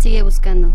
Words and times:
Sigue 0.00 0.22
buscando. 0.22 0.72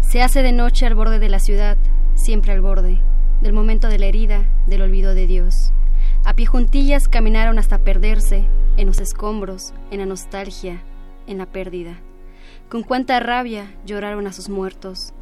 Se 0.00 0.20
hace 0.20 0.42
de 0.42 0.50
noche 0.50 0.86
al 0.86 0.96
borde 0.96 1.20
de 1.20 1.28
la 1.28 1.38
ciudad, 1.38 1.78
siempre 2.16 2.50
al 2.50 2.60
borde, 2.60 3.00
del 3.40 3.52
momento 3.52 3.86
de 3.86 4.00
la 4.00 4.06
herida, 4.06 4.42
del 4.66 4.82
olvido 4.82 5.14
de 5.14 5.28
Dios. 5.28 5.70
A 6.24 6.34
pie 6.34 6.46
juntillas 6.46 7.06
caminaron 7.06 7.60
hasta 7.60 7.78
perderse, 7.78 8.44
en 8.76 8.88
los 8.88 8.98
escombros, 8.98 9.72
en 9.92 10.00
la 10.00 10.06
nostalgia, 10.06 10.82
en 11.28 11.38
la 11.38 11.46
pérdida. 11.46 12.00
Con 12.68 12.82
cuánta 12.82 13.20
rabia 13.20 13.72
lloraron 13.86 14.26
a 14.26 14.32
sus 14.32 14.48
muertos. 14.48 15.12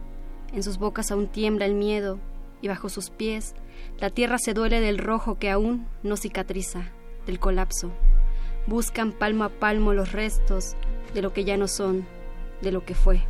En 0.55 0.63
sus 0.63 0.79
bocas 0.79 1.11
aún 1.11 1.27
tiembla 1.27 1.67
el 1.67 1.75
miedo, 1.75 2.19
y 2.63 2.69
bajo 2.69 2.89
sus 2.89 3.11
pies 3.11 3.55
la 4.01 4.09
tierra 4.09 4.39
se 4.39 4.55
duele 4.55 4.81
del 4.81 4.97
rojo 4.97 5.39
que 5.39 5.51
aún 5.51 5.87
no 6.03 6.17
cicatriza, 6.17 6.85
del 7.27 7.39
colapso. 7.39 7.93
Buscan 8.67 9.13
palmo 9.13 9.45
a 9.45 9.51
palmo 9.51 9.93
los 9.93 10.13
restos 10.13 10.77
de 11.13 11.21
lo 11.21 11.35
que 11.35 11.45
ya 11.45 11.59
no 11.59 11.69
son, 11.69 12.07
de 12.63 12.73
lo 12.73 12.85
que 12.85 12.95
fue. 12.95 13.21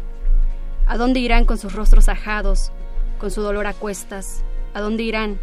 ¿A 0.86 0.96
dónde 0.96 1.20
irán 1.20 1.44
con 1.44 1.58
sus 1.58 1.72
rostros 1.72 2.08
ajados, 2.08 2.70
con 3.18 3.30
su 3.30 3.40
dolor 3.40 3.66
a 3.66 3.74
cuestas? 3.74 4.42
¿A 4.74 4.80
dónde 4.80 5.02
irán 5.02 5.38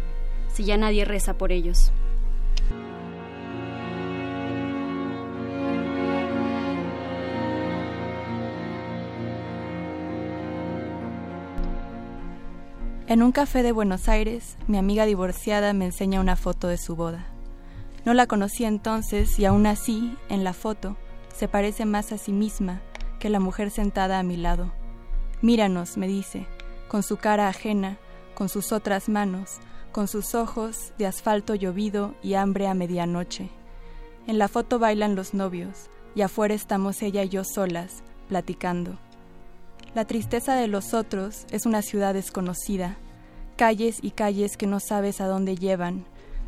si 0.52 0.64
ya 0.64 0.76
nadie 0.76 1.04
reza 1.04 1.34
por 1.34 1.52
ellos? 1.52 1.92
En 13.06 13.24
un 13.24 13.32
café 13.32 13.64
de 13.64 13.72
Buenos 13.72 14.08
Aires, 14.08 14.56
mi 14.68 14.78
amiga 14.78 15.04
divorciada 15.04 15.72
me 15.72 15.86
enseña 15.86 16.20
una 16.20 16.36
foto 16.36 16.68
de 16.68 16.78
su 16.78 16.94
boda. 16.94 17.26
No 18.04 18.14
la 18.14 18.28
conocí 18.28 18.64
entonces 18.64 19.36
y 19.40 19.46
aún 19.46 19.66
así, 19.66 20.16
en 20.28 20.44
la 20.44 20.52
foto, 20.52 20.96
se 21.34 21.48
parece 21.48 21.86
más 21.86 22.12
a 22.12 22.18
sí 22.18 22.30
misma 22.30 22.80
que 23.20 23.30
la 23.30 23.38
mujer 23.38 23.70
sentada 23.70 24.18
a 24.18 24.24
mi 24.24 24.36
lado. 24.36 24.72
Míranos, 25.42 25.96
me 25.96 26.08
dice, 26.08 26.48
con 26.88 27.04
su 27.04 27.18
cara 27.18 27.46
ajena, 27.46 27.98
con 28.34 28.48
sus 28.48 28.72
otras 28.72 29.08
manos, 29.08 29.58
con 29.92 30.08
sus 30.08 30.34
ojos 30.34 30.92
de 30.98 31.06
asfalto 31.06 31.54
llovido 31.54 32.14
y 32.22 32.34
hambre 32.34 32.66
a 32.66 32.74
medianoche. 32.74 33.48
En 34.26 34.38
la 34.38 34.48
foto 34.48 34.78
bailan 34.78 35.14
los 35.14 35.34
novios 35.34 35.88
y 36.14 36.22
afuera 36.22 36.54
estamos 36.54 37.02
ella 37.02 37.22
y 37.22 37.28
yo 37.28 37.44
solas, 37.44 38.02
platicando. 38.28 38.98
La 39.94 40.04
tristeza 40.04 40.54
de 40.54 40.66
los 40.66 40.94
otros 40.94 41.46
es 41.50 41.66
una 41.66 41.82
ciudad 41.82 42.14
desconocida, 42.14 42.96
calles 43.56 43.98
y 44.02 44.12
calles 44.12 44.56
que 44.56 44.66
no 44.66 44.80
sabes 44.80 45.20
a 45.20 45.26
dónde 45.26 45.56
llevan, 45.56 46.04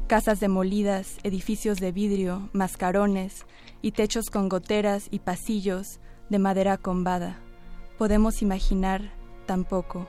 casas 0.06 0.40
demolidas, 0.40 1.18
edificios 1.22 1.78
de 1.78 1.92
vidrio, 1.92 2.48
mascarones 2.52 3.44
y 3.80 3.92
techos 3.92 4.30
con 4.30 4.48
goteras 4.48 5.08
y 5.10 5.18
pasillos 5.18 5.98
de 6.32 6.40
madera 6.40 6.76
combada. 6.76 7.38
Podemos 7.96 8.42
imaginar 8.42 9.12
tampoco. 9.46 10.08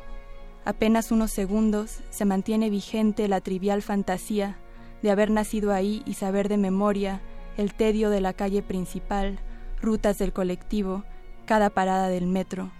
Apenas 0.65 1.11
unos 1.11 1.29
segundos 1.29 1.99
se 2.09 2.25
mantiene 2.25 2.71
vigente 2.71 3.27
la 3.27 3.41
trivial 3.41 3.83
fantasía 3.83 4.57
de 5.03 5.11
haber 5.11 5.29
nacido 5.29 5.71
ahí 5.71 6.01
y 6.07 6.15
saber 6.15 6.49
de 6.49 6.57
memoria 6.57 7.21
el 7.57 7.75
tedio 7.75 8.09
de 8.09 8.21
la 8.21 8.33
calle 8.33 8.63
principal, 8.63 9.37
rutas 9.79 10.17
del 10.17 10.33
colectivo, 10.33 11.03
cada 11.45 11.69
parada 11.69 12.07
del 12.07 12.25
metro 12.25 12.71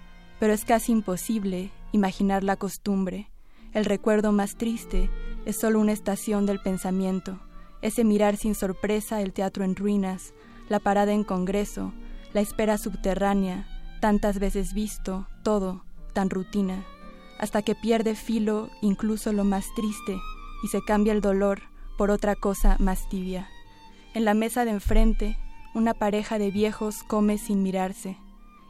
pero 0.44 0.52
es 0.52 0.66
casi 0.66 0.92
imposible 0.92 1.72
imaginar 1.94 2.44
la 2.44 2.58
costumbre. 2.58 3.30
El 3.72 3.86
recuerdo 3.86 4.34
más 4.34 4.58
triste 4.58 5.09
es 5.46 5.58
solo 5.58 5.80
una 5.80 5.94
estación 5.94 6.46
del 6.46 6.59
pensamiento, 6.59 7.40
ese 7.82 8.03
mirar 8.03 8.36
sin 8.36 8.53
sorpresa 8.53 9.22
el 9.22 9.32
teatro 9.32 9.64
en 9.64 9.78
ruinas, 9.78 10.34
la 10.68 10.82
parada 10.82 11.14
en 11.14 11.24
Congreso, 11.24 11.94
la 12.34 12.42
espera 12.42 12.78
subterránea, 12.78 13.68
tantas 14.02 14.40
veces 14.40 14.74
visto, 14.74 15.28
todo, 15.44 15.84
tan 16.14 16.30
rutina, 16.30 16.84
hasta 17.40 17.62
que 17.62 17.76
pierde 17.76 18.16
filo 18.16 18.70
incluso 18.82 19.34
lo 19.34 19.44
más 19.44 19.66
triste 19.76 20.18
y 20.64 20.68
se 20.68 20.84
cambia 20.84 21.14
el 21.14 21.22
dolor 21.22 21.62
por 21.98 22.12
otra 22.12 22.36
cosa 22.36 22.78
más 22.80 23.08
tibia. 23.10 23.50
En 24.14 24.26
la 24.26 24.34
mesa 24.34 24.66
de 24.66 24.72
enfrente, 24.72 25.38
una 25.74 25.94
pareja 25.94 26.38
de 26.38 26.52
viejos 26.52 27.04
come 27.04 27.38
sin 27.38 27.64
mirarse. 27.64 28.18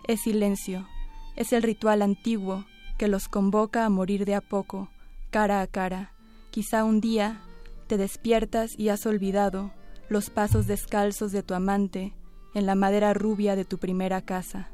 Es 0.08 0.22
silencio, 0.22 0.88
es 1.36 1.54
el 1.54 1.64
ritual 1.64 2.02
antiguo 2.02 2.66
que 2.98 3.08
los 3.08 3.28
convoca 3.28 3.86
a 3.86 3.90
morir 3.90 4.26
de 4.26 4.36
a 4.36 4.42
poco, 4.42 4.90
cara 5.32 5.62
a 5.62 5.68
cara. 5.68 6.14
Quizá 6.52 6.84
un 6.84 7.02
día 7.02 7.42
te 7.88 7.98
despiertas 7.98 8.78
y 8.78 8.90
has 8.90 9.06
olvidado 9.06 9.72
los 10.10 10.30
pasos 10.30 10.68
descalzos 10.68 11.32
de 11.32 11.44
tu 11.44 11.54
amante 11.54 12.14
en 12.54 12.66
la 12.66 12.76
madera 12.76 13.14
rubia 13.14 13.56
de 13.56 13.66
tu 13.66 13.78
primera 13.78 14.22
casa. 14.22 14.70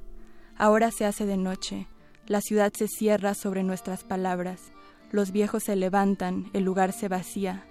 Ahora 0.58 0.92
se 0.92 1.06
hace 1.06 1.26
de 1.26 1.38
noche, 1.38 1.88
la 2.28 2.42
ciudad 2.42 2.72
se 2.74 2.88
cierra 2.88 3.34
sobre 3.34 3.64
nuestras 3.64 4.04
palabras, 4.04 4.72
los 5.12 5.32
viejos 5.32 5.64
se 5.64 5.76
levantan, 5.76 6.50
el 6.54 6.64
lugar 6.64 6.92
se 6.94 7.08
vacía. 7.08 7.66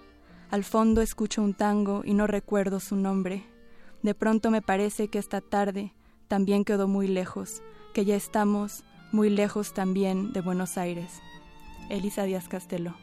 Al 0.50 0.64
fondo 0.64 1.02
escucho 1.02 1.42
un 1.42 1.54
tango 1.54 2.02
y 2.04 2.14
no 2.14 2.26
recuerdo 2.26 2.80
su 2.80 2.96
nombre. 2.96 3.44
De 4.02 4.14
pronto 4.14 4.50
me 4.50 4.62
parece 4.62 5.08
que 5.08 5.18
esta 5.18 5.40
tarde 5.40 5.92
también 6.26 6.64
quedó 6.64 6.88
muy 6.88 7.06
lejos, 7.06 7.62
que 7.94 8.04
ya 8.04 8.16
estamos 8.16 8.84
muy 9.12 9.30
lejos 9.30 9.74
también 9.74 10.32
de 10.32 10.40
Buenos 10.40 10.78
Aires. 10.78 11.20
Elisa 11.90 12.24
Díaz 12.24 12.48
Castelo. 12.48 12.94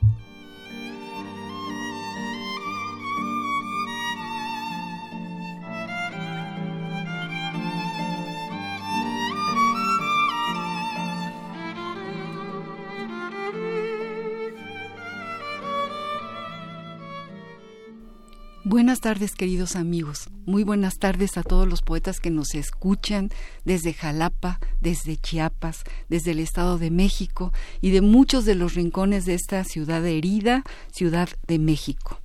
Buenas 18.76 19.00
tardes, 19.00 19.36
queridos 19.36 19.78
amigos. 19.78 20.30
Muy 20.46 20.66
buenas 20.66 20.98
tardes 21.00 21.38
a 21.38 21.44
todos 21.44 21.66
los 21.66 21.82
poetas 21.82 22.20
que 22.20 22.30
nos 22.30 22.56
escuchan 22.56 23.30
desde 23.64 23.94
Jalapa, 23.94 24.60
desde 24.82 25.16
Chiapas, 25.16 25.86
desde 26.10 26.32
el 26.32 26.40
Estado 26.40 26.78
de 26.78 26.92
México 26.92 27.54
y 27.80 27.92
de 27.92 28.02
muchos 28.02 28.44
de 28.44 28.54
los 28.54 28.74
rincones 28.74 29.24
de 29.24 29.34
esta 29.34 29.64
ciudad 29.64 30.06
herida, 30.06 30.66
Ciudad 30.92 31.30
de 31.48 31.58
México. 31.58 32.20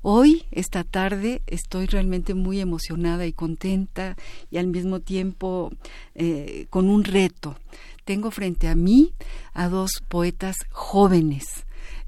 Hoy, 0.00 0.44
esta 0.52 0.84
tarde, 0.84 1.42
estoy 1.48 1.86
realmente 1.86 2.34
muy 2.34 2.60
emocionada 2.60 3.26
y 3.26 3.32
contenta 3.32 4.16
y 4.48 4.58
al 4.58 4.68
mismo 4.68 5.00
tiempo 5.00 5.72
eh, 6.14 6.68
con 6.70 6.88
un 6.88 7.02
reto. 7.02 7.56
Tengo 8.04 8.30
frente 8.30 8.68
a 8.68 8.76
mí 8.76 9.12
a 9.54 9.68
dos 9.68 9.90
poetas 10.08 10.54
jóvenes 10.70 11.65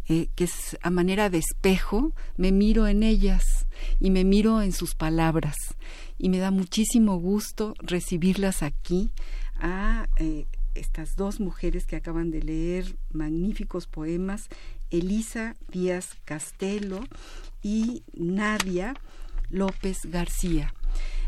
eh, 0.08 0.28
que 0.34 0.44
es 0.44 0.78
a 0.82 0.90
manera 0.90 1.30
de 1.30 1.38
espejo, 1.38 2.12
me 2.36 2.52
miro 2.52 2.86
en 2.86 3.02
ellas 3.02 3.66
y 4.00 4.10
me 4.10 4.24
miro 4.24 4.62
en 4.62 4.72
sus 4.72 4.94
palabras 4.94 5.56
y 6.18 6.28
me 6.28 6.38
da 6.38 6.50
muchísimo 6.50 7.18
gusto 7.18 7.74
recibirlas 7.78 8.62
aquí 8.62 9.10
a 9.56 10.08
eh, 10.16 10.46
estas 10.74 11.16
dos 11.16 11.40
mujeres 11.40 11.86
que 11.86 11.96
acaban 11.96 12.30
de 12.30 12.42
leer 12.42 12.96
magníficos 13.10 13.86
poemas, 13.86 14.48
Elisa 14.90 15.56
Díaz 15.70 16.16
Castelo 16.24 17.00
y 17.62 18.02
Nadia 18.14 18.94
López 19.50 19.98
García. 20.04 20.74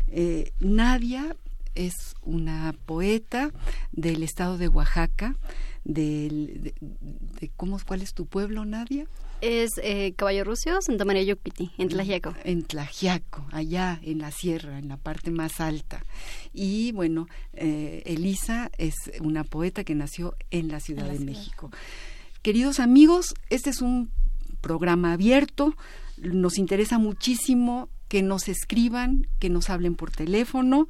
Eh, 0.07 0.53
Nadia 0.59 1.35
es 1.75 2.15
una 2.21 2.73
poeta 2.85 3.51
del 3.91 4.23
estado 4.23 4.57
de 4.57 4.67
Oaxaca, 4.67 5.35
del, 5.83 6.73
de, 7.39 7.51
¿cómo, 7.57 7.79
¿cuál 7.85 8.01
es 8.01 8.13
tu 8.13 8.25
pueblo, 8.25 8.65
Nadia? 8.65 9.05
Es 9.41 9.71
eh, 9.81 10.13
Caballo 10.15 10.43
Rucio, 10.43 10.79
Santa 10.81 11.03
María 11.03 11.23
Yocpiti, 11.23 11.71
en 11.79 11.89
Tlajiaco. 11.89 12.35
En 12.43 12.63
Tlajiaco, 12.63 13.45
allá 13.51 13.99
en 14.03 14.19
la 14.19 14.31
sierra, 14.31 14.77
en 14.77 14.87
la 14.87 14.97
parte 14.97 15.31
más 15.31 15.59
alta. 15.59 16.03
Y 16.53 16.91
bueno, 16.91 17.27
eh, 17.53 18.03
Elisa 18.05 18.69
es 18.77 18.95
una 19.19 19.43
poeta 19.43 19.83
que 19.83 19.95
nació 19.95 20.35
en 20.51 20.67
la 20.67 20.79
Ciudad 20.79 21.07
de 21.07 21.19
México. 21.19 21.71
Queridos 22.43 22.79
amigos, 22.79 23.33
este 23.49 23.71
es 23.71 23.81
un 23.81 24.11
programa 24.61 25.13
abierto. 25.13 25.75
Nos 26.17 26.59
interesa 26.59 26.99
muchísimo 26.99 27.89
que 28.07 28.21
nos 28.21 28.47
escriban, 28.47 29.25
que 29.39 29.49
nos 29.49 29.69
hablen 29.69 29.95
por 29.95 30.11
teléfono. 30.11 30.87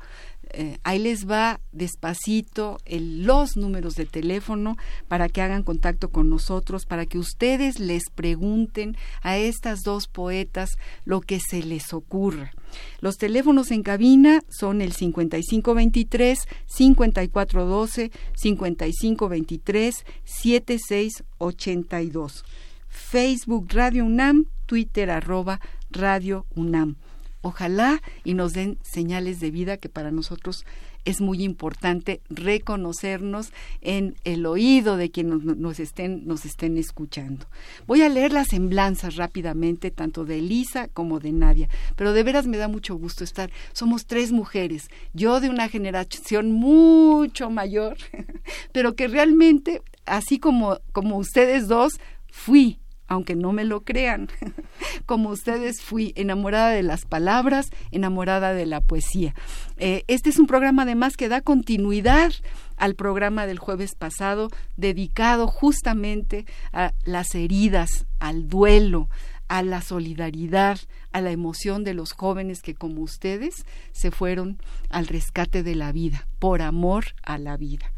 Eh, 0.53 0.77
ahí 0.83 1.00
les 1.00 1.27
va 1.30 1.59
despacito 1.71 2.77
los 2.88 3.57
números 3.57 3.95
de 3.95 4.06
teléfono 4.06 4.77
para 5.07 5.30
que 5.30 5.42
hagan 5.42 5.63
contacto 5.63 6.09
con 6.09 6.30
nosotros, 6.30 6.86
para 6.86 7.06
que 7.06 7.18
ustedes 7.18 7.80
les 7.80 8.09
pregunten 8.09 8.98
a 9.21 9.38
estas 9.38 9.83
dos 9.83 10.07
poetas 10.07 10.71
lo 11.06 11.21
que 11.21 11.39
se 11.39 11.63
les 11.63 11.94
ocurra. 11.94 12.51
Los 13.00 13.18
teléfonos 13.18 13.71
en 13.71 13.83
cabina 13.83 14.42
son 14.50 14.81
el 14.81 14.92
5523 14.94 16.48
5412 16.65 18.12
5523 18.36 20.06
7682. 20.24 22.44
Facebook 22.89 23.68
Radio 23.71 24.06
UNAM, 24.06 24.48
Twitter 24.65 25.12
arroba 25.12 25.62
Radio 25.92 26.48
UNAM 26.56 26.98
ojalá 27.41 28.01
y 28.23 28.33
nos 28.33 28.53
den 28.53 28.77
señales 28.81 29.39
de 29.39 29.51
vida 29.51 29.77
que 29.77 29.89
para 29.89 30.11
nosotros 30.11 30.65
es 31.05 31.21
muy 31.21 31.43
importante 31.43 32.21
reconocernos 32.29 33.51
en 33.81 34.15
el 34.23 34.45
oído 34.45 34.97
de 34.97 35.09
quienes 35.09 35.43
nos, 35.43 35.79
estén, 35.79 36.27
nos 36.27 36.45
estén 36.45 36.77
escuchando. 36.77 37.47
Voy 37.88 38.03
a 38.03 38.09
leer 38.09 38.33
las 38.33 38.49
semblanzas 38.49 39.15
rápidamente, 39.15 39.91
tanto 39.91 40.25
de 40.25 40.39
Elisa 40.39 40.88
como 40.88 41.19
de 41.19 41.31
Nadia, 41.31 41.69
pero 41.95 42.13
de 42.13 42.23
veras 42.23 42.45
me 42.45 42.57
da 42.57 42.67
mucho 42.67 42.95
gusto 42.95 43.23
estar. 43.23 43.49
Somos 43.73 44.05
tres 44.05 44.31
mujeres, 44.31 44.89
yo 45.13 45.39
de 45.39 45.49
una 45.49 45.69
generación 45.69 46.51
mucho 46.51 47.49
mayor, 47.49 47.97
pero 48.71 48.95
que 48.95 49.07
realmente, 49.07 49.81
así 50.05 50.38
como, 50.38 50.77
como 50.91 51.17
ustedes 51.17 51.67
dos, 51.67 51.93
fui 52.29 52.79
aunque 53.11 53.35
no 53.35 53.51
me 53.51 53.65
lo 53.65 53.83
crean. 53.83 54.29
Como 55.05 55.31
ustedes 55.31 55.81
fui 55.81 56.13
enamorada 56.15 56.69
de 56.69 56.81
las 56.81 57.03
palabras, 57.03 57.69
enamorada 57.91 58.53
de 58.53 58.65
la 58.65 58.79
poesía. 58.79 59.35
Eh, 59.75 60.05
este 60.07 60.29
es 60.29 60.39
un 60.39 60.47
programa 60.47 60.83
además 60.83 61.17
que 61.17 61.27
da 61.27 61.41
continuidad 61.41 62.31
al 62.77 62.95
programa 62.95 63.47
del 63.47 63.59
jueves 63.59 63.95
pasado, 63.95 64.47
dedicado 64.77 65.47
justamente 65.47 66.45
a 66.71 66.93
las 67.03 67.35
heridas, 67.35 68.05
al 68.19 68.47
duelo, 68.47 69.09
a 69.49 69.61
la 69.61 69.81
solidaridad, 69.81 70.79
a 71.11 71.19
la 71.19 71.31
emoción 71.31 71.83
de 71.83 71.93
los 71.93 72.13
jóvenes 72.13 72.61
que 72.61 72.75
como 72.75 73.01
ustedes 73.01 73.65
se 73.91 74.11
fueron 74.11 74.57
al 74.89 75.07
rescate 75.07 75.63
de 75.63 75.75
la 75.75 75.91
vida, 75.91 76.29
por 76.39 76.61
amor 76.61 77.07
a 77.23 77.37
la 77.37 77.57
vida. 77.57 77.91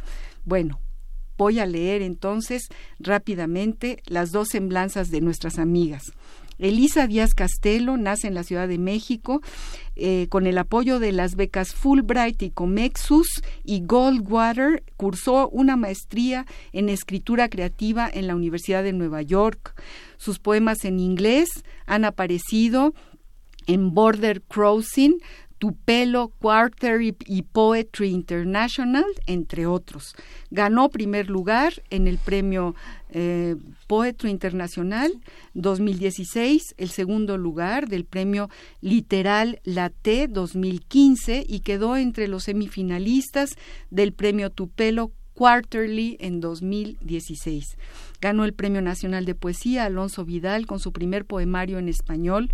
Bueno, 0.44 0.80
Voy 1.44 1.60
a 1.60 1.66
leer 1.66 2.01
entonces 2.01 2.69
rápidamente 3.00 4.01
las 4.06 4.31
dos 4.31 4.48
semblanzas 4.48 5.10
de 5.10 5.19
nuestras 5.19 5.60
amigas. 5.60 6.13
Elisa 6.57 7.06
Díaz 7.06 7.34
Castelo 7.34 7.98
nace 7.98 8.28
en 8.28 8.34
la 8.34 8.44
Ciudad 8.44 8.66
de 8.66 8.78
México 8.78 9.42
eh, 9.98 10.28
con 10.30 10.48
el 10.48 10.57
apoyo 10.57 11.00
de 11.00 11.12
las 11.12 11.36
becas 11.36 11.74
Fulbright 11.74 12.42
y 12.44 12.50
Comexus 12.50 13.28
y 13.66 13.81
Goldwater. 13.86 14.84
Cursó 14.95 15.50
una 15.50 15.75
maestría 15.75 16.45
en 16.72 16.88
escritura 16.88 17.50
creativa 17.50 18.10
en 18.10 18.28
la 18.28 18.38
Universidad 18.38 18.81
de 18.81 18.94
Nueva 18.94 19.22
York. 19.22 19.75
Sus 20.16 20.40
poemas 20.40 20.86
en 20.86 21.01
inglés 21.01 21.50
han 21.86 22.06
aparecido 22.06 22.94
en 23.68 23.94
Border 23.94 24.42
Crossing, 24.44 25.19
Tupelo 25.63 26.27
Quarter 26.39 27.00
y 27.01 27.42
Poetry 27.44 28.10
International, 28.10 29.06
entre 29.27 29.65
otros. 29.65 30.13
Ganó 30.51 30.89
primer 30.89 31.30
lugar 31.30 31.81
en 31.89 32.10
el 32.10 32.18
premio 32.18 32.75
eh, 33.12 33.56
Poetry 33.88 34.30
Internacional 34.30 35.13
2016, 35.54 36.75
el 36.75 36.89
segundo 36.89 37.38
lugar 37.38 37.88
del 37.88 38.04
premio 38.04 38.50
Literal 38.81 39.62
Latte 39.63 40.27
2015 40.27 41.45
y 41.48 41.62
quedó 41.62 41.95
entre 41.95 42.27
los 42.27 42.44
semifinalistas 42.44 43.51
del 43.89 44.12
premio 44.12 44.50
Tupelo 44.50 45.13
Quarterly 45.33 46.18
en 46.19 46.42
2016. 46.42 47.77
Ganó 48.19 48.44
el 48.44 48.54
Premio 48.54 48.81
Nacional 48.81 49.24
de 49.25 49.33
Poesía 49.33 49.86
Alonso 49.86 50.25
Vidal 50.25 50.66
con 50.66 50.80
su 50.80 50.92
primer 50.92 51.25
poemario 51.25 51.80
en 51.80 51.89
español, 51.89 52.51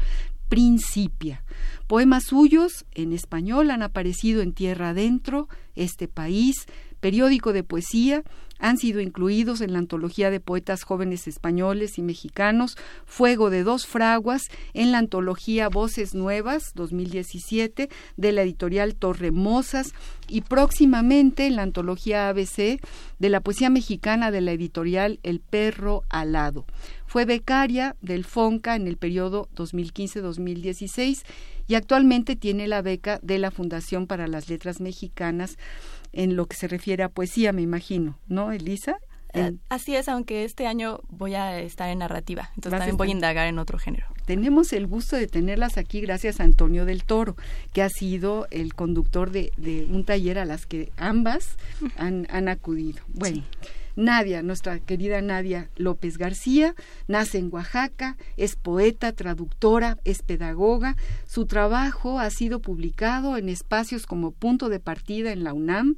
Principia. 0.49 1.43
Poemas 1.87 2.25
suyos 2.25 2.85
en 2.93 3.13
español 3.13 3.71
han 3.71 3.83
aparecido 3.83 4.41
en 4.41 4.53
Tierra 4.53 4.89
Adentro, 4.89 5.47
Este 5.75 6.07
País, 6.07 6.65
periódico 6.99 7.53
de 7.53 7.63
poesía, 7.63 8.23
han 8.59 8.77
sido 8.77 8.99
incluidos 8.99 9.61
en 9.61 9.71
la 9.73 9.79
antología 9.79 10.29
de 10.29 10.41
poetas 10.41 10.83
jóvenes 10.83 11.27
españoles 11.27 11.97
y 11.97 12.01
mexicanos 12.01 12.77
Fuego 13.05 13.49
de 13.49 13.63
dos 13.63 13.87
fraguas, 13.87 14.43
en 14.73 14.91
la 14.91 14.97
antología 14.97 15.69
Voces 15.69 16.13
Nuevas 16.13 16.73
2017 16.75 17.89
de 18.17 18.31
la 18.31 18.41
editorial 18.41 18.95
Torremosas 18.95 19.93
y 20.27 20.41
próximamente 20.41 21.47
en 21.47 21.55
la 21.55 21.63
antología 21.63 22.27
ABC 22.27 22.81
de 23.17 23.29
la 23.29 23.39
poesía 23.39 23.69
mexicana 23.69 24.29
de 24.29 24.41
la 24.41 24.51
editorial 24.51 25.19
El 25.23 25.39
Perro 25.39 26.03
Alado. 26.09 26.65
Fue 27.09 27.25
becaria 27.25 27.95
del 28.01 28.23
FONCA 28.23 28.75
en 28.75 28.85
el 28.85 28.95
periodo 28.95 29.49
2015-2016 29.55 31.23
y 31.67 31.73
actualmente 31.73 32.35
tiene 32.35 32.67
la 32.67 32.83
beca 32.83 33.19
de 33.23 33.39
la 33.39 33.49
Fundación 33.49 34.05
para 34.05 34.27
las 34.27 34.47
Letras 34.47 34.79
Mexicanas 34.79 35.57
en 36.13 36.35
lo 36.35 36.45
que 36.45 36.55
se 36.55 36.67
refiere 36.67 37.01
a 37.01 37.09
poesía, 37.09 37.51
me 37.51 37.63
imagino, 37.63 38.19
¿no, 38.27 38.51
Elisa? 38.51 38.99
Eh, 39.33 39.53
así 39.69 39.95
es, 39.95 40.07
aunque 40.07 40.43
este 40.43 40.67
año 40.67 41.01
voy 41.09 41.33
a 41.33 41.59
estar 41.59 41.89
en 41.89 41.97
narrativa, 41.99 42.51
entonces 42.55 42.77
también 42.77 42.97
voy 42.97 43.09
a 43.09 43.11
indagar 43.11 43.47
en 43.47 43.57
otro 43.57 43.79
género. 43.79 44.05
Tenemos 44.27 44.71
el 44.71 44.85
gusto 44.85 45.15
de 45.15 45.25
tenerlas 45.25 45.79
aquí 45.79 46.01
gracias 46.01 46.39
a 46.39 46.43
Antonio 46.43 46.85
del 46.85 47.05
Toro, 47.05 47.35
que 47.73 47.81
ha 47.81 47.89
sido 47.89 48.45
el 48.51 48.75
conductor 48.75 49.31
de, 49.31 49.51
un 49.89 50.05
taller 50.05 50.37
a 50.37 50.45
las 50.45 50.67
que 50.67 50.91
ambas 50.97 51.57
han, 51.97 52.47
acudido. 52.49 53.01
Bueno. 53.07 53.43
Nadia, 53.95 54.41
nuestra 54.41 54.79
querida 54.79 55.21
Nadia 55.21 55.69
López 55.75 56.17
García, 56.17 56.75
nace 57.07 57.37
en 57.37 57.49
Oaxaca, 57.51 58.17
es 58.37 58.55
poeta, 58.55 59.11
traductora, 59.13 59.97
es 60.03 60.21
pedagoga. 60.21 60.95
Su 61.27 61.45
trabajo 61.45 62.19
ha 62.19 62.29
sido 62.29 62.59
publicado 62.59 63.37
en 63.37 63.49
espacios 63.49 64.05
como 64.05 64.31
Punto 64.31 64.69
de 64.69 64.79
Partida 64.79 65.31
en 65.31 65.43
la 65.43 65.53
UNAM, 65.53 65.95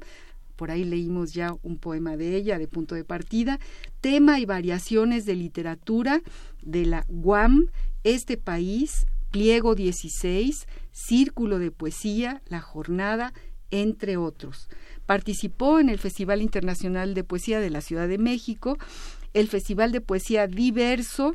por 0.56 0.70
ahí 0.70 0.84
leímos 0.84 1.32
ya 1.32 1.56
un 1.62 1.76
poema 1.78 2.16
de 2.16 2.36
ella, 2.36 2.58
de 2.58 2.68
punto 2.68 2.94
de 2.94 3.04
partida, 3.04 3.58
tema 4.00 4.38
y 4.38 4.44
variaciones 4.44 5.26
de 5.26 5.34
literatura 5.34 6.22
de 6.60 6.86
la 6.86 7.04
UAM, 7.08 7.66
este 8.04 8.36
país, 8.36 9.06
pliego 9.32 9.74
16, 9.74 10.68
círculo 10.92 11.58
de 11.58 11.72
poesía, 11.72 12.42
la 12.46 12.60
jornada, 12.60 13.32
entre 13.72 14.16
otros. 14.16 14.68
Participó 15.06 15.78
en 15.78 15.88
el 15.88 15.98
Festival 15.98 16.42
Internacional 16.42 17.14
de 17.14 17.24
Poesía 17.24 17.60
de 17.60 17.70
la 17.70 17.80
Ciudad 17.80 18.08
de 18.08 18.18
México, 18.18 18.78
el 19.34 19.48
Festival 19.48 19.92
de 19.92 20.00
Poesía 20.00 20.46
Diverso 20.46 21.34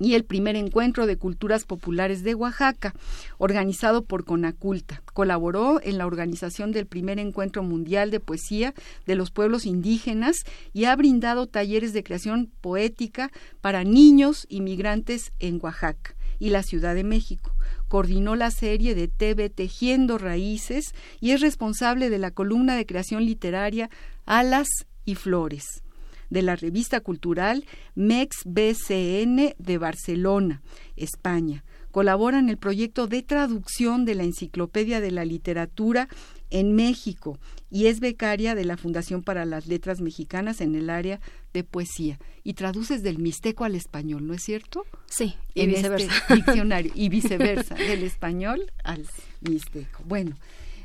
y 0.00 0.14
el 0.14 0.24
primer 0.24 0.56
encuentro 0.56 1.06
de 1.06 1.18
culturas 1.18 1.64
populares 1.64 2.24
de 2.24 2.34
Oaxaca, 2.34 2.94
organizado 3.36 4.02
por 4.02 4.24
Conaculta. 4.24 5.02
Colaboró 5.12 5.80
en 5.82 5.98
la 5.98 6.06
organización 6.06 6.72
del 6.72 6.86
primer 6.86 7.18
encuentro 7.18 7.62
mundial 7.62 8.10
de 8.10 8.18
poesía 8.18 8.74
de 9.06 9.14
los 9.14 9.30
pueblos 9.30 9.66
indígenas 9.66 10.44
y 10.72 10.86
ha 10.86 10.96
brindado 10.96 11.46
talleres 11.46 11.92
de 11.92 12.02
creación 12.02 12.50
poética 12.62 13.30
para 13.60 13.84
niños 13.84 14.46
inmigrantes 14.48 15.32
en 15.38 15.60
Oaxaca 15.62 16.16
y 16.38 16.48
la 16.48 16.62
Ciudad 16.62 16.94
de 16.94 17.04
México 17.04 17.52
coordinó 17.90 18.36
la 18.36 18.52
serie 18.52 18.94
de 18.94 19.08
TV 19.08 19.50
Tejiendo 19.50 20.16
Raíces 20.16 20.94
y 21.20 21.32
es 21.32 21.40
responsable 21.40 22.08
de 22.08 22.18
la 22.18 22.30
columna 22.30 22.76
de 22.76 22.86
creación 22.86 23.26
literaria 23.26 23.90
Alas 24.26 24.68
y 25.04 25.16
Flores 25.16 25.82
de 26.30 26.42
la 26.42 26.54
revista 26.54 27.00
cultural 27.00 27.64
MEX 27.96 28.44
BCN 28.44 29.54
de 29.58 29.78
Barcelona, 29.78 30.62
España. 30.94 31.64
Colabora 31.90 32.38
en 32.38 32.48
el 32.48 32.56
proyecto 32.56 33.08
de 33.08 33.24
traducción 33.24 34.04
de 34.04 34.14
la 34.14 34.22
Enciclopedia 34.22 35.00
de 35.00 35.10
la 35.10 35.24
Literatura 35.24 36.08
en 36.50 36.74
México 36.74 37.38
y 37.70 37.86
es 37.86 38.00
becaria 38.00 38.54
de 38.54 38.64
la 38.64 38.76
Fundación 38.76 39.22
para 39.22 39.44
las 39.44 39.66
Letras 39.66 40.00
Mexicanas 40.00 40.60
en 40.60 40.74
el 40.74 40.90
área 40.90 41.20
de 41.52 41.64
poesía. 41.64 42.18
Y 42.42 42.54
traduces 42.54 43.02
del 43.02 43.18
mixteco 43.18 43.64
al 43.64 43.74
español, 43.76 44.26
¿no 44.26 44.34
es 44.34 44.42
cierto? 44.42 44.84
Sí, 45.06 45.36
y 45.54 45.62
en 45.62 45.70
viceversa. 45.70 46.12
Este 46.16 46.34
diccionario, 46.36 46.92
y 46.94 47.08
viceversa, 47.08 47.74
del 47.76 48.02
español 48.02 48.72
al 48.84 49.06
mixteco. 49.40 50.02
Bueno, 50.04 50.36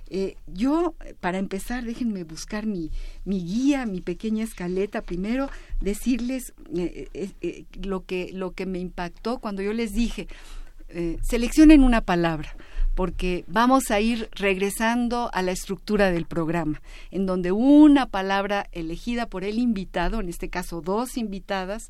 Eh, 0.07 0.35
yo, 0.45 0.93
para 1.19 1.39
empezar, 1.39 1.83
déjenme 1.83 2.23
buscar 2.23 2.67
mi, 2.67 2.91
mi, 3.25 3.43
guía, 3.43 3.87
mi 3.87 4.01
pequeña 4.01 4.43
escaleta. 4.43 5.01
Primero, 5.01 5.49
decirles 5.81 6.53
eh, 6.77 7.09
eh, 7.41 7.65
lo, 7.81 8.05
que, 8.05 8.29
lo 8.31 8.51
que 8.51 8.67
me 8.67 8.77
impactó 8.77 9.39
cuando 9.39 9.63
yo 9.63 9.73
les 9.73 9.93
dije, 9.93 10.27
seleccionen 11.23 11.83
una 11.83 12.01
palabra 12.01 12.55
porque 12.95 13.43
vamos 13.47 13.91
a 13.91 13.99
ir 13.99 14.29
regresando 14.31 15.29
a 15.33 15.41
la 15.41 15.51
estructura 15.51 16.11
del 16.11 16.25
programa, 16.25 16.81
en 17.11 17.25
donde 17.25 17.51
una 17.51 18.07
palabra 18.07 18.67
elegida 18.71 19.27
por 19.27 19.43
el 19.43 19.59
invitado, 19.59 20.21
en 20.21 20.29
este 20.29 20.49
caso 20.49 20.81
dos 20.81 21.17
invitadas, 21.17 21.89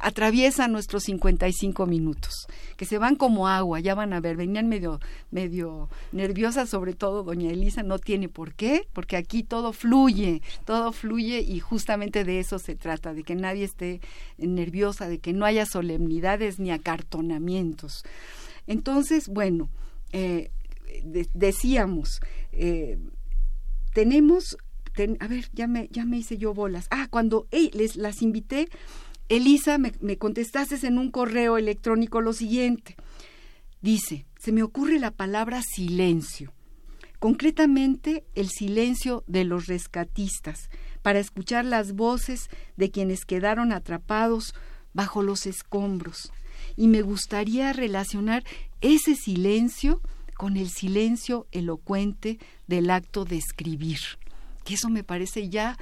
atraviesa 0.00 0.66
nuestros 0.66 1.04
55 1.04 1.86
minutos, 1.86 2.46
que 2.76 2.86
se 2.86 2.98
van 2.98 3.16
como 3.16 3.48
agua, 3.48 3.80
ya 3.80 3.94
van 3.94 4.14
a 4.14 4.20
ver, 4.20 4.36
venían 4.36 4.68
medio, 4.68 4.98
medio 5.30 5.90
nerviosas, 6.12 6.70
sobre 6.70 6.94
todo 6.94 7.22
doña 7.22 7.50
Elisa, 7.50 7.82
no 7.82 7.98
tiene 7.98 8.28
por 8.30 8.54
qué, 8.54 8.88
porque 8.94 9.16
aquí 9.16 9.42
todo 9.42 9.74
fluye, 9.74 10.40
todo 10.64 10.92
fluye 10.92 11.40
y 11.40 11.60
justamente 11.60 12.24
de 12.24 12.40
eso 12.40 12.58
se 12.58 12.74
trata, 12.74 13.12
de 13.12 13.24
que 13.24 13.34
nadie 13.34 13.64
esté 13.64 14.00
nerviosa, 14.38 15.08
de 15.08 15.18
que 15.18 15.34
no 15.34 15.44
haya 15.44 15.66
solemnidades 15.66 16.58
ni 16.58 16.70
acartonamientos. 16.70 18.04
Entonces, 18.66 19.28
bueno, 19.28 19.68
eh, 20.12 20.50
decíamos, 21.34 22.20
eh, 22.52 22.98
tenemos, 23.92 24.56
a 25.20 25.28
ver, 25.28 25.48
ya 25.52 25.66
me, 25.66 25.88
ya 25.90 26.04
me 26.04 26.18
hice 26.18 26.38
yo 26.38 26.54
bolas. 26.54 26.86
Ah, 26.90 27.08
cuando 27.10 27.46
les 27.50 27.96
las 27.96 28.22
invité, 28.22 28.68
Elisa, 29.28 29.78
me, 29.78 29.92
me 30.00 30.18
contestaste 30.18 30.86
en 30.86 30.98
un 30.98 31.10
correo 31.10 31.58
electrónico 31.58 32.20
lo 32.20 32.32
siguiente. 32.32 32.96
Dice, 33.80 34.26
se 34.38 34.52
me 34.52 34.62
ocurre 34.62 34.98
la 34.98 35.10
palabra 35.10 35.62
silencio, 35.62 36.52
concretamente 37.18 38.24
el 38.34 38.48
silencio 38.48 39.24
de 39.26 39.44
los 39.44 39.66
rescatistas, 39.66 40.70
para 41.02 41.18
escuchar 41.18 41.64
las 41.64 41.92
voces 41.92 42.48
de 42.76 42.90
quienes 42.90 43.24
quedaron 43.24 43.72
atrapados 43.72 44.54
bajo 44.92 45.22
los 45.22 45.46
escombros. 45.46 46.32
Y 46.76 46.88
me 46.88 47.02
gustaría 47.02 47.72
relacionar 47.72 48.44
ese 48.80 49.14
silencio 49.14 50.00
con 50.36 50.56
el 50.56 50.68
silencio 50.68 51.46
elocuente 51.52 52.38
del 52.66 52.90
acto 52.90 53.24
de 53.24 53.36
escribir, 53.36 53.98
que 54.64 54.74
eso 54.74 54.90
me 54.90 55.02
parece 55.02 55.48
ya 55.48 55.78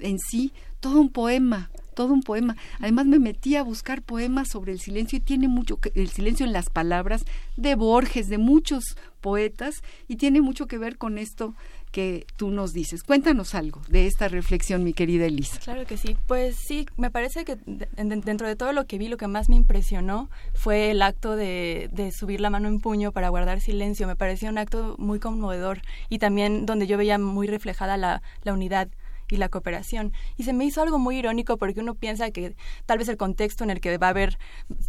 en 0.00 0.18
sí 0.18 0.52
todo 0.80 1.00
un 1.00 1.10
poema, 1.10 1.70
todo 1.94 2.12
un 2.12 2.22
poema. 2.22 2.56
Además 2.80 3.06
me 3.06 3.18
metí 3.18 3.56
a 3.56 3.62
buscar 3.62 4.02
poemas 4.02 4.48
sobre 4.48 4.72
el 4.72 4.80
silencio 4.80 5.18
y 5.18 5.20
tiene 5.20 5.48
mucho 5.48 5.76
que, 5.76 5.92
el 5.94 6.08
silencio 6.08 6.46
en 6.46 6.52
las 6.52 6.70
palabras 6.70 7.24
de 7.56 7.74
Borges, 7.74 8.28
de 8.28 8.38
muchos 8.38 8.96
poetas 9.20 9.82
y 10.08 10.16
tiene 10.16 10.40
mucho 10.40 10.66
que 10.66 10.78
ver 10.78 10.96
con 10.96 11.18
esto 11.18 11.54
que 11.92 12.26
tú 12.36 12.50
nos 12.50 12.72
dices. 12.72 13.04
Cuéntanos 13.04 13.54
algo 13.54 13.80
de 13.88 14.06
esta 14.06 14.26
reflexión, 14.26 14.82
mi 14.82 14.94
querida 14.94 15.26
Elisa. 15.26 15.60
Claro 15.60 15.86
que 15.86 15.96
sí. 15.96 16.16
Pues 16.26 16.56
sí, 16.56 16.86
me 16.96 17.10
parece 17.10 17.44
que 17.44 17.56
dentro 17.96 18.48
de 18.48 18.56
todo 18.56 18.72
lo 18.72 18.86
que 18.86 18.98
vi, 18.98 19.08
lo 19.08 19.18
que 19.18 19.28
más 19.28 19.48
me 19.48 19.56
impresionó 19.56 20.30
fue 20.54 20.90
el 20.90 21.02
acto 21.02 21.36
de, 21.36 21.90
subir 22.16 22.40
la 22.40 22.50
mano 22.50 22.68
en 22.68 22.80
puño 22.80 23.12
para 23.12 23.28
guardar 23.28 23.60
silencio. 23.60 24.06
Me 24.06 24.16
pareció 24.16 24.48
un 24.48 24.58
acto 24.58 24.96
muy 24.98 25.20
conmovedor 25.20 25.82
y 26.08 26.18
también 26.18 26.66
donde 26.66 26.86
yo 26.86 26.96
veía 26.96 27.18
muy 27.18 27.46
reflejada 27.46 27.96
la, 27.96 28.22
la 28.42 28.52
unidad 28.52 28.88
y 29.28 29.36
la 29.36 29.48
cooperación. 29.48 30.12
Y 30.36 30.44
se 30.44 30.52
me 30.52 30.64
hizo 30.64 30.82
algo 30.82 30.98
muy 30.98 31.18
irónico 31.18 31.56
porque 31.56 31.80
uno 31.80 31.94
piensa 31.94 32.30
que 32.30 32.56
tal 32.86 32.98
vez 32.98 33.08
el 33.08 33.16
contexto 33.16 33.64
en 33.64 33.70
el 33.70 33.80
que 33.80 33.98
va 33.98 34.08
a 34.08 34.10
haber, 34.10 34.38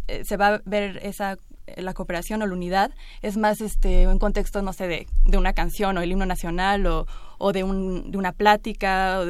eh, 0.08 0.24
se 0.24 0.36
va 0.36 0.54
a 0.54 0.62
ver 0.64 1.00
esa 1.02 1.38
la 1.76 1.94
cooperación 1.94 2.42
o 2.42 2.46
la 2.46 2.52
unidad 2.52 2.92
es 3.22 3.36
más 3.36 3.60
este 3.60 4.06
un 4.06 4.18
contexto 4.18 4.62
no 4.62 4.72
sé 4.72 4.86
de, 4.86 5.06
de 5.24 5.38
una 5.38 5.52
canción 5.52 5.96
o 5.96 6.02
el 6.02 6.10
himno 6.10 6.26
nacional 6.26 6.86
o, 6.86 7.06
o 7.38 7.52
de, 7.52 7.64
un, 7.64 8.10
de 8.10 8.18
una 8.18 8.32
plática 8.32 9.22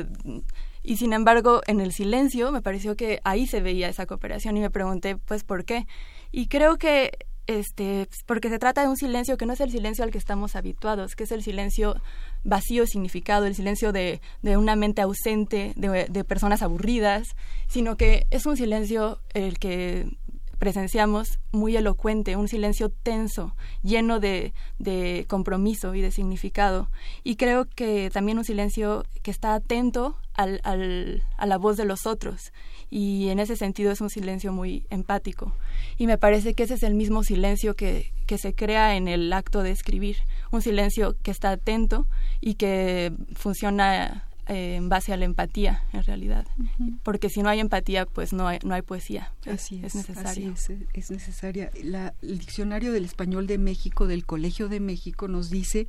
y 0.83 0.97
sin 0.97 1.13
embargo 1.13 1.63
en 1.67 1.81
el 1.81 1.93
silencio 1.93 2.53
me 2.53 2.63
pareció 2.63 2.97
que 2.97 3.21
ahí 3.25 3.47
se 3.47 3.61
veía 3.61 3.89
esa 3.89 4.07
cooperación 4.07 4.57
y 4.57 4.61
me 4.61 4.71
pregunté 4.71 5.17
pues 5.17 5.45
por 5.45 5.65
qué 5.65 5.87
y 6.33 6.49
creo 6.49 6.77
que 6.77 7.13
este 7.47 8.09
porque 8.27 8.49
se 8.49 8.59
trata 8.59 8.83
de 8.83 8.89
un 8.89 8.97
silencio 8.97 9.37
que 9.37 9.45
no 9.47 9.53
es 9.53 9.61
el 9.61 9.71
silencio 9.71 10.03
al 10.03 10.11
que 10.11 10.19
estamos 10.19 10.57
habituados 10.57 11.15
que 11.15 11.25
es 11.25 11.33
el 11.33 11.43
silencio 11.43 11.95
vacío 12.43 12.87
significado 12.87 13.47
el 13.47 13.55
silencio 13.55 13.93
de, 13.93 14.21
de 14.43 14.57
una 14.57 14.77
mente 14.77 15.03
ausente 15.03 15.73
de, 15.77 16.07
de 16.09 16.25
personas 16.25 16.63
aburridas 16.63 17.37
sino 17.67 17.97
que 17.97 18.27
es 18.31 18.47
un 18.47 18.57
silencio 18.57 19.21
el 19.35 19.59
que 19.59 20.07
presenciamos 20.59 21.39
muy 21.53 21.77
elocuente, 21.77 22.37
un 22.37 22.49
silencio 22.49 22.89
tenso, 22.91 23.55
lleno 23.83 24.21
de, 24.21 24.53
de, 24.79 25.27
compromiso 25.29 25.95
y 25.95 26.01
de 26.01 26.11
significado. 26.11 26.89
Y 27.23 27.37
creo 27.37 27.67
que 27.67 28.11
también 28.13 28.39
un 28.39 28.45
silencio 28.45 29.05
que 29.23 29.31
está 29.31 29.55
atento 29.55 30.17
al, 30.35 30.61
al, 30.65 31.23
a 31.37 31.47
la 31.47 31.59
voz 31.59 31.77
de 31.77 31.85
los 31.85 32.07
otros. 32.07 32.53
Y 32.91 33.29
en 33.29 33.39
ese 33.39 33.57
sentido 33.57 33.93
es 33.93 34.01
un 34.01 34.11
silencio 34.11 34.53
muy 34.53 34.87
empático. 34.91 35.53
Y 35.99 36.07
me 36.07 36.19
parece 36.19 36.55
que 36.55 36.65
ese 36.65 36.75
es 36.75 36.83
el 36.83 36.95
mismo 36.95 37.23
silencio 37.23 37.75
que, 37.75 38.13
que 38.27 38.39
se 38.39 38.55
crea 38.55 38.97
en 38.97 39.09
el 39.09 39.33
acto 39.33 39.63
de 39.63 39.71
escribir. 39.71 40.19
Un 40.51 40.63
silencio 40.63 41.17
que 41.23 41.31
está 41.31 41.51
atento 41.51 42.07
y 42.41 42.55
que 42.55 43.13
funciona 43.35 44.25
eh, 44.47 44.77
en 44.77 44.89
base 44.89 45.13
a 45.13 45.17
la 45.17 45.25
empatía, 45.25 45.83
en 45.93 46.03
realidad. 46.03 46.47
Porque 47.03 47.31
si 47.31 47.43
no 47.43 47.49
hay 47.49 47.61
empatía, 47.61 48.05
pues 48.05 48.33
no 48.33 48.47
hay, 48.47 48.59
no 48.63 48.75
hay 48.75 48.83
poesía. 48.83 49.33
así 49.47 49.81
es, 49.83 49.95
necesario. 49.95 50.55
es, 50.93 51.11
necesaria. 51.11 51.71
el 51.75 52.39
Diccionario 52.39 52.93
del 52.93 53.05
Español 53.05 53.47
de 53.47 53.59
México, 53.59 54.07
del 54.07 54.27
Colegio 54.27 54.69
de 54.69 54.81
México, 54.81 55.29
nos 55.29 55.49
dice, 55.49 55.87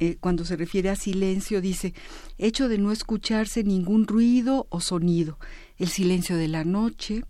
eh, 0.00 0.16
cuando 0.18 0.44
se 0.44 0.56
refiere 0.56 0.90
a 0.90 0.96
silencio, 0.96 1.60
dice, 1.60 1.94
hecho 2.38 2.68
de 2.68 2.78
no 2.78 2.90
escucharse 2.92 3.62
ningún 3.62 4.06
ruido 4.06 4.66
o 4.70 4.80
sonido. 4.80 5.38
El 5.78 5.88
silencio 5.88 6.36
de 6.36 6.48
la 6.48 6.64
noche, 6.64 7.22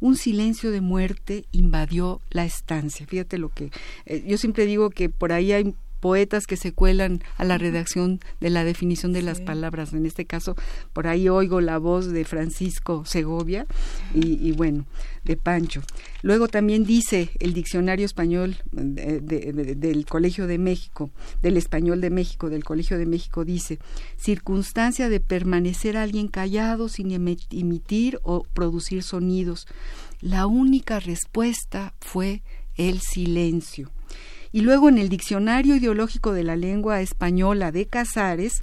un 0.00 0.16
silencio 0.16 0.70
de 0.70 0.80
muerte 0.80 1.44
invadió 1.52 2.20
la 2.30 2.44
estancia. 2.44 3.06
Fíjate 3.06 3.38
lo 3.38 3.50
que 3.50 3.70
eh, 4.06 4.24
yo 4.26 4.38
siempre 4.38 4.66
digo 4.66 4.90
que 4.90 5.08
por 5.08 5.32
ahí 5.32 5.52
hay 5.52 5.74
poetas 6.00 6.46
que 6.46 6.56
se 6.56 6.72
cuelan 6.72 7.22
a 7.36 7.44
la 7.44 7.58
redacción 7.58 8.20
de 8.40 8.50
la 8.50 8.64
definición 8.64 9.12
de 9.12 9.22
las 9.22 9.40
palabras. 9.40 9.92
En 9.92 10.06
este 10.06 10.24
caso, 10.24 10.56
por 10.92 11.06
ahí 11.06 11.28
oigo 11.28 11.60
la 11.60 11.78
voz 11.78 12.08
de 12.08 12.24
Francisco 12.24 13.04
Segovia 13.04 13.66
y, 14.14 14.52
bueno, 14.52 14.86
de 15.24 15.36
Pancho. 15.36 15.82
Luego 16.22 16.48
también 16.48 16.84
dice 16.84 17.30
el 17.38 17.52
diccionario 17.52 18.06
español 18.06 18.56
del 18.72 20.06
Colegio 20.06 20.46
de 20.46 20.58
México, 20.58 21.10
del 21.42 21.56
español 21.56 22.00
de 22.00 22.10
México, 22.10 22.50
del 22.50 22.64
Colegio 22.64 22.98
de 22.98 23.06
México, 23.06 23.44
dice, 23.44 23.78
circunstancia 24.16 25.08
de 25.08 25.20
permanecer 25.20 25.96
alguien 25.96 26.28
callado 26.28 26.88
sin 26.88 27.12
emitir 27.12 28.18
o 28.22 28.44
producir 28.54 29.02
sonidos. 29.02 29.66
La 30.20 30.46
única 30.46 31.00
respuesta 31.00 31.94
fue 32.00 32.42
el 32.76 33.00
silencio. 33.00 33.90
Y 34.52 34.62
luego 34.62 34.88
en 34.88 34.98
el 34.98 35.08
Diccionario 35.08 35.76
Ideológico 35.76 36.32
de 36.32 36.44
la 36.44 36.56
Lengua 36.56 37.00
Española 37.00 37.70
de 37.70 37.86
Casares, 37.86 38.60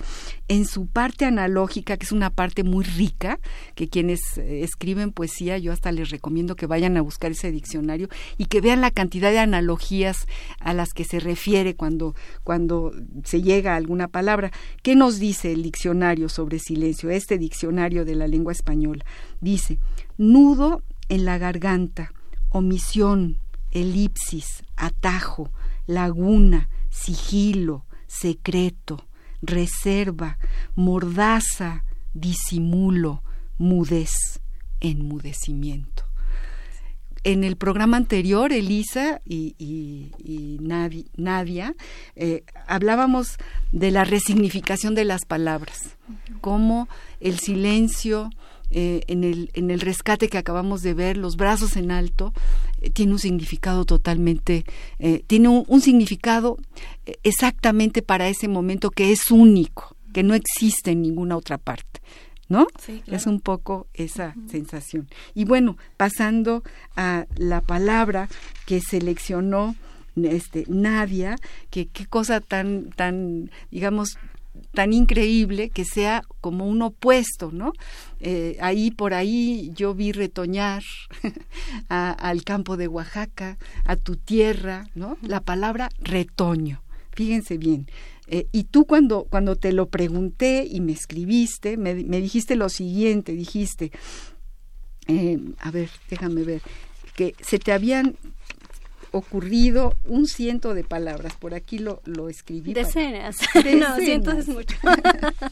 en 0.48 0.66
su 0.66 0.88
parte 0.88 1.26
analógica, 1.26 1.98
que 1.98 2.06
es 2.06 2.12
una 2.12 2.30
parte 2.30 2.64
muy 2.64 2.84
rica, 2.84 3.40
que 3.76 3.88
quienes 3.88 4.38
eh, 4.38 4.64
escriben 4.64 5.12
poesía, 5.12 5.58
yo 5.58 5.72
hasta 5.72 5.92
les 5.92 6.10
recomiendo 6.10 6.56
que 6.56 6.66
vayan 6.66 6.98
a 6.98 7.02
buscar 7.02 7.32
ese 7.32 7.52
diccionario 7.52 8.10
y 8.38 8.46
que 8.46 8.62
vean 8.62 8.82
la 8.82 8.92
cantidad 8.92 9.32
de 9.32 9.40
analogías 9.40 10.28
a 10.60 10.74
las 10.74 10.94
que 10.94 11.06
se 11.06 11.20
refiere 11.20 11.76
cuando, 11.76 12.16
cuando 12.44 12.92
se 13.24 13.42
llega 13.42 13.74
a 13.74 13.78
alguna 13.78 14.08
palabra. 14.08 14.52
¿Qué 14.84 14.96
nos 14.96 15.20
dice 15.20 15.54
el 15.54 15.64
diccionario 15.64 16.30
sobre 16.30 16.60
silencio? 16.60 17.10
Este 17.10 17.38
diccionario 17.38 18.06
de 18.06 18.16
la 18.16 18.28
lengua 18.28 18.52
española 18.52 19.06
dice, 19.40 19.80
nudo 20.18 20.84
en 21.10 21.26
la 21.26 21.38
garganta, 21.38 22.12
omisión, 22.50 23.38
elipsis, 23.72 24.64
atajo, 24.76 25.50
laguna, 25.88 26.70
sigilo, 26.90 27.86
secreto, 28.08 29.08
reserva, 29.42 30.38
mordaza, 30.76 31.84
disimulo, 32.14 33.24
mudez, 33.58 34.40
enmudecimiento. 34.80 36.04
En 37.24 37.44
el 37.44 37.58
programa 37.58 37.98
anterior, 37.98 38.54
Elisa 38.54 39.22
y, 39.26 40.60
Nadia, 41.18 41.76
eh, 42.16 42.44
hablábamos 42.68 43.38
de 43.72 43.92
la 43.92 44.06
resignificación 44.06 44.96
de 44.96 45.04
las 45.04 45.26
palabras, 45.26 45.98
cómo 46.40 46.88
el 47.20 47.40
silencio, 47.40 48.30
eh, 48.70 49.02
en, 49.08 49.24
el, 49.24 49.50
en 49.56 49.72
el 49.72 49.82
rescate 49.82 50.30
que 50.30 50.38
acabamos 50.38 50.84
de 50.84 50.94
ver, 50.94 51.18
los 51.18 51.36
brazos 51.36 51.76
en 51.76 51.92
alto, 51.92 52.34
tiene 52.90 53.14
un 53.14 53.20
significado 53.20 53.86
totalmente, 53.86 54.66
eh, 55.00 55.24
tiene 55.28 55.50
un, 55.50 55.82
significado 55.82 56.58
exactamente 57.24 58.02
para 58.02 58.28
ese 58.28 58.48
momento 58.48 58.90
que 58.90 59.12
es 59.12 59.32
único, 59.32 59.96
que 60.14 60.24
no 60.24 60.34
existe 60.34 60.92
en 60.92 61.02
ninguna 61.02 61.38
otra 61.38 61.58
parte. 61.58 62.02
¿No? 62.50 62.66
Es 63.08 63.26
un 63.28 63.42
poco 63.42 63.88
esa 63.94 64.34
sensación. 64.50 65.10
Y 65.36 65.44
bueno, 65.44 65.78
pasando 65.98 66.64
a 66.96 67.26
la 67.36 67.60
palabra 67.60 68.30
que 68.66 68.80
seleccionó 68.80 69.76
este, 70.16 70.64
Nadia, 70.68 71.36
que 71.70 71.88
qué 71.88 72.06
cosa 72.06 72.40
tan, 72.40 72.90
tan, 72.92 73.52
digamos, 73.70 74.18
tan 74.78 74.94
increíble 74.94 75.72
que 75.72 75.86
sea 75.86 76.22
como 76.40 76.68
un 76.68 76.84
opuesto, 76.84 77.50
¿no? 77.52 77.74
Eh, 78.20 78.58
ahí 78.62 78.92
por 78.92 79.16
ahí 79.16 79.72
yo 79.74 79.96
vi 79.96 80.12
retoñar 80.12 80.84
al 81.90 82.44
campo 82.44 82.78
de 82.78 82.88
Oaxaca, 82.88 83.58
a 83.86 83.96
tu 83.96 84.18
tierra, 84.18 84.88
¿no? 84.94 85.18
La 85.24 85.42
palabra 85.42 85.90
retoño. 85.98 86.84
Fíjense 87.16 87.58
bien. 87.58 87.88
Eh, 88.28 88.46
y 88.52 88.66
tú 88.66 88.86
cuando, 88.86 89.24
cuando 89.24 89.56
te 89.56 89.74
lo 89.74 89.90
pregunté 89.90 90.68
y 90.70 90.80
me 90.80 90.92
escribiste, 90.92 91.76
me, 91.76 91.96
dijiste 91.96 92.56
lo 92.56 92.70
siguiente, 92.70 93.32
dijiste, 93.32 93.92
eh, 95.08 95.40
a 95.58 95.72
ver, 95.72 95.90
déjame 96.08 96.44
ver, 96.44 96.62
que 97.16 97.34
se 97.42 97.58
te 97.58 97.72
habían 97.72 98.16
ocurrido 99.18 99.94
un 100.08 100.28
ciento 100.28 100.74
de 100.74 100.84
palabras. 100.84 101.34
Por 101.36 101.54
aquí 101.54 101.80
lo, 101.80 102.02
lo 102.06 102.30
escribí. 102.30 102.74
Decenas. 102.74 103.38
no, 103.56 103.96
cientos 103.98 104.36
es 104.36 104.48
mucho. 104.48 104.78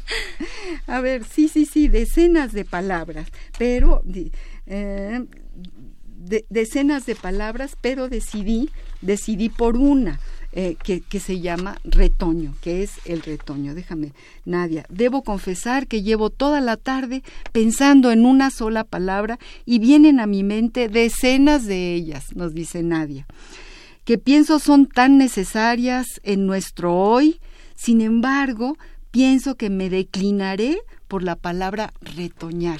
A 0.87 1.01
ver, 1.01 1.23
sí, 1.25 1.47
sí, 1.47 1.65
sí, 1.65 1.87
decenas 1.87 2.51
de 2.53 2.65
palabras, 2.65 3.27
pero 3.57 4.01
eh, 4.65 5.25
decenas 6.49 7.05
de 7.05 7.15
palabras, 7.15 7.77
pero 7.79 8.09
decidí, 8.09 8.69
decidí 9.01 9.49
por 9.49 9.77
una. 9.77 10.19
Eh, 10.57 10.77
que, 10.81 11.19
se 11.19 11.41
llama 11.41 11.81
retoño, 11.83 12.55
que 12.61 12.81
es 12.81 12.93
el 13.03 13.21
retoño. 13.23 13.75
Déjame, 13.75 14.13
Nadia, 14.45 14.85
debo 14.87 15.21
confesar 15.21 15.85
que 15.85 16.01
llevo 16.01 16.29
toda 16.29 16.61
la 16.61 16.77
tarde 16.77 17.23
pensando 17.51 18.09
en 18.09 18.25
una 18.25 18.49
sola 18.51 18.85
palabra 18.85 19.37
y 19.65 19.79
vienen 19.79 20.21
a 20.21 20.27
mi 20.27 20.43
mente 20.43 20.87
decenas 20.87 21.65
de 21.65 21.93
ellas, 21.93 22.33
nos 22.35 22.53
dice 22.53 22.83
Nadia, 22.83 23.27
que 24.05 24.17
pienso 24.17 24.59
son 24.59 24.85
tan 24.85 25.17
necesarias 25.17 26.21
en 26.23 26.47
nuestro 26.47 26.95
hoy, 26.95 27.41
sin 27.75 27.99
embargo, 27.99 28.77
pienso 29.11 29.55
que 29.55 29.69
me 29.69 29.89
declinaré 29.89 30.77
por 31.09 31.21
la 31.21 31.35
palabra 31.35 31.91
retoñar. 31.99 32.79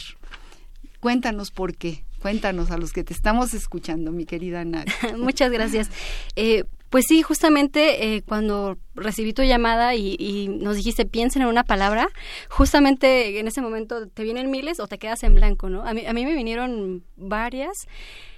Cuéntanos 1.01 1.51
por 1.51 1.75
qué. 1.75 2.05
Cuéntanos 2.22 2.72
a 2.72 2.77
los 2.77 2.94
que 2.94 3.03
te 3.03 3.13
estamos 3.13 3.53
escuchando, 3.53 4.13
mi 4.13 4.25
querida 4.25 4.63
Nadia. 4.63 4.94
Muchas 5.17 5.51
gracias. 5.51 5.89
Eh, 6.38 6.63
pues 6.95 7.07
sí, 7.09 7.23
justamente 7.23 8.15
eh, 8.15 8.21
cuando 8.21 8.77
recibí 8.93 9.33
tu 9.33 9.43
llamada 9.43 9.95
y, 9.95 10.47
nos 10.47 10.77
dijiste 10.77 11.05
piensen 11.05 11.41
en 11.41 11.49
una 11.49 11.65
palabra, 11.65 12.07
justamente 12.49 13.37
en 13.37 13.49
ese 13.49 13.59
momento 13.59 14.07
te 14.07 14.23
vienen 14.23 14.49
miles 14.49 14.79
o 14.79 14.87
te 14.87 14.97
quedas 14.97 15.21
en 15.23 15.35
blanco, 15.35 15.67
¿no? 15.67 15.85
A 15.85 15.93
mí, 15.93 16.05
a 16.05 16.13
mí 16.13 16.23
me 16.23 16.33
vinieron 16.33 17.03
varias 17.17 17.73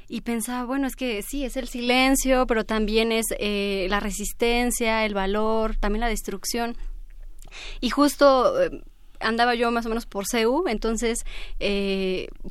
y 0.09 0.21
pensaba, 0.21 0.65
bueno, 0.65 0.87
es 0.87 0.95
que 0.95 1.21
sí, 1.21 1.45
es 1.45 1.55
el 1.55 1.67
silencio, 1.67 2.47
pero 2.47 2.65
también 2.65 3.11
es 3.11 3.27
eh, 3.37 3.85
la 3.91 3.99
resistencia, 3.99 5.05
el 5.05 5.13
valor, 5.13 5.75
también 5.75 6.01
la 6.01 6.09
destrucción. 6.09 6.75
Y 7.79 7.91
justo... 7.91 8.59
Eh, 8.59 8.81
andaba 9.19 9.55
yo 9.55 9.71
más 9.71 9.83
o 9.87 9.89
menos 9.89 10.05
por 10.05 10.27
CEU, 10.27 10.67
entonces 10.67 11.25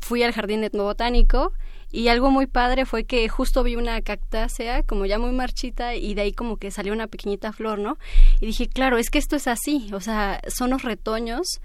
fui 0.00 0.24
al 0.24 0.32
jardín 0.32 0.64
etnobotánico 0.64 1.52
y 1.96 2.08
algo 2.08 2.30
muy 2.30 2.46
padre 2.46 2.84
fue 2.84 3.04
que 3.04 3.26
justo 3.30 3.62
vi 3.62 3.74
una 3.74 4.02
cactácea 4.02 4.82
como 4.82 5.06
ya 5.06 5.18
muy 5.18 5.32
marchita 5.32 5.94
y 5.94 6.12
de 6.12 6.22
ahí 6.22 6.32
como 6.32 6.58
que 6.58 6.70
salió 6.70 6.92
una 6.92 7.06
pequeñita 7.06 7.54
flor, 7.54 7.78
¿no? 7.78 7.96
Y 8.38 8.46
dije, 8.46 8.68
claro, 8.68 8.98
es 8.98 9.08
que 9.08 9.18
esto 9.18 9.34
es 9.34 9.46
así, 9.46 9.88
o 9.94 10.00
sea, 10.00 10.42
son 10.46 10.68
los 10.68 10.82
retoños 10.82 11.62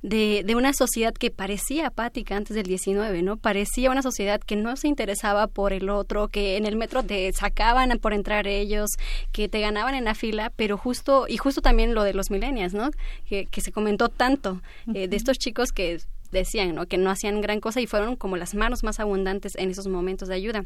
de, 0.00 0.42
de, 0.44 0.54
una 0.54 0.72
sociedad 0.72 1.12
que 1.12 1.30
parecía 1.30 1.88
apática 1.88 2.34
antes 2.34 2.56
del 2.56 2.64
19, 2.64 3.22
¿no? 3.22 3.36
Parecía 3.36 3.90
una 3.90 4.00
sociedad 4.00 4.40
que 4.40 4.56
no 4.56 4.74
se 4.76 4.88
interesaba 4.88 5.48
por 5.48 5.74
el 5.74 5.90
otro, 5.90 6.28
que 6.28 6.56
en 6.56 6.64
el 6.64 6.76
metro 6.76 7.02
te 7.02 7.30
sacaban 7.34 7.90
por 7.98 8.14
entrar 8.14 8.46
ellos, 8.46 8.90
que 9.32 9.50
te 9.50 9.60
ganaban 9.60 9.94
en 9.94 10.04
la 10.04 10.14
fila, 10.14 10.50
pero 10.56 10.78
justo, 10.78 11.26
y 11.28 11.36
justo 11.36 11.60
también 11.60 11.94
lo 11.94 12.04
de 12.04 12.14
los 12.14 12.30
millennials, 12.30 12.72
¿no? 12.72 12.90
Que, 13.28 13.46
que 13.46 13.60
se 13.60 13.72
comentó 13.72 14.08
tanto 14.08 14.62
eh, 14.94 15.08
de 15.08 15.16
estos 15.16 15.38
chicos 15.38 15.72
que 15.72 15.98
decían, 16.34 16.74
¿no? 16.74 16.86
Que 16.86 16.98
no 16.98 17.10
hacían 17.10 17.40
gran 17.40 17.60
cosa 17.60 17.80
y 17.80 17.86
fueron 17.86 18.16
como 18.16 18.36
las 18.36 18.54
manos 18.54 18.84
más 18.84 19.00
abundantes 19.00 19.56
en 19.56 19.70
esos 19.70 19.86
momentos 19.86 20.28
de 20.28 20.34
ayuda. 20.34 20.64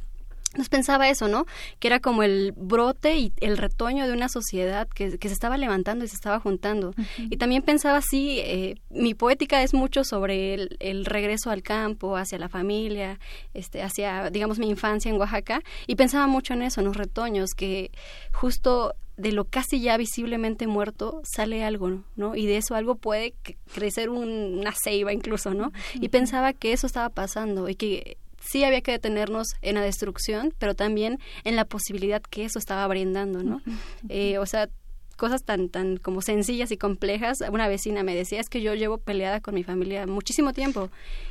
Nos 0.56 0.68
pensaba 0.70 1.08
eso, 1.08 1.28
¿no? 1.28 1.46
Que 1.78 1.88
era 1.88 2.00
como 2.00 2.22
el 2.22 2.52
brote 2.52 3.18
y 3.18 3.32
el 3.40 3.58
retoño 3.58 4.06
de 4.06 4.14
una 4.14 4.28
sociedad 4.28 4.88
que, 4.88 5.18
que 5.18 5.28
se 5.28 5.34
estaba 5.34 5.58
levantando 5.58 6.04
y 6.04 6.08
se 6.08 6.14
estaba 6.14 6.40
juntando. 6.40 6.94
Y 7.18 7.36
también 7.36 7.62
pensaba 7.62 7.98
así, 7.98 8.40
eh, 8.40 8.76
mi 8.88 9.14
poética 9.14 9.62
es 9.62 9.74
mucho 9.74 10.04
sobre 10.04 10.54
el, 10.54 10.76
el, 10.80 11.04
regreso 11.04 11.50
al 11.50 11.62
campo, 11.62 12.16
hacia 12.16 12.38
la 12.38 12.48
familia, 12.48 13.20
este, 13.52 13.82
hacia, 13.82 14.30
digamos, 14.30 14.58
mi 14.58 14.70
infancia 14.70 15.10
en 15.10 15.18
Oaxaca. 15.18 15.60
Y 15.86 15.96
pensaba 15.96 16.26
mucho 16.26 16.54
en 16.54 16.62
eso, 16.62 16.80
en 16.80 16.86
los 16.86 16.96
retoños, 16.96 17.50
que 17.54 17.90
justo 18.32 18.94
de 19.18 19.32
lo 19.32 19.44
casi 19.44 19.80
ya 19.80 19.96
visiblemente 19.96 20.66
muerto 20.66 21.20
sale 21.24 21.64
algo, 21.64 22.04
¿no? 22.16 22.36
Y 22.36 22.46
de 22.46 22.56
eso 22.56 22.74
algo 22.74 22.94
puede 22.94 23.34
crecer 23.74 24.08
una 24.08 24.72
ceiba 24.72 25.12
incluso, 25.12 25.52
¿no? 25.52 25.72
Y 25.94 26.08
pensaba 26.08 26.52
que 26.52 26.72
eso 26.72 26.86
estaba 26.86 27.10
pasando 27.10 27.68
y 27.68 27.74
que 27.74 28.16
sí 28.50 28.64
había 28.64 28.80
que 28.80 28.92
detenernos 28.92 29.48
en 29.62 29.74
la 29.74 29.82
destrucción, 29.82 30.54
pero 30.58 30.74
también 30.74 31.18
en 31.44 31.56
la 31.56 31.64
posibilidad 31.64 32.22
que 32.22 32.44
eso 32.44 32.58
estaba 32.58 32.86
brindando, 32.86 33.42
¿no? 33.42 33.60
Eh, 34.08 34.38
o 34.38 34.46
sea, 34.46 34.68
cosas 35.16 35.44
tan 35.44 35.68
tan 35.68 35.96
como 35.96 36.22
sencillas 36.22 36.70
y 36.70 36.76
complejas. 36.76 37.42
Una 37.50 37.68
vecina 37.68 38.02
me 38.02 38.14
decía, 38.14 38.40
es 38.40 38.48
que 38.48 38.62
yo 38.62 38.74
llevo 38.74 38.98
peleada 38.98 39.40
con 39.40 39.54
mi 39.54 39.64
familia 39.64 40.06
muchísimo 40.06 40.52
tiempo 40.52 40.90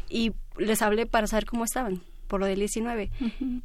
y 0.09 0.33
les 0.57 0.81
hablé 0.81 1.05
para 1.05 1.27
saber 1.27 1.45
cómo 1.45 1.63
estaban 1.63 2.01
por 2.27 2.39
lo 2.39 2.45
del 2.45 2.59
19. 2.59 3.09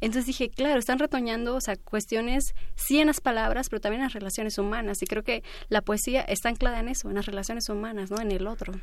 Entonces 0.01 0.25
dije, 0.25 0.49
claro, 0.49 0.79
están 0.79 0.97
retoñando, 0.97 1.55
o 1.55 1.61
sea, 1.61 1.75
cuestiones, 1.75 2.55
sí 2.75 2.99
en 2.99 3.07
las 3.07 3.21
palabras, 3.21 3.69
pero 3.69 3.81
también 3.81 4.01
en 4.01 4.05
las 4.05 4.13
relaciones 4.13 4.57
humanas. 4.57 5.01
Y 5.01 5.05
creo 5.05 5.23
que 5.23 5.43
la 5.69 5.81
poesía 5.81 6.21
está 6.21 6.49
anclada 6.49 6.79
en 6.79 6.87
eso, 6.87 7.09
en 7.09 7.15
las 7.15 7.25
relaciones 7.25 7.69
humanas, 7.69 8.09
¿no? 8.09 8.19
En 8.19 8.31
el 8.31 8.47
otro. 8.47 8.73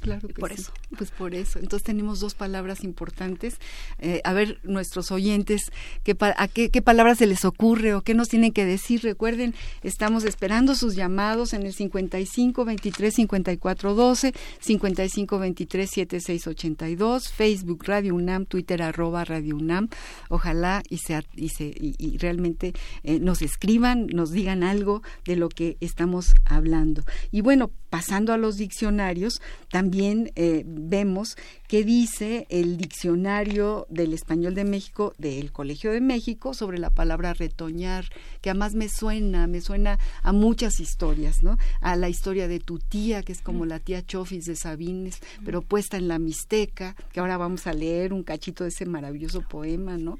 Claro 0.00 0.28
que 0.28 0.34
por 0.34 0.52
eso. 0.52 0.72
Pues 0.96 1.10
por 1.10 1.34
eso. 1.34 1.58
Entonces 1.58 1.84
tenemos 1.84 2.20
dos 2.20 2.34
palabras 2.34 2.84
importantes. 2.84 3.58
Eh, 3.98 4.20
a 4.24 4.32
ver, 4.32 4.60
nuestros 4.62 5.10
oyentes, 5.10 5.72
¿qué, 6.04 6.16
a 6.20 6.48
qué, 6.48 6.70
qué, 6.70 6.82
palabras 6.82 7.18
se 7.18 7.26
les 7.26 7.44
ocurre 7.44 7.94
o 7.94 8.02
qué 8.02 8.14
nos 8.14 8.28
tienen 8.28 8.52
que 8.52 8.64
decir? 8.64 9.02
Recuerden, 9.02 9.54
estamos 9.82 10.24
esperando 10.24 10.74
sus 10.74 10.94
llamados 10.94 11.52
en 11.52 11.64
el 11.64 11.72
55 11.72 12.64
23 12.64 13.14
54 13.14 13.94
12, 13.94 14.32
55 14.60 15.38
23 15.38 15.90
76 15.90 16.46
82, 16.46 17.32
Facebook 17.32 17.84
Radio 17.86 18.14
UNAM, 18.14 18.46
Twitter 18.46 18.82
arroba 18.82 19.24
Radio 19.24 19.56
UNAM. 19.56 19.88
Ojalá 20.28 20.82
y, 20.88 20.96
y, 21.36 21.48
se, 21.48 21.72
y, 21.76 22.18
realmente 22.18 22.72
eh, 23.02 23.18
nos 23.18 23.42
escriban, 23.42 24.06
nos 24.06 24.30
digan 24.30 24.62
algo 24.62 25.02
de 25.24 25.36
lo 25.36 25.48
que 25.48 25.76
estamos 25.80 26.34
hablando. 26.44 27.04
Y 27.30 27.40
bueno, 27.40 27.70
pasando 27.96 28.34
a 28.34 28.36
los 28.36 28.58
diccionarios, 28.58 29.40
también 29.70 30.30
eh, 30.36 30.64
vemos 30.66 31.38
que 31.68 31.84
dice 31.84 32.46
el 32.48 32.76
diccionario 32.76 33.86
del 33.90 34.12
español 34.12 34.54
de 34.54 34.64
México 34.64 35.14
del 35.18 35.52
Colegio 35.52 35.92
de 35.92 36.00
México 36.00 36.54
sobre 36.54 36.78
la 36.78 36.90
palabra 36.90 37.34
retoñar, 37.34 38.06
que 38.40 38.50
además 38.50 38.74
me 38.74 38.88
suena, 38.88 39.46
me 39.46 39.60
suena 39.60 39.98
a 40.22 40.32
muchas 40.32 40.80
historias, 40.80 41.42
¿no? 41.42 41.58
A 41.80 41.96
la 41.96 42.08
historia 42.08 42.48
de 42.48 42.60
tu 42.60 42.78
tía, 42.78 43.22
que 43.22 43.32
es 43.32 43.42
como 43.42 43.66
la 43.66 43.80
tía 43.80 44.04
Chofis 44.04 44.44
de 44.44 44.56
Sabines, 44.56 45.20
pero 45.44 45.62
puesta 45.62 45.96
en 45.96 46.08
la 46.08 46.18
Mixteca, 46.18 46.94
que 47.12 47.20
ahora 47.20 47.36
vamos 47.36 47.66
a 47.66 47.72
leer 47.72 48.12
un 48.12 48.22
cachito 48.22 48.64
de 48.64 48.70
ese 48.70 48.86
maravilloso 48.86 49.42
poema, 49.42 49.96
¿no? 49.96 50.18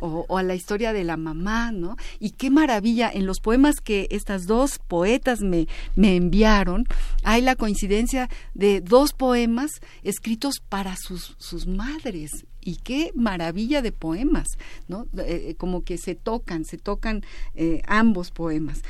O, 0.00 0.24
o 0.28 0.38
a 0.38 0.42
la 0.42 0.54
historia 0.54 0.92
de 0.92 1.04
la 1.04 1.16
mamá, 1.16 1.72
¿no? 1.72 1.96
Y 2.20 2.30
qué 2.30 2.50
maravilla, 2.50 3.10
en 3.12 3.26
los 3.26 3.40
poemas 3.40 3.80
que 3.80 4.08
estas 4.10 4.46
dos 4.46 4.78
poetas 4.78 5.40
me, 5.40 5.68
me 5.94 6.16
enviaron, 6.16 6.86
hay 7.22 7.42
la 7.42 7.56
coincidencia 7.56 8.28
de 8.54 8.80
dos 8.80 9.12
poemas 9.12 9.70
escritos 10.02 10.60
para 10.68 10.85
sus, 10.94 11.34
sus 11.38 11.66
madres 11.66 12.46
y 12.60 12.76
qué 12.76 13.10
maravilla 13.16 13.82
de 13.82 13.90
poemas, 13.90 14.46
¿no? 14.86 15.08
Eh, 15.18 15.54
como 15.58 15.82
que 15.82 15.98
se 15.98 16.14
tocan, 16.14 16.64
se 16.64 16.78
tocan 16.78 17.24
eh, 17.54 17.82
ambos 17.86 18.30
poemas. 18.30 18.82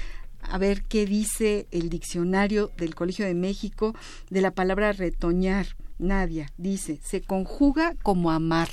A 0.43 0.59
ver 0.59 0.83
qué 0.83 1.07
dice 1.07 1.67
el 1.71 1.89
diccionario 1.89 2.71
del 2.77 2.95
Colegio 2.95 3.25
de 3.25 3.35
México 3.35 3.95
de 4.31 4.41
la 4.41 4.51
palabra 4.51 4.93
retoñar. 4.93 5.67
Nadia 5.99 6.53
dice, 6.59 7.01
se 7.03 7.23
conjuga 7.23 7.95
como 8.03 8.31
amar. 8.31 8.69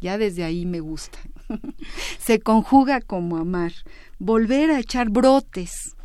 Ya 0.00 0.18
desde 0.18 0.44
ahí 0.44 0.66
me 0.66 0.80
gusta. 0.80 1.18
se 2.18 2.40
conjuga 2.40 3.00
como 3.00 3.36
amar. 3.36 3.72
Volver 4.18 4.70
a 4.70 4.80
echar 4.80 5.10
brotes, 5.10 5.96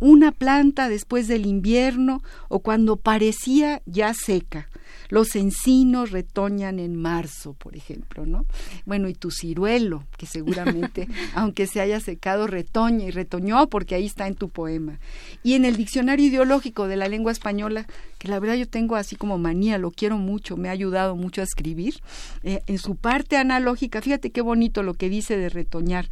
una 0.00 0.32
planta 0.32 0.88
después 0.88 1.28
del 1.28 1.46
invierno 1.46 2.22
o 2.48 2.60
cuando 2.60 2.96
parecía 2.96 3.82
ya 3.86 4.12
seca. 4.14 4.68
Los 5.08 5.34
encinos 5.34 6.10
retoñan 6.10 6.78
en 6.78 6.96
marzo, 6.96 7.52
por 7.54 7.76
ejemplo, 7.76 8.26
¿no? 8.26 8.46
Bueno, 8.86 9.08
y 9.08 9.14
tu 9.14 9.30
ciruelo, 9.30 10.04
que 10.16 10.26
seguramente, 10.26 11.08
aunque 11.34 11.66
se 11.66 11.80
haya 11.80 12.00
secado, 12.00 12.46
retoña 12.46 13.06
y 13.06 13.10
retoñó 13.10 13.68
porque 13.68 13.96
ahí 13.96 14.06
está 14.06 14.28
en 14.28 14.36
tu 14.36 14.48
poema. 14.48 14.98
Y 15.42 15.54
en 15.54 15.64
el 15.64 15.76
diccionario 15.76 16.26
ideológico 16.26 16.86
de 16.86 16.96
la 16.96 17.08
lengua 17.08 17.32
española, 17.32 17.86
que 18.18 18.28
la 18.28 18.38
verdad 18.38 18.54
yo 18.54 18.68
tengo 18.68 18.96
así 18.96 19.16
como 19.16 19.36
manía, 19.36 19.78
lo 19.78 19.90
quiero 19.90 20.16
mucho, 20.16 20.56
me 20.56 20.68
ha 20.68 20.72
ayudado 20.72 21.16
mucho 21.16 21.40
a 21.40 21.44
escribir, 21.44 22.00
eh, 22.42 22.60
en 22.66 22.78
su 22.78 22.94
parte 22.96 23.36
analógica, 23.36 24.00
fíjate 24.00 24.30
qué 24.30 24.42
bonito 24.42 24.82
lo 24.82 24.94
que 24.94 25.08
dice 25.08 25.36
de 25.36 25.48
retoñar, 25.48 26.08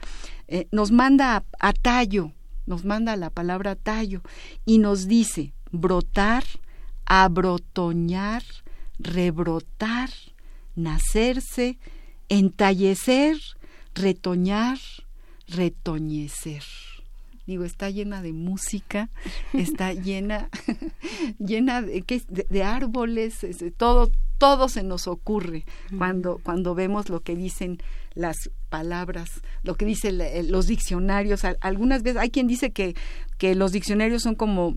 eh, 0.49 0.67
nos 0.73 0.91
manda 0.91 1.45
a 1.61 1.73
tallo, 1.73 2.33
nos 2.69 2.85
manda 2.85 3.17
la 3.17 3.31
palabra 3.31 3.75
tallo 3.75 4.21
y 4.67 4.79
nos 4.79 5.09
dice 5.09 5.55
brotar, 5.73 6.45
abrotoñar, 7.07 8.43
rebrotar, 8.99 10.11
nacerse, 10.77 11.79
entallecer, 12.29 13.39
retoñar, 13.95 14.79
retoñecer. 15.49 16.63
Digo, 17.47 17.65
está 17.65 17.89
llena 17.89 18.21
de 18.21 18.35
música, 18.35 19.09
está 19.55 19.95
llena, 19.95 20.51
llena 21.39 21.81
de, 21.81 22.05
de, 22.51 22.63
árboles, 22.63 23.41
de 23.41 23.71
todo, 23.71 24.11
todo 24.37 24.69
se 24.69 24.83
nos 24.83 25.07
ocurre 25.07 25.65
cuando, 25.97 26.39
cuando 26.43 26.75
vemos 26.75 27.09
lo 27.09 27.21
que 27.21 27.35
dicen 27.35 27.79
las 28.19 28.51
palabras, 28.69 29.31
lo 29.63 29.77
que 29.77 29.87
dicen 29.87 30.19
los 30.51 30.67
diccionarios. 30.67 31.43
Algunas 31.61 32.03
veces 32.03 32.21
hay 32.21 32.31
quien 32.31 32.49
dice 32.49 32.73
que, 32.73 32.95
que 33.39 33.55
los 33.55 33.73
diccionarios 33.73 34.23
son 34.23 34.35
como 34.35 34.77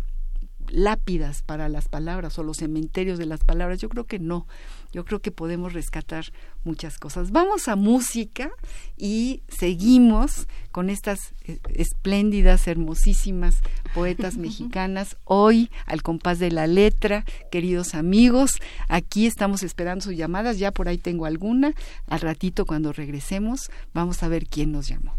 lápidas 0.70 1.42
para 1.42 1.68
las 1.68 1.88
palabras 1.88 2.38
o 2.38 2.44
los 2.44 2.58
cementerios 2.58 3.18
de 3.18 3.26
las 3.26 3.44
palabras. 3.44 3.80
Yo 3.80 3.90
creo 3.90 4.06
que 4.06 4.20
no. 4.20 4.48
Yo 4.92 5.06
creo 5.06 5.22
que 5.22 5.32
podemos 5.32 5.74
rescatar 5.74 6.26
muchas 6.64 6.98
cosas. 6.98 7.32
Vamos 7.32 7.68
a 7.68 7.76
música 7.76 8.52
y 8.98 9.42
seguimos 9.48 10.48
con 10.72 10.90
estas 10.90 11.34
eh, 11.46 11.60
espléndidas, 11.74 12.68
hermosísimas 12.68 13.62
poetas 13.94 14.38
mexicanas. 14.38 15.18
Hoy, 15.24 15.70
al 15.86 16.04
compás 16.04 16.40
de 16.40 16.52
la 16.52 16.68
letra, 16.68 17.26
queridos 17.52 17.96
amigos, 17.96 18.60
aquí 18.90 19.26
estamos 19.26 19.64
esperando 19.64 20.04
sus 20.04 20.18
llamadas. 20.18 20.60
Ya 20.60 20.72
por 20.72 20.88
ahí 20.88 20.98
tengo 20.98 21.26
alguna. 21.26 21.74
Al 22.08 22.20
ratito, 22.20 22.66
cuando 22.66 22.92
regresemos, 22.92 23.72
vamos 23.94 24.24
a 24.24 24.28
ver 24.28 24.48
quién 24.48 24.72
nos 24.72 24.88
llamó. 24.88 25.16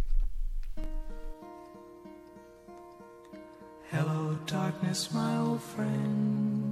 Hello, 3.90 4.38
darkness, 4.46 5.12
my 5.12 5.36
old 5.36 5.60
friend. 5.60 6.71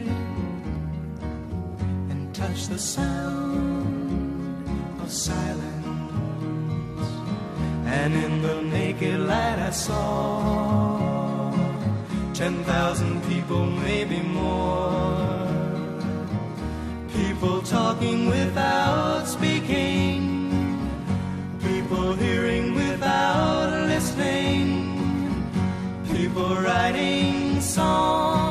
touch 2.41 2.67
the 2.67 2.79
sound 2.79 4.67
of 5.03 5.11
silence. 5.11 5.59
And 7.85 8.13
in 8.15 8.41
the 8.41 8.61
naked 8.63 9.19
light 9.31 9.59
I 9.59 9.69
saw 9.69 11.51
ten 12.33 12.55
thousand 12.63 13.21
people, 13.29 13.63
maybe 13.87 14.19
more. 14.21 15.37
People 17.19 17.61
talking 17.61 18.19
without 18.37 19.27
speaking, 19.27 20.19
people 21.67 22.13
hearing 22.13 22.73
without 22.73 23.69
listening, 23.93 24.69
people 26.11 26.55
writing 26.55 27.61
songs 27.61 28.50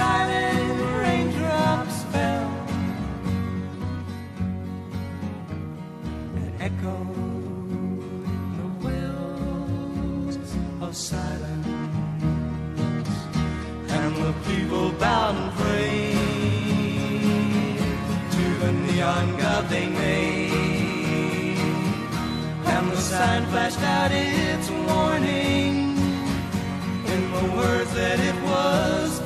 silent 0.00 0.80
raindrops, 1.02 1.96
fell 2.12 2.50
and 6.38 6.50
echoed 6.68 8.00
the 8.58 8.68
wells 8.84 10.36
of 10.84 10.90
silence. 10.96 11.66
And 13.96 14.12
the 14.24 14.34
people 14.48 14.86
bowed 15.02 15.36
and 15.42 15.52
prayed 15.60 16.18
to 18.36 18.44
the 18.62 18.72
neon 18.86 19.26
god 19.42 19.62
they 19.68 19.86
made. 19.86 21.58
And 22.72 22.84
the 22.90 23.00
sign 23.12 23.42
flashed 23.52 23.84
out 23.96 24.12
its 24.12 24.66
warning 24.88 25.74
in 27.12 27.22
the 27.36 27.44
words 27.58 27.92
that 28.00 28.18
it 28.30 28.36
was 28.50 29.19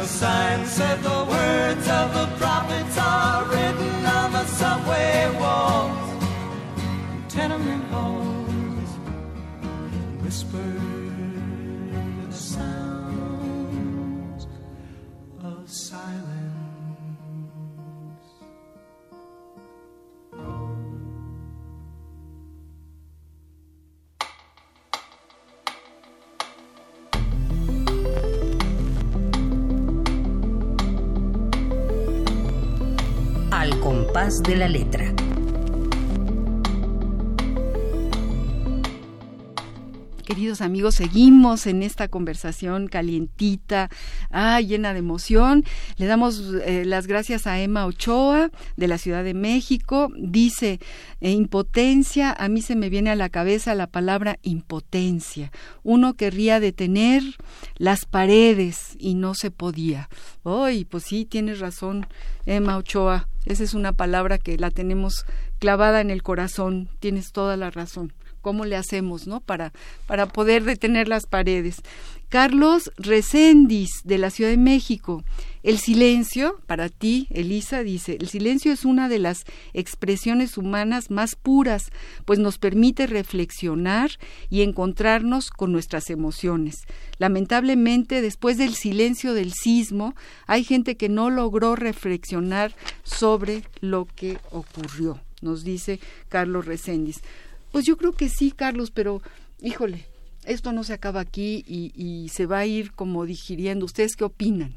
the 0.00 0.06
sign 0.06 0.64
said 0.64 1.02
the 1.02 1.24
words 1.28 1.86
of 1.88 2.14
the 2.14 2.26
prophets 2.38 2.96
are 2.96 3.44
written 3.44 4.06
on 4.06 4.32
the 4.32 4.46
subway 4.46 5.30
walls, 5.38 6.24
tenement 7.28 7.84
halls, 7.92 8.90
whispered 10.22 10.79
de 34.38 34.54
la 34.54 34.68
letra. 34.68 35.12
Queridos 40.30 40.60
amigos, 40.60 40.94
seguimos 40.94 41.66
en 41.66 41.82
esta 41.82 42.06
conversación 42.06 42.86
calientita, 42.86 43.90
ah, 44.30 44.60
llena 44.60 44.92
de 44.92 45.00
emoción. 45.00 45.64
Le 45.96 46.06
damos 46.06 46.54
eh, 46.64 46.84
las 46.84 47.08
gracias 47.08 47.48
a 47.48 47.58
Emma 47.60 47.84
Ochoa 47.84 48.52
de 48.76 48.86
la 48.86 48.98
Ciudad 48.98 49.24
de 49.24 49.34
México. 49.34 50.08
Dice, 50.16 50.78
eh, 51.20 51.32
impotencia, 51.32 52.32
a 52.32 52.48
mí 52.48 52.62
se 52.62 52.76
me 52.76 52.90
viene 52.90 53.10
a 53.10 53.16
la 53.16 53.28
cabeza 53.28 53.74
la 53.74 53.88
palabra 53.88 54.38
impotencia. 54.42 55.50
Uno 55.82 56.14
querría 56.14 56.60
detener 56.60 57.24
las 57.76 58.04
paredes 58.04 58.96
y 59.00 59.14
no 59.14 59.34
se 59.34 59.50
podía. 59.50 60.08
Ay, 60.44 60.84
pues 60.84 61.02
sí, 61.02 61.24
tienes 61.24 61.58
razón, 61.58 62.06
Emma 62.46 62.76
Ochoa. 62.76 63.26
Esa 63.46 63.64
es 63.64 63.74
una 63.74 63.94
palabra 63.94 64.38
que 64.38 64.56
la 64.58 64.70
tenemos 64.70 65.26
clavada 65.58 66.00
en 66.00 66.10
el 66.10 66.22
corazón. 66.22 66.88
Tienes 67.00 67.32
toda 67.32 67.56
la 67.56 67.70
razón 67.70 68.12
cómo 68.40 68.64
le 68.64 68.76
hacemos, 68.76 69.26
¿no? 69.26 69.40
Para, 69.40 69.72
para 70.06 70.26
poder 70.26 70.64
detener 70.64 71.08
las 71.08 71.26
paredes. 71.26 71.82
Carlos 72.30 72.92
Recendis, 72.96 73.90
de 74.04 74.16
la 74.16 74.30
Ciudad 74.30 74.50
de 74.50 74.56
México. 74.56 75.24
El 75.64 75.78
silencio, 75.78 76.60
para 76.68 76.88
ti, 76.88 77.26
Elisa, 77.30 77.82
dice, 77.82 78.18
el 78.20 78.28
silencio 78.28 78.72
es 78.72 78.84
una 78.84 79.08
de 79.08 79.18
las 79.18 79.44
expresiones 79.74 80.56
humanas 80.56 81.10
más 81.10 81.34
puras, 81.34 81.90
pues 82.24 82.38
nos 82.38 82.58
permite 82.58 83.08
reflexionar 83.08 84.12
y 84.48 84.62
encontrarnos 84.62 85.50
con 85.50 85.72
nuestras 85.72 86.08
emociones. 86.08 86.76
Lamentablemente, 87.18 88.22
después 88.22 88.58
del 88.58 88.74
silencio 88.74 89.34
del 89.34 89.52
sismo, 89.52 90.14
hay 90.46 90.62
gente 90.62 90.96
que 90.96 91.08
no 91.08 91.30
logró 91.30 91.74
reflexionar 91.74 92.76
sobre 93.02 93.64
lo 93.80 94.06
que 94.06 94.38
ocurrió, 94.52 95.20
nos 95.42 95.64
dice 95.64 95.98
Carlos 96.28 96.64
Recendis. 96.64 97.22
Pues 97.72 97.84
yo 97.86 97.96
creo 97.96 98.12
que 98.12 98.28
sí, 98.28 98.50
Carlos, 98.50 98.90
pero 98.90 99.22
híjole, 99.60 100.06
esto 100.44 100.72
no 100.72 100.84
se 100.84 100.92
acaba 100.92 101.20
aquí 101.20 101.64
y, 101.66 102.28
se 102.30 102.46
va 102.46 102.60
a 102.60 102.66
ir 102.66 102.92
como 102.92 103.26
digiriendo. 103.26 103.84
¿Ustedes 103.84 104.16
qué 104.16 104.24
opinan? 104.24 104.76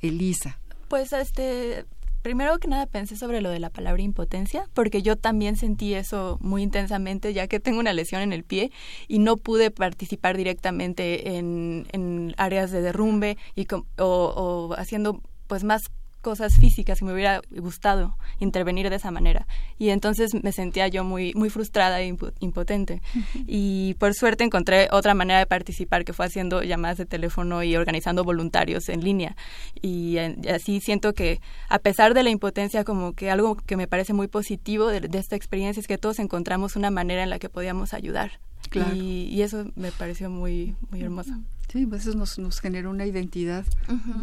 Elisa. 0.00 0.58
Pues 0.88 1.12
este, 1.12 1.84
primero 2.22 2.58
que 2.58 2.68
nada 2.68 2.86
pensé 2.86 3.16
sobre 3.16 3.40
lo 3.40 3.50
de 3.50 3.60
la 3.60 3.70
palabra 3.70 4.02
impotencia, 4.02 4.64
porque 4.74 5.02
yo 5.02 5.16
también 5.16 5.56
sentí 5.56 5.94
eso 5.94 6.38
muy 6.40 6.62
intensamente, 6.62 7.32
ya 7.32 7.48
que 7.48 7.60
tengo 7.60 7.80
una 7.80 7.92
lesión 7.92 8.22
en 8.22 8.32
el 8.32 8.44
pie 8.44 8.70
y 9.08 9.18
no 9.18 9.36
pude 9.36 9.70
participar 9.70 10.36
directamente 10.36 11.36
en, 11.36 12.34
áreas 12.36 12.70
de 12.70 12.80
derrumbe 12.80 13.36
y 13.54 13.66
o, 13.72 13.84
o 13.98 14.74
haciendo 14.74 15.20
pues 15.46 15.64
más 15.64 15.82
cosas 16.20 16.56
físicas 16.56 16.98
que 16.98 17.04
me 17.04 17.12
hubiera 17.12 17.40
gustado 17.50 18.16
intervenir 18.38 18.90
de 18.90 18.96
esa 18.96 19.10
manera. 19.10 19.46
Y 19.78 19.90
entonces 19.90 20.32
me 20.42 20.52
sentía 20.52 20.88
yo 20.88 21.04
muy, 21.04 21.32
muy 21.34 21.50
frustrada 21.50 22.00
e 22.00 22.14
impotente. 22.40 23.02
Y 23.46 23.94
por 23.98 24.14
suerte 24.14 24.44
encontré 24.44 24.88
otra 24.90 25.14
manera 25.14 25.38
de 25.38 25.46
participar, 25.46 26.04
que 26.04 26.12
fue 26.12 26.26
haciendo 26.26 26.62
llamadas 26.62 26.98
de 26.98 27.06
teléfono 27.06 27.62
y 27.62 27.76
organizando 27.76 28.24
voluntarios 28.24 28.88
en 28.88 29.02
línea. 29.02 29.36
Y, 29.80 30.18
así 30.18 30.80
siento 30.80 31.14
que, 31.14 31.40
a 31.68 31.78
pesar 31.78 32.14
de 32.14 32.22
la 32.22 32.30
impotencia, 32.30 32.84
como 32.84 33.12
que 33.12 33.30
algo 33.30 33.56
que 33.56 33.76
me 33.76 33.88
parece 33.88 34.12
muy 34.12 34.28
positivo 34.28 34.88
de, 34.88 35.08
esta 35.18 35.36
experiencia 35.36 35.80
es 35.80 35.86
que 35.86 35.98
todos 35.98 36.18
encontramos 36.18 36.76
una 36.76 36.90
manera 36.90 37.22
en 37.22 37.30
la 37.30 37.38
que 37.38 37.48
podíamos 37.48 37.94
ayudar. 37.94 38.40
Y, 38.72 39.28
y, 39.32 39.42
eso 39.42 39.66
me 39.74 39.90
pareció 39.90 40.30
muy, 40.30 40.76
muy 40.90 41.02
hermoso. 41.02 41.32
Sí, 41.70 41.86
pues 41.86 42.04
eso 42.04 42.18
nos, 42.18 42.36
nos 42.38 42.60
generó 42.60 42.90
una 42.90 43.06
identidad. 43.06 43.64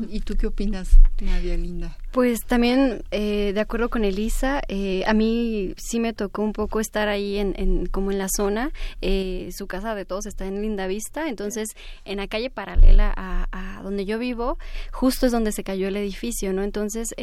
¿Y 0.10 0.19
tú 0.19 0.36
qué 0.36 0.47
opinas, 0.47 0.99
Nadia 1.21 1.55
Linda? 1.55 1.97
Pues 2.12 2.41
también, 2.45 3.03
eh, 3.12 3.51
de 3.53 3.60
acuerdo 3.62 3.88
con 3.89 4.03
Elisa, 4.03 4.62
eh, 4.67 5.03
a 5.07 5.13
mí 5.13 5.73
sí 5.77 6.01
me 6.01 6.12
tocó 6.12 6.41
un 6.41 6.51
poco 6.51 6.81
estar 6.81 7.07
ahí 7.07 7.38
en, 7.38 7.53
en 7.57 7.86
como 7.86 8.12
en 8.12 8.17
la 8.17 8.27
zona. 8.27 8.71
Eh, 9.01 9.49
su 9.55 9.65
casa 9.65 9.95
de 9.95 10.03
todos 10.03 10.25
está 10.25 10.45
en 10.45 10.62
Linda 10.62 10.88
Vista, 10.88 11.29
entonces 11.29 11.69
en 12.03 12.17
la 12.17 12.27
calle 12.27 12.49
paralela 12.49 13.13
a, 13.15 13.47
a, 13.51 13.81
donde 13.81 14.03
yo 14.05 14.19
vivo, 14.19 14.57
justo 14.91 15.25
es 15.25 15.31
donde 15.31 15.53
se 15.53 15.63
cayó 15.63 15.88
el 15.88 15.95
edificio, 15.95 16.51
¿no? 16.51 16.63
Entonces, 16.63 17.15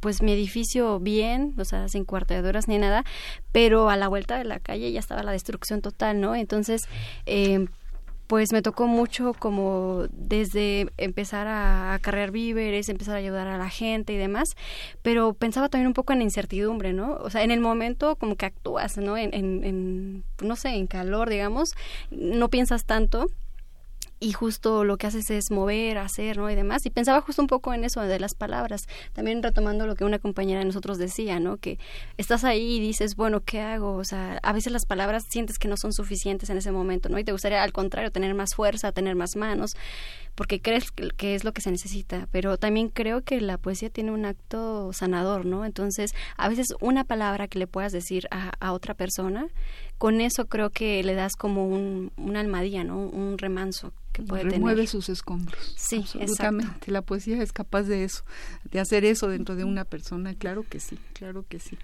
pues 0.00 0.20
mi 0.20 0.32
edificio 0.32 0.98
bien, 0.98 1.54
o 1.58 1.64
sea, 1.64 1.88
sin 1.88 2.04
cuarteadoras 2.04 2.66
ni 2.66 2.76
nada, 2.76 3.04
pero 3.52 3.88
a 3.88 3.96
la 3.96 4.08
vuelta 4.08 4.36
de 4.36 4.44
la 4.44 4.58
calle 4.58 4.90
ya 4.90 4.98
estaba 4.98 5.22
la 5.22 5.32
destrucción 5.32 5.80
total, 5.80 6.20
¿no? 6.20 6.34
Entonces, 6.34 6.82
eh, 7.24 7.66
pues 8.26 8.52
me 8.52 8.62
tocó 8.62 8.86
mucho 8.86 9.34
como 9.34 10.04
desde 10.10 10.88
empezar 10.96 11.46
a 11.46 11.94
acarrear 11.94 12.30
víveres, 12.30 12.88
empezar 12.88 13.16
a 13.16 13.18
ayudar 13.18 13.46
a 13.46 13.58
la 13.58 13.68
gente 13.68 14.12
y 14.12 14.16
demás, 14.16 14.56
pero 15.02 15.34
pensaba 15.34 15.68
también 15.68 15.88
un 15.88 15.94
poco 15.94 16.12
en 16.12 16.22
incertidumbre, 16.22 16.92
¿no? 16.92 17.16
O 17.16 17.30
sea, 17.30 17.42
en 17.42 17.50
el 17.50 17.60
momento 17.60 18.16
como 18.16 18.36
que 18.36 18.46
actúas, 18.46 18.96
¿no? 18.96 19.16
En, 19.16 19.34
en, 19.34 19.64
en 19.64 20.24
no 20.42 20.56
sé, 20.56 20.70
en 20.70 20.86
calor, 20.86 21.28
digamos, 21.28 21.74
no 22.10 22.48
piensas 22.48 22.84
tanto 22.84 23.28
y 24.20 24.32
justo 24.32 24.84
lo 24.84 24.96
que 24.96 25.06
haces 25.06 25.30
es 25.30 25.50
mover, 25.50 25.98
hacer, 25.98 26.38
¿no? 26.38 26.50
Y 26.50 26.54
demás. 26.54 26.86
Y 26.86 26.90
pensaba 26.90 27.20
justo 27.20 27.42
un 27.42 27.48
poco 27.48 27.74
en 27.74 27.84
eso 27.84 28.00
de 28.00 28.18
las 28.18 28.34
palabras, 28.34 28.82
también 29.12 29.42
retomando 29.42 29.86
lo 29.86 29.96
que 29.96 30.04
una 30.04 30.18
compañera 30.18 30.60
de 30.60 30.66
nosotros 30.66 30.98
decía, 30.98 31.40
¿no? 31.40 31.56
Que 31.58 31.78
estás 32.16 32.44
ahí 32.44 32.76
y 32.76 32.80
dices, 32.80 33.16
bueno, 33.16 33.40
¿qué 33.40 33.60
hago? 33.60 33.96
O 33.96 34.04
sea, 34.04 34.38
a 34.42 34.52
veces 34.52 34.72
las 34.72 34.86
palabras 34.86 35.24
sientes 35.28 35.58
que 35.58 35.68
no 35.68 35.76
son 35.76 35.92
suficientes 35.92 36.50
en 36.50 36.58
ese 36.58 36.72
momento, 36.72 37.08
¿no? 37.08 37.18
Y 37.18 37.24
te 37.24 37.32
gustaría 37.32 37.62
al 37.62 37.72
contrario 37.72 38.10
tener 38.10 38.34
más 38.34 38.54
fuerza, 38.54 38.92
tener 38.92 39.14
más 39.14 39.36
manos, 39.36 39.72
porque 40.34 40.60
crees 40.60 40.90
que 40.90 41.34
es 41.34 41.44
lo 41.44 41.52
que 41.52 41.60
se 41.60 41.70
necesita, 41.70 42.28
pero 42.32 42.56
también 42.56 42.88
creo 42.88 43.22
que 43.22 43.40
la 43.40 43.58
poesía 43.58 43.90
tiene 43.90 44.10
un 44.10 44.24
acto 44.24 44.92
sanador, 44.92 45.44
¿no? 45.44 45.64
Entonces, 45.64 46.12
a 46.36 46.48
veces 46.48 46.68
una 46.80 47.04
palabra 47.04 47.48
que 47.48 47.58
le 47.58 47.66
puedas 47.66 47.92
decir 47.92 48.26
a, 48.30 48.72
otra 48.72 48.94
persona, 48.94 49.48
con 49.98 50.20
eso 50.20 50.46
creo 50.46 50.70
que 50.70 51.02
le 51.04 51.14
das 51.14 51.34
como 51.36 51.68
un, 51.68 52.10
una 52.16 52.40
almadía, 52.40 52.82
¿no? 52.82 52.96
Un 52.96 53.38
remanso 53.38 53.92
que 54.14 54.22
puede 54.22 54.44
Remueve 54.44 54.86
sus 54.86 55.08
escombros. 55.08 55.74
Sí, 55.76 56.04
absolutamente. 56.14 56.92
La 56.92 57.02
poesía 57.02 57.42
es 57.42 57.52
capaz 57.52 57.82
de 57.82 58.04
eso, 58.04 58.24
de 58.70 58.78
hacer 58.78 59.04
eso 59.04 59.28
dentro 59.28 59.56
de 59.56 59.64
una 59.64 59.84
persona. 59.84 60.34
Claro 60.34 60.64
que 60.66 60.78
sí, 60.78 60.96
claro 61.14 61.44
que 61.48 61.58
sí. 61.58 61.76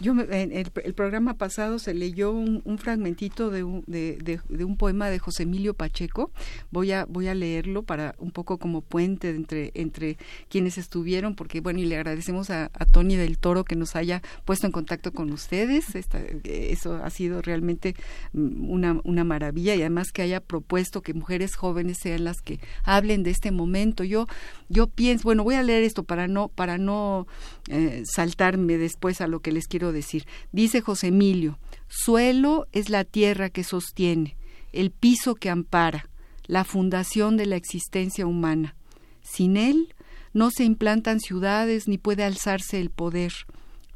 Yo 0.00 0.12
en 0.12 0.52
el, 0.52 0.70
programa 0.94 1.34
pasado 1.34 1.78
se 1.78 1.94
leyó 1.94 2.32
un, 2.32 2.60
un 2.64 2.78
fragmentito 2.78 3.50
de 3.50 3.62
un, 3.62 3.84
de, 3.86 4.18
de, 4.48 4.64
un 4.64 4.76
poema 4.76 5.08
de 5.10 5.20
José 5.20 5.44
Emilio 5.44 5.74
Pacheco. 5.74 6.32
Voy 6.72 6.90
a 6.90 7.04
voy 7.04 7.28
a 7.28 7.34
leerlo 7.34 7.84
para 7.84 8.16
un 8.18 8.32
poco 8.32 8.58
como 8.58 8.80
puente 8.80 9.30
entre 9.30 9.70
entre 9.74 10.18
quienes 10.48 10.78
estuvieron, 10.78 11.36
porque 11.36 11.60
bueno 11.60 11.78
y 11.78 11.84
le 11.84 11.96
agradecemos 11.96 12.50
a, 12.50 12.64
a 12.74 12.84
Tony 12.84 13.14
del 13.14 13.38
Toro 13.38 13.62
que 13.62 13.76
nos 13.76 13.94
haya 13.94 14.22
puesto 14.44 14.66
en 14.66 14.72
contacto 14.72 15.12
con 15.12 15.32
ustedes. 15.32 15.94
Esta, 15.94 16.18
eso 16.42 16.96
ha 16.96 17.10
sido 17.10 17.42
realmente 17.42 17.94
mm, 18.32 18.68
una 18.68 19.00
una 19.04 19.22
maravilla 19.22 19.76
y 19.76 19.82
además 19.82 20.10
que 20.10 20.22
haya 20.22 20.40
propuesto 20.40 21.00
que 21.00 21.14
mujeres 21.14 21.54
jóvenes 21.54 21.75
sean 21.94 22.24
las 22.24 22.40
que 22.40 22.60
hablen 22.84 23.22
de 23.22 23.30
este 23.30 23.50
momento. 23.50 24.04
Yo, 24.04 24.26
yo 24.68 24.86
pienso, 24.86 25.24
bueno, 25.24 25.44
voy 25.44 25.54
a 25.54 25.62
leer 25.62 25.82
esto 25.82 26.04
para 26.04 26.28
no, 26.28 26.48
para 26.48 26.78
no 26.78 27.26
eh, 27.68 28.02
saltarme 28.04 28.78
después 28.78 29.20
a 29.20 29.26
lo 29.26 29.40
que 29.40 29.52
les 29.52 29.66
quiero 29.66 29.92
decir. 29.92 30.26
Dice 30.52 30.80
José 30.80 31.08
Emilio, 31.08 31.58
suelo 31.88 32.66
es 32.72 32.88
la 32.88 33.04
tierra 33.04 33.50
que 33.50 33.64
sostiene, 33.64 34.36
el 34.72 34.90
piso 34.90 35.34
que 35.34 35.50
ampara, 35.50 36.08
la 36.46 36.64
fundación 36.64 37.36
de 37.36 37.46
la 37.46 37.56
existencia 37.56 38.26
humana. 38.26 38.76
Sin 39.22 39.56
él 39.56 39.94
no 40.32 40.50
se 40.50 40.64
implantan 40.64 41.20
ciudades 41.20 41.88
ni 41.88 41.98
puede 41.98 42.22
alzarse 42.24 42.80
el 42.80 42.90
poder. 42.90 43.32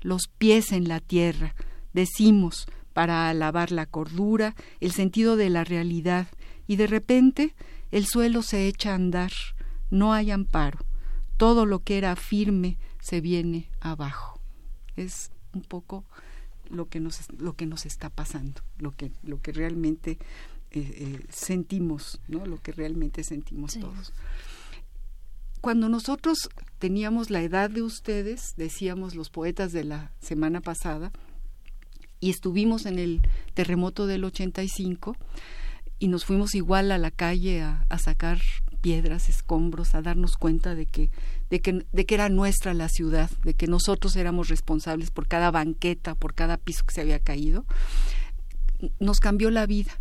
Los 0.00 0.28
pies 0.38 0.72
en 0.72 0.88
la 0.88 1.00
tierra, 1.00 1.54
decimos, 1.92 2.66
para 2.92 3.28
alabar 3.28 3.72
la 3.72 3.86
cordura, 3.86 4.54
el 4.80 4.92
sentido 4.92 5.36
de 5.36 5.50
la 5.50 5.64
realidad, 5.64 6.26
y 6.70 6.76
de 6.76 6.86
repente 6.86 7.52
el 7.90 8.06
suelo 8.06 8.42
se 8.42 8.68
echa 8.68 8.92
a 8.92 8.94
andar, 8.94 9.32
no 9.90 10.12
hay 10.12 10.30
amparo, 10.30 10.78
todo 11.36 11.66
lo 11.66 11.80
que 11.80 11.98
era 11.98 12.14
firme 12.14 12.78
se 13.00 13.20
viene 13.20 13.68
abajo. 13.80 14.38
Es 14.94 15.32
un 15.52 15.62
poco 15.62 16.04
lo 16.70 16.88
que 16.88 17.00
nos, 17.00 17.28
lo 17.36 17.56
que 17.56 17.66
nos 17.66 17.86
está 17.86 18.08
pasando, 18.08 18.60
lo 18.78 18.94
que, 18.94 19.10
lo 19.24 19.42
que 19.42 19.50
realmente 19.50 20.12
eh, 20.12 20.18
eh, 20.70 21.26
sentimos, 21.28 22.20
¿no? 22.28 22.46
lo 22.46 22.62
que 22.62 22.70
realmente 22.70 23.24
sentimos 23.24 23.76
todos. 23.76 24.12
Cuando 25.60 25.88
nosotros 25.88 26.50
teníamos 26.78 27.30
la 27.30 27.42
edad 27.42 27.68
de 27.68 27.82
ustedes, 27.82 28.54
decíamos 28.56 29.16
los 29.16 29.28
poetas 29.28 29.72
de 29.72 29.82
la 29.82 30.12
semana 30.20 30.60
pasada, 30.60 31.10
y 32.20 32.30
estuvimos 32.30 32.86
en 32.86 33.00
el 33.00 33.22
terremoto 33.54 34.06
del 34.06 34.22
85, 34.22 35.16
y 36.00 36.08
nos 36.08 36.24
fuimos 36.24 36.54
igual 36.54 36.90
a 36.90 36.98
la 36.98 37.10
calle 37.10 37.60
a, 37.60 37.98
sacar 37.98 38.40
piedras, 38.80 39.28
escombros, 39.28 39.94
a 39.94 40.00
darnos 40.00 40.38
cuenta 40.38 40.74
de 40.74 40.86
que, 40.86 41.10
de 41.50 41.60
que, 41.60 41.84
de 41.92 42.06
que 42.06 42.14
era 42.14 42.30
nuestra 42.30 42.72
la 42.72 42.88
ciudad, 42.88 43.30
de 43.44 43.52
que 43.52 43.66
nosotros 43.66 44.16
éramos 44.16 44.48
responsables 44.48 45.10
por 45.10 45.28
cada 45.28 45.50
banqueta, 45.50 46.14
por 46.14 46.32
cada 46.34 46.56
piso 46.56 46.84
que 46.86 46.94
se 46.94 47.02
había 47.02 47.18
caído, 47.18 47.66
nos 48.98 49.20
cambió 49.20 49.50
la 49.50 49.66
vida. 49.66 49.92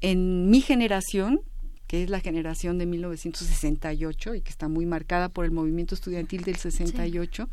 En 0.00 0.48
mi 0.48 0.62
generación, 0.62 1.42
que 1.86 2.02
es 2.02 2.08
la 2.08 2.20
generación 2.20 2.78
de 2.78 2.86
1968 2.86 4.34
y 4.36 4.40
que 4.40 4.50
está 4.50 4.68
muy 4.68 4.86
marcada 4.86 5.28
por 5.28 5.44
el 5.44 5.50
movimiento 5.50 5.94
estudiantil 5.94 6.44
del 6.44 6.56
68, 6.56 7.46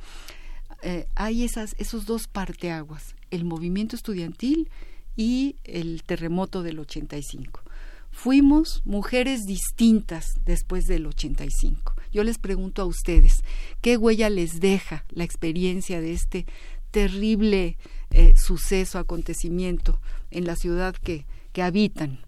eh, 0.83 1.05
hay 1.15 1.43
esas, 1.43 1.75
esos 1.79 2.05
dos 2.05 2.29
parteaguas, 2.29 3.17
el 3.29 3.43
movimiento 3.43 3.97
estudiantil 3.97 4.69
y 5.17 5.57
el 5.65 6.03
terremoto 6.03 6.63
del 6.63 6.79
85 6.79 7.61
fuimos 8.11 8.81
mujeres 8.85 9.45
distintas 9.45 10.39
después 10.45 10.85
del 10.85 11.07
85. 11.07 11.93
Yo 12.11 12.23
les 12.23 12.37
pregunto 12.37 12.81
a 12.81 12.85
ustedes, 12.85 13.43
¿qué 13.81 13.97
huella 13.97 14.29
les 14.29 14.59
deja 14.59 15.05
la 15.09 15.23
experiencia 15.23 16.01
de 16.01 16.13
este 16.13 16.45
terrible 16.91 17.77
eh, 18.09 18.33
suceso, 18.35 18.97
acontecimiento 18.97 20.01
en 20.31 20.45
la 20.45 20.55
ciudad 20.55 20.95
que, 20.95 21.25
que 21.53 21.61
habitan? 21.61 22.19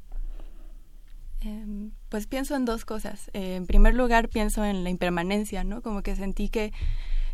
Em, 1.42 1.92
pues 2.10 2.28
pienso 2.28 2.56
en 2.56 2.66
dos 2.66 2.86
cosas. 2.86 3.32
Eh, 3.34 3.56
en 3.56 3.66
primer 3.66 3.96
lugar, 3.96 4.30
pienso 4.30 4.64
en 4.64 4.84
la 4.84 4.92
impermanencia, 4.92 5.64
¿no? 5.64 5.82
Como 5.82 6.04
que 6.04 6.16
sentí 6.16 6.50
que 6.50 6.72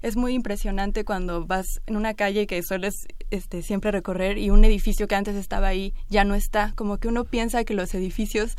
es 0.01 0.15
muy 0.15 0.33
impresionante 0.33 1.03
cuando 1.03 1.45
vas 1.45 1.65
en 1.85 1.95
una 1.95 2.13
calle 2.13 2.47
que 2.47 2.61
sueles 2.63 2.93
este, 3.31 3.61
siempre 3.61 3.91
recorrer 3.91 4.37
y 4.37 4.49
un 4.49 4.63
edificio 4.63 5.07
que 5.07 5.15
antes 5.15 5.35
estaba 5.35 5.67
ahí 5.67 5.93
ya 6.09 6.23
no 6.23 6.35
está. 6.35 6.73
Como 6.75 6.97
que 6.97 7.07
uno 7.07 7.23
piensa 7.23 7.63
que 7.63 7.73
los 7.73 7.93
edificios, 7.93 8.55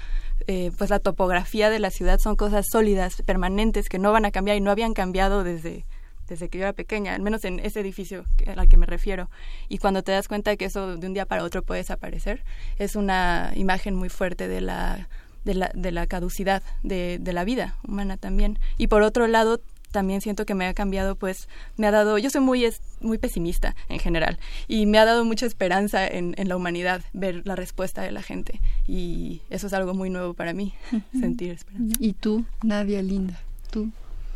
eh, 0.46 0.70
pues 0.76 0.90
la 0.90 0.98
topografía 0.98 1.70
de 1.70 1.78
la 1.78 1.90
ciudad 1.90 2.18
son 2.22 2.36
cosas 2.36 2.66
sólidas, 2.70 3.22
permanentes, 3.22 3.88
que 3.88 3.98
no 3.98 4.12
van 4.12 4.24
a 4.24 4.30
cambiar 4.30 4.56
y 4.56 4.60
no 4.60 4.70
habían 4.70 4.94
cambiado 4.94 5.44
desde, 5.44 5.84
desde 6.28 6.48
que 6.48 6.58
yo 6.58 6.64
era 6.64 6.72
pequeña, 6.72 7.14
al 7.14 7.22
menos 7.22 7.44
en 7.44 7.60
ese 7.60 7.80
edificio 7.80 8.24
al 8.46 8.68
que 8.68 8.76
me 8.76 8.86
refiero. 8.86 9.30
Y 9.68 9.78
cuando 9.78 10.02
te 10.02 10.12
das 10.12 10.28
cuenta 10.28 10.50
de 10.50 10.56
que 10.56 10.66
eso 10.66 10.96
de 10.96 11.06
un 11.06 11.14
día 11.14 11.26
para 11.26 11.44
otro 11.44 11.62
puede 11.62 11.80
desaparecer, 11.80 12.44
es 12.78 12.96
una 12.96 13.52
imagen 13.54 13.94
muy 13.94 14.08
fuerte 14.08 14.48
de 14.48 14.60
la 14.60 15.08
de 15.44 15.54
la, 15.54 15.70
de 15.72 15.92
la 15.92 16.06
caducidad 16.06 16.62
de, 16.82 17.18
de 17.18 17.32
la 17.32 17.44
vida 17.44 17.76
humana 17.86 18.18
también. 18.18 18.58
Y 18.76 18.88
por 18.88 19.02
otro 19.02 19.26
lado, 19.26 19.60
también 19.90 20.20
siento 20.20 20.46
que 20.46 20.54
me 20.54 20.66
ha 20.66 20.74
cambiado, 20.74 21.16
pues 21.16 21.48
me 21.76 21.86
ha 21.86 21.90
dado, 21.90 22.18
yo 22.18 22.30
soy 22.30 22.40
muy, 22.40 22.68
muy 23.00 23.18
pesimista 23.18 23.74
en 23.88 23.98
general 23.98 24.38
y 24.66 24.86
me 24.86 24.98
ha 24.98 25.04
dado 25.04 25.24
mucha 25.24 25.46
esperanza 25.46 26.06
en, 26.06 26.34
en 26.36 26.48
la 26.48 26.56
humanidad 26.56 27.02
ver 27.12 27.42
la 27.44 27.56
respuesta 27.56 28.02
de 28.02 28.12
la 28.12 28.22
gente 28.22 28.60
y 28.86 29.42
eso 29.50 29.66
es 29.66 29.72
algo 29.72 29.94
muy 29.94 30.10
nuevo 30.10 30.34
para 30.34 30.52
mí, 30.52 30.74
sentir 31.18 31.52
esperanza. 31.52 31.96
¿Y 31.98 32.12
tú, 32.12 32.44
Nadia 32.62 33.02
Linda? 33.02 33.40
¿Tú? 33.70 33.90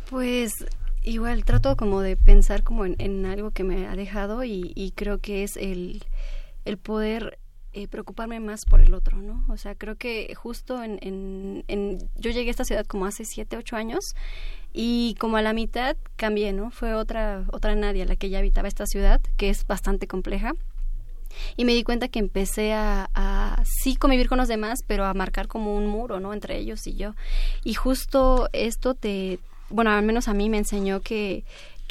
Pues 0.09 0.51
igual 1.03 1.43
trato 1.43 1.75
como 1.75 2.01
de 2.01 2.15
pensar 2.15 2.63
como 2.63 2.85
en, 2.85 2.95
en 2.99 3.25
algo 3.25 3.51
que 3.51 3.63
me 3.63 3.87
ha 3.87 3.95
dejado 3.95 4.43
y, 4.43 4.71
y 4.75 4.91
creo 4.91 5.19
que 5.19 5.43
es 5.43 5.57
el, 5.57 6.03
el 6.65 6.77
poder 6.77 7.39
eh, 7.73 7.87
preocuparme 7.87 8.39
más 8.39 8.65
por 8.65 8.81
el 8.81 8.93
otro, 8.93 9.17
¿no? 9.17 9.43
O 9.49 9.57
sea, 9.57 9.75
creo 9.75 9.95
que 9.95 10.33
justo 10.35 10.83
en, 10.83 10.99
en, 11.01 11.63
en, 11.67 11.97
yo 12.15 12.31
llegué 12.31 12.49
a 12.49 12.51
esta 12.51 12.65
ciudad 12.65 12.85
como 12.85 13.05
hace 13.05 13.25
siete, 13.25 13.57
ocho 13.57 13.75
años 13.75 14.15
y 14.73 15.15
como 15.19 15.37
a 15.37 15.41
la 15.41 15.53
mitad 15.53 15.95
cambié, 16.15 16.53
¿no? 16.53 16.71
Fue 16.71 16.93
otra, 16.93 17.45
otra 17.51 17.75
Nadia 17.75 18.05
la 18.05 18.15
que 18.15 18.29
ya 18.29 18.39
habitaba 18.39 18.67
esta 18.67 18.85
ciudad, 18.85 19.21
que 19.37 19.49
es 19.49 19.65
bastante 19.65 20.07
compleja. 20.07 20.53
Y 21.57 21.65
me 21.65 21.73
di 21.73 21.83
cuenta 21.83 22.09
que 22.09 22.19
empecé 22.19 22.73
a, 22.73 23.09
a 23.15 23.63
sí 23.65 23.95
convivir 23.95 24.29
con 24.29 24.37
los 24.37 24.47
demás, 24.47 24.83
pero 24.85 25.05
a 25.05 25.13
marcar 25.15 25.47
como 25.47 25.75
un 25.75 25.87
muro, 25.87 26.19
¿no? 26.19 26.33
Entre 26.33 26.57
ellos 26.57 26.85
y 26.85 26.93
yo. 26.93 27.15
Y 27.63 27.73
justo 27.73 28.49
esto 28.53 28.93
te, 28.93 29.39
bueno, 29.69 29.89
al 29.89 30.03
menos 30.03 30.27
a 30.27 30.35
mí 30.35 30.49
me 30.49 30.57
enseñó 30.59 31.01
que 31.01 31.43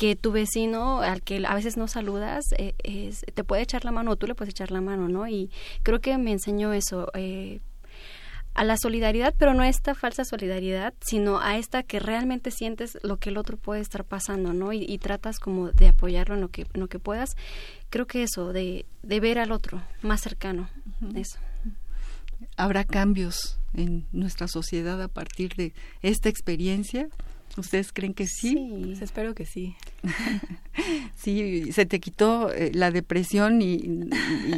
que 0.03 0.17
tu 0.17 0.33
vecino 0.33 0.99
al 0.99 1.23
que 1.23 1.47
a 1.47 1.55
veces 1.55 1.77
no 1.77 1.87
saludas 1.87 2.47
eh, 2.59 2.75
es, 2.83 3.21
te 3.21 3.45
puede 3.45 3.63
echar 3.63 3.85
la 3.85 3.93
mano 3.93 4.11
o 4.11 4.17
tú 4.17 4.27
le 4.27 4.35
puedes 4.35 4.53
echar 4.53 4.73
la 4.73 4.81
mano, 4.81 5.09
¿no? 5.09 5.29
Y 5.29 5.49
creo 5.85 6.01
que 6.01 6.19
me 6.19 6.33
enseñó 6.33 6.73
eso, 6.73 7.13
eh, 7.15 7.61
a 8.55 8.65
la 8.65 8.77
solidaridad, 8.77 9.33
pero 9.39 9.55
no 9.55 9.63
a 9.63 9.69
esta 9.69 9.95
falsa 9.95 10.25
solidaridad, 10.25 10.93
sino 11.01 11.39
a 11.39 11.57
esta 11.57 11.85
que 11.85 12.01
realmente 12.01 12.51
sientes 12.51 12.99
lo 13.05 13.19
que 13.19 13.31
el 13.31 13.37
otro 13.37 13.57
puede 13.57 13.81
estar 13.81 14.05
pasando, 14.05 14.53
¿no? 14.53 14.73
Y, 14.73 14.85
y 14.89 14.99
tratas 14.99 15.39
como 15.39 15.71
de 15.71 15.87
apoyarlo 15.87 16.35
en 16.35 16.41
lo 16.41 16.49
que, 16.49 16.63
en 16.63 16.81
lo 16.81 16.89
que 16.89 16.99
puedas. 16.99 17.37
Creo 17.89 18.09
que 18.09 18.25
eso, 18.25 18.53
de, 18.53 18.87
de 19.05 19.21
ver 19.21 19.39
al 19.39 19.53
otro 19.53 19.83
más 20.03 20.21
cercano, 20.21 20.69
uh 21.01 21.05
-huh. 21.05 21.21
eso. 21.21 21.39
¿Habrá 22.57 22.83
cambios 22.83 23.57
en 23.73 24.09
nuestra 24.11 24.49
sociedad 24.49 25.01
a 25.01 25.07
partir 25.07 25.55
de 25.55 25.75
esta 26.03 26.29
experiencia? 26.29 27.09
¿Ustedes 27.57 27.93
creen 27.93 28.15
que 28.15 28.27
sí? 28.27 28.51
Sí, 28.51 28.83
pues 28.87 29.03
espero 29.03 29.35
que 29.35 29.45
sí. 29.45 29.77
sí, 31.15 31.71
se 31.73 31.85
te 31.85 32.01
quitó 32.01 32.51
eh, 32.51 32.71
la 32.75 32.91
depresión 32.91 33.61
y, 33.61 33.75
y, 33.75 34.11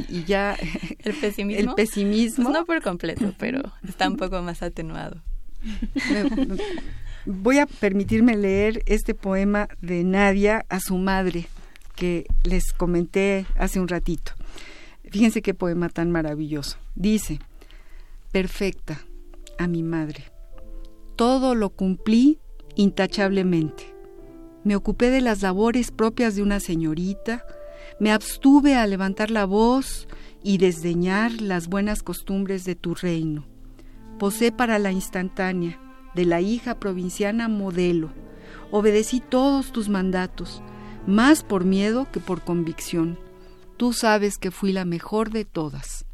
y, 0.08 0.24
ya... 0.24 0.56
¿El 1.00 1.14
pesimismo? 1.14 1.70
El 1.70 1.74
pesimismo. 1.74 2.44
Pues 2.44 2.58
no 2.58 2.64
por 2.64 2.82
completo, 2.82 3.34
pero 3.38 3.60
está 3.86 4.08
un 4.08 4.16
poco 4.16 4.40
más 4.42 4.62
atenuado. 4.62 5.20
Voy 7.26 7.58
a 7.58 7.66
permitirme 7.66 8.36
leer 8.36 8.82
este 8.86 9.14
poema 9.14 9.68
de 9.80 10.04
Nadia 10.04 10.64
a 10.68 10.78
su 10.78 10.96
madre, 10.98 11.46
que 11.96 12.26
les 12.44 12.72
comenté 12.72 13.46
hace 13.56 13.80
un 13.80 13.88
ratito. 13.88 14.32
Fíjense 15.10 15.42
qué 15.42 15.54
poema 15.54 15.88
tan 15.88 16.10
maravilloso. 16.10 16.76
Dice, 16.94 17.40
perfecta, 18.30 19.00
a 19.58 19.66
mi 19.66 19.82
madre. 19.82 20.24
Todo 21.16 21.54
lo 21.54 21.70
cumplí 21.70 22.38
intachablemente. 22.76 23.94
Me 24.64 24.76
ocupé 24.76 25.10
de 25.10 25.20
las 25.20 25.42
labores 25.42 25.90
propias 25.90 26.36
de 26.36 26.42
una 26.42 26.60
señorita, 26.60 27.44
me 28.00 28.10
abstuve 28.10 28.74
a 28.74 28.86
levantar 28.86 29.30
la 29.30 29.44
voz 29.44 30.08
y 30.42 30.58
desdeñar 30.58 31.32
las 31.40 31.68
buenas 31.68 32.02
costumbres 32.02 32.64
de 32.64 32.74
tu 32.74 32.94
reino. 32.94 33.46
Posé 34.18 34.52
para 34.52 34.78
la 34.78 34.90
instantánea, 34.90 35.80
de 36.14 36.24
la 36.24 36.40
hija 36.40 36.78
provinciana 36.78 37.48
modelo. 37.48 38.10
Obedecí 38.70 39.20
todos 39.20 39.72
tus 39.72 39.88
mandatos, 39.88 40.62
más 41.06 41.42
por 41.42 41.64
miedo 41.64 42.06
que 42.10 42.20
por 42.20 42.42
convicción. 42.42 43.18
Tú 43.76 43.92
sabes 43.92 44.38
que 44.38 44.50
fui 44.50 44.72
la 44.72 44.84
mejor 44.84 45.30
de 45.30 45.44
todas. 45.44 46.06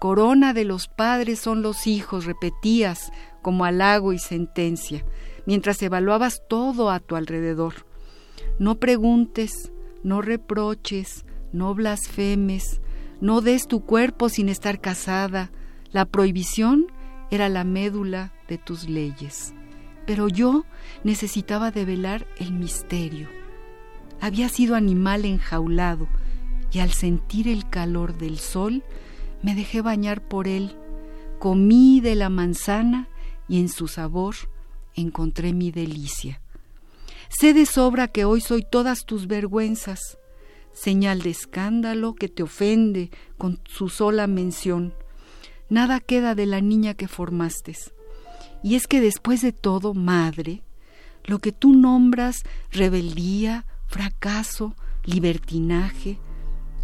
Corona 0.00 0.54
de 0.54 0.64
los 0.64 0.88
padres 0.88 1.38
son 1.38 1.62
los 1.62 1.86
hijos, 1.86 2.24
repetías 2.24 3.12
como 3.42 3.64
halago 3.64 4.12
y 4.12 4.18
sentencia 4.18 5.04
mientras 5.46 5.82
evaluabas 5.82 6.42
todo 6.48 6.90
a 6.90 7.00
tu 7.00 7.16
alrededor. 7.16 7.86
No 8.58 8.78
preguntes, 8.78 9.72
no 10.02 10.22
reproches, 10.22 11.24
no 11.52 11.74
blasfemes, 11.74 12.80
no 13.20 13.40
des 13.40 13.68
tu 13.68 13.84
cuerpo 13.84 14.28
sin 14.28 14.48
estar 14.48 14.80
casada. 14.80 15.50
La 15.90 16.06
prohibición 16.06 16.86
era 17.30 17.48
la 17.48 17.64
médula 17.64 18.32
de 18.48 18.58
tus 18.58 18.88
leyes. 18.88 19.54
Pero 20.06 20.28
yo 20.28 20.64
necesitaba 21.04 21.70
develar 21.70 22.26
el 22.38 22.52
misterio. 22.52 23.28
Había 24.20 24.48
sido 24.48 24.74
animal 24.74 25.24
enjaulado 25.24 26.08
y 26.72 26.80
al 26.80 26.90
sentir 26.90 27.48
el 27.48 27.68
calor 27.68 28.16
del 28.16 28.38
sol 28.38 28.82
me 29.42 29.54
dejé 29.54 29.82
bañar 29.82 30.22
por 30.22 30.48
él. 30.48 30.76
Comí 31.38 32.00
de 32.00 32.14
la 32.14 32.28
manzana 32.28 33.08
y 33.48 33.60
en 33.60 33.68
su 33.68 33.88
sabor 33.88 34.34
encontré 34.94 35.52
mi 35.52 35.70
delicia. 35.70 36.40
Sé 37.28 37.54
de 37.54 37.66
sobra 37.66 38.08
que 38.08 38.24
hoy 38.24 38.40
soy 38.40 38.62
todas 38.62 39.04
tus 39.04 39.26
vergüenzas, 39.26 40.18
señal 40.72 41.22
de 41.22 41.30
escándalo 41.30 42.14
que 42.14 42.28
te 42.28 42.42
ofende 42.42 43.10
con 43.38 43.60
su 43.64 43.88
sola 43.88 44.26
mención. 44.26 44.94
Nada 45.68 46.00
queda 46.00 46.34
de 46.34 46.46
la 46.46 46.60
niña 46.60 46.94
que 46.94 47.08
formaste. 47.08 47.76
Y 48.62 48.74
es 48.74 48.86
que 48.86 49.00
después 49.00 49.40
de 49.40 49.52
todo, 49.52 49.94
madre, 49.94 50.62
lo 51.24 51.38
que 51.38 51.52
tú 51.52 51.72
nombras 51.72 52.42
rebeldía, 52.70 53.64
fracaso, 53.86 54.74
libertinaje, 55.04 56.18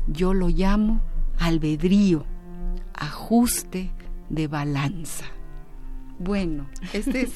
yo 0.06 0.32
lo 0.32 0.48
llamo 0.48 1.02
albedrío, 1.38 2.24
ajuste 2.94 3.90
de 4.28 4.46
balanza. 4.46 5.26
Bueno, 6.18 6.68
este 6.92 7.22
es 7.22 7.32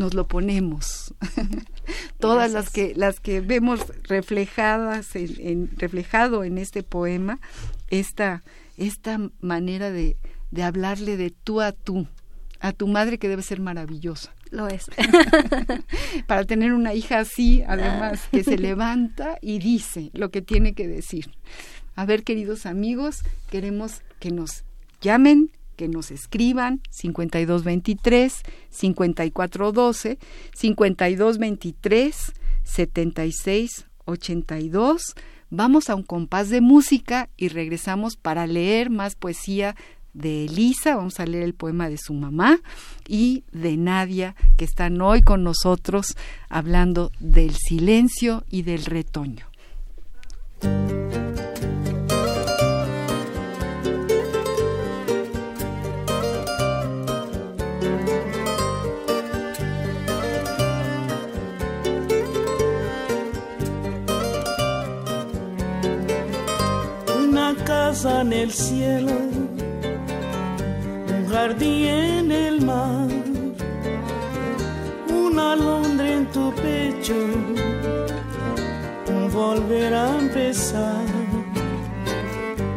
nos 0.00 0.14
lo 0.14 0.26
ponemos. 0.26 1.14
Todas 2.18 2.52
las 2.52 2.70
que, 2.70 2.94
las 2.96 3.20
que 3.20 3.40
vemos 3.40 3.80
reflejadas 4.04 5.14
en, 5.14 5.36
en, 5.38 5.70
reflejado 5.76 6.42
en 6.42 6.56
este 6.58 6.82
poema, 6.82 7.38
esta, 7.88 8.42
esta 8.78 9.20
manera 9.40 9.90
de, 9.90 10.16
de 10.50 10.62
hablarle 10.62 11.18
de 11.18 11.30
tú 11.30 11.60
a 11.60 11.72
tú, 11.72 12.08
a 12.60 12.72
tu 12.72 12.88
madre 12.88 13.18
que 13.18 13.28
debe 13.28 13.42
ser 13.42 13.60
maravillosa. 13.60 14.34
Lo 14.50 14.66
es. 14.68 14.86
Para 16.26 16.44
tener 16.44 16.72
una 16.72 16.94
hija 16.94 17.20
así, 17.20 17.62
además, 17.68 18.22
que 18.32 18.42
se 18.42 18.58
levanta 18.58 19.38
y 19.42 19.58
dice 19.58 20.10
lo 20.14 20.30
que 20.30 20.40
tiene 20.40 20.72
que 20.72 20.88
decir. 20.88 21.30
A 21.94 22.06
ver, 22.06 22.24
queridos 22.24 22.64
amigos, 22.64 23.18
queremos 23.50 24.00
que 24.18 24.30
nos 24.30 24.64
llamen 25.02 25.50
que 25.80 25.88
nos 25.88 26.10
escriban 26.10 26.82
5223 26.90 28.42
5412 28.68 30.18
5223 30.52 32.32
7682 32.64 35.14
Vamos 35.48 35.88
a 35.88 35.94
un 35.94 36.02
compás 36.02 36.50
de 36.50 36.60
música 36.60 37.30
y 37.38 37.48
regresamos 37.48 38.16
para 38.16 38.46
leer 38.46 38.90
más 38.90 39.16
poesía 39.16 39.74
de 40.12 40.44
Elisa, 40.44 40.96
vamos 40.96 41.18
a 41.18 41.24
leer 41.24 41.44
el 41.44 41.54
poema 41.54 41.88
de 41.88 41.96
su 41.96 42.12
mamá 42.12 42.60
y 43.08 43.44
de 43.50 43.78
Nadia, 43.78 44.36
que 44.58 44.66
están 44.66 45.00
hoy 45.00 45.22
con 45.22 45.42
nosotros 45.42 46.14
hablando 46.50 47.10
del 47.20 47.56
silencio 47.56 48.44
y 48.50 48.60
del 48.62 48.84
retoño. 48.84 49.46
Casa 67.90 68.20
en 68.20 68.32
el 68.32 68.52
cielo, 68.52 69.10
un 71.16 71.26
jardín 71.28 71.86
en 71.88 72.30
el 72.30 72.60
mar, 72.64 73.08
una 75.08 75.54
alondra 75.54 76.08
en 76.08 76.26
tu 76.26 76.52
pecho, 76.54 77.16
un 79.12 79.32
volver 79.32 79.92
a 79.92 80.06
empezar, 80.20 81.04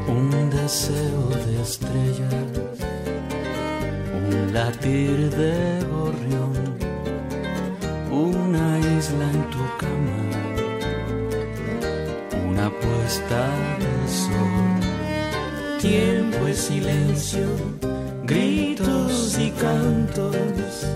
un 0.08 0.50
deseo 0.50 1.24
de 1.46 1.62
estrellas, 1.62 2.34
un 4.18 4.52
latir 4.52 5.30
de 5.42 5.56
gorrión, 5.94 6.54
una 8.12 8.80
isla 8.98 9.26
en 9.36 9.42
tu 9.54 9.64
cama 9.82 10.24
una 12.54 12.70
puesta 12.70 13.42
de 13.80 14.08
sol. 14.08 14.73
Tiempo 15.84 16.48
es 16.48 16.60
silencio, 16.60 17.46
gritos 18.24 19.38
y 19.38 19.52
cantos, 19.52 20.88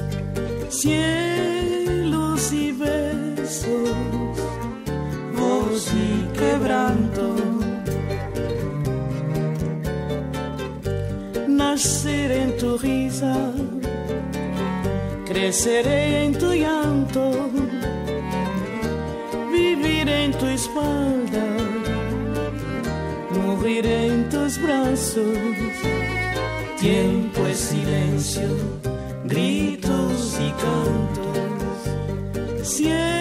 cielos 0.70 2.54
y 2.54 2.72
besos, 2.72 3.90
voz 5.36 5.92
y 5.94 6.38
quebranto. 6.40 7.36
Nacer 11.50 12.32
en 12.32 12.56
tu 12.56 12.78
risa, 12.78 13.52
creceré 15.26 16.24
en 16.28 16.34
tu 16.38 16.54
llanto 16.54 17.50
vivir 19.52 20.08
en 20.08 20.32
tu 20.32 20.46
espalda, 20.46 21.67
en 23.70 24.30
tus 24.30 24.62
brazos. 24.62 25.38
Tiempo 26.80 27.46
es 27.48 27.58
silencio, 27.58 28.48
gritos 29.26 30.40
y 30.40 30.52
cantos, 30.52 32.68
cielos 32.68 33.17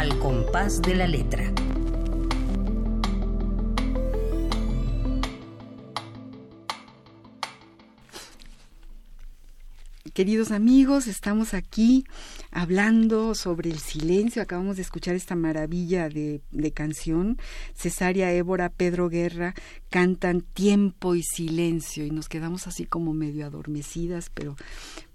Al 0.00 0.18
compás 0.18 0.80
de 0.80 0.94
la 0.94 1.06
letra. 1.06 1.52
Queridos 10.14 10.52
amigos, 10.52 11.06
estamos 11.06 11.52
aquí 11.52 12.06
hablando 12.50 13.34
sobre 13.34 13.68
el 13.68 13.78
silencio. 13.78 14.40
Acabamos 14.40 14.76
de 14.76 14.82
escuchar 14.82 15.16
esta 15.16 15.36
maravilla 15.36 16.08
de, 16.08 16.40
canción. 16.74 17.36
Cesárea 17.74 18.32
Évora, 18.32 18.70
Pedro 18.70 19.10
Guerra 19.10 19.52
cantan 19.90 20.40
Tiempo 20.40 21.14
y 21.14 21.22
Silencio 21.22 22.06
y 22.06 22.10
nos 22.10 22.30
quedamos 22.30 22.66
así 22.66 22.86
como 22.86 23.12
medio 23.12 23.44
adormecidas, 23.44 24.30
pero 24.32 24.56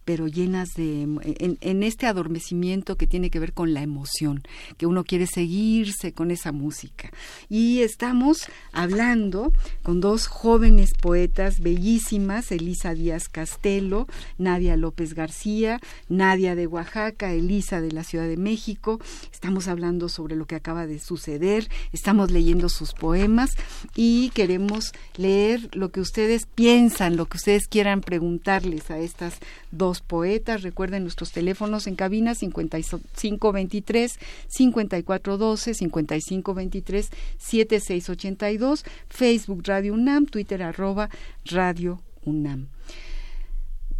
pero 0.06 0.28
llenas 0.28 0.76
de 0.76 1.02
en, 1.02 1.84
este 1.84 2.06
adormecimiento 2.06 2.96
que 2.96 3.08
tiene 3.08 3.32
que 3.32 3.40
ver 3.40 3.54
con 3.54 3.74
la 3.74 3.82
emoción, 3.82 4.44
que 4.78 4.86
uno 4.86 5.04
quiere 5.04 5.26
seguirse 5.26 6.14
con 6.14 6.32
esa 6.32 6.52
música. 6.52 7.10
Y 7.50 7.82
estamos 7.82 8.48
hablando 8.72 9.52
con 9.82 10.02
dos 10.02 10.28
jóvenes 10.28 10.94
poetas 10.94 11.60
bellísimas, 11.60 12.52
Elisa 12.52 12.94
Díaz 12.94 13.28
Castelo, 13.28 14.08
Nadia 14.38 14.78
López 14.78 15.16
García, 15.16 15.82
Nadia 16.08 16.56
de 16.56 16.68
Oaxaca, 16.68 17.34
Elisa 17.34 17.82
de 17.82 17.92
la 17.92 18.04
Ciudad 18.04 18.28
de 18.28 18.38
México. 18.38 19.00
Estamos 19.32 19.68
hablando 19.68 20.08
sobre 20.08 20.36
lo 20.36 20.46
que 20.46 20.56
acaba 20.56 20.86
de 20.86 21.00
suceder, 21.00 21.68
estamos 21.92 22.32
leyendo 22.32 22.70
sus 22.70 22.94
poemas 22.94 23.52
y 23.96 24.30
queremos 24.30 24.92
leer 25.18 25.76
lo 25.76 25.90
que 25.90 26.02
ustedes 26.02 26.46
piensan, 26.46 27.18
lo 27.18 27.26
que 27.26 27.38
ustedes 27.38 27.68
quieran 27.68 28.02
preguntarles 28.02 28.92
a 28.92 29.00
estas 29.00 29.40
dos 29.72 29.95
poetas. 30.02 30.62
Recuerden 30.64 31.04
nuestros 31.04 31.32
teléfonos 31.32 31.88
en 31.88 31.96
cabina 31.96 32.36
5523 32.36 34.20
5412 34.48 35.74
5523 35.74 37.10
7682, 37.38 38.86
Facebook 39.10 39.64
Radio 39.66 39.94
UNAM, 39.94 40.26
Twitter 40.26 40.64
arroba 40.64 41.10
Radio 41.46 42.02
UNAM. 42.24 42.68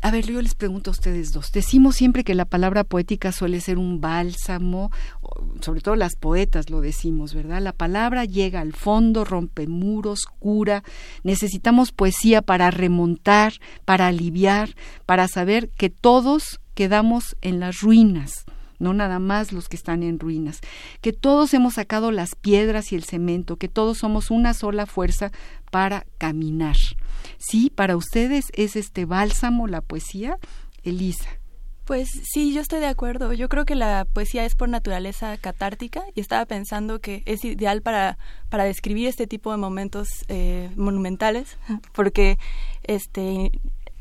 A 0.06 0.12
ver, 0.12 0.28
yo 0.28 0.40
les 0.40 0.54
pregunto 0.54 0.92
a 0.92 0.94
ustedes 0.94 1.32
dos. 1.32 1.52
Decimos 1.52 1.96
siempre 1.96 2.24
que 2.24 2.36
la 2.36 2.46
palabra 2.46 2.84
poética 2.84 3.32
suele 3.32 3.60
ser 3.60 3.80
un 3.80 4.02
bálsamo, 4.02 4.92
sobre 5.62 5.82
todo 5.82 5.96
las 5.96 6.16
poetas 6.16 6.70
lo 6.70 6.82
decimos, 6.82 7.34
¿verdad? 7.34 7.62
La 7.62 7.74
palabra 7.74 8.26
llega 8.26 8.62
al 8.62 8.74
fondo, 8.74 9.24
rompe 9.24 9.68
muros, 9.68 10.26
cura. 10.40 10.84
Necesitamos 11.24 11.92
poesía 11.92 12.42
para 12.42 12.72
remontar, 12.72 13.54
para 13.86 14.08
aliviar, 14.08 14.76
para 15.06 15.28
saber 15.28 15.70
que 15.70 15.90
todos 15.90 16.60
quedamos 16.74 17.36
en 17.42 17.60
las 17.60 17.82
ruinas 17.82 18.46
no 18.78 18.94
nada 18.94 19.20
más 19.20 19.54
los 19.54 19.70
que 19.70 19.78
están 19.78 20.04
en 20.04 20.20
ruinas, 20.20 20.60
que 21.02 21.14
todos 21.14 21.54
hemos 21.54 21.76
sacado 21.76 22.12
las 22.12 22.36
piedras 22.36 22.92
y 22.92 22.96
el 22.96 23.04
cemento, 23.04 23.56
que 23.56 23.70
todos 23.70 24.00
somos 24.00 24.32
una 24.32 24.54
sola 24.54 24.86
fuerza 24.86 25.32
para 25.72 26.06
caminar. 26.18 26.76
Sí, 27.38 27.72
para 27.74 27.96
ustedes 27.96 28.48
es 28.54 28.76
este 28.76 29.06
bálsamo 29.06 29.68
la 29.68 29.82
poesía, 29.82 30.38
Elisa. 30.84 31.40
Pues 31.86 32.10
sí, 32.10 32.52
yo 32.52 32.62
estoy 32.62 32.80
de 32.80 32.88
acuerdo. 32.88 33.32
Yo 33.34 33.48
creo 33.48 33.64
que 33.64 33.76
la 33.76 34.08
poesía 34.12 34.44
es 34.44 34.56
por 34.56 34.68
naturaleza 34.70 35.38
catártica 35.38 36.04
y 36.16 36.20
estaba 36.20 36.46
pensando 36.46 37.00
que 37.00 37.22
es 37.28 37.46
ideal 37.46 37.84
para, 37.84 38.18
para 38.50 38.64
describir 38.64 39.08
este 39.08 39.28
tipo 39.28 39.52
de 39.52 39.58
momentos 39.58 40.10
eh, 40.28 40.72
monumentales, 40.76 41.58
porque 41.94 42.40
este 42.84 43.52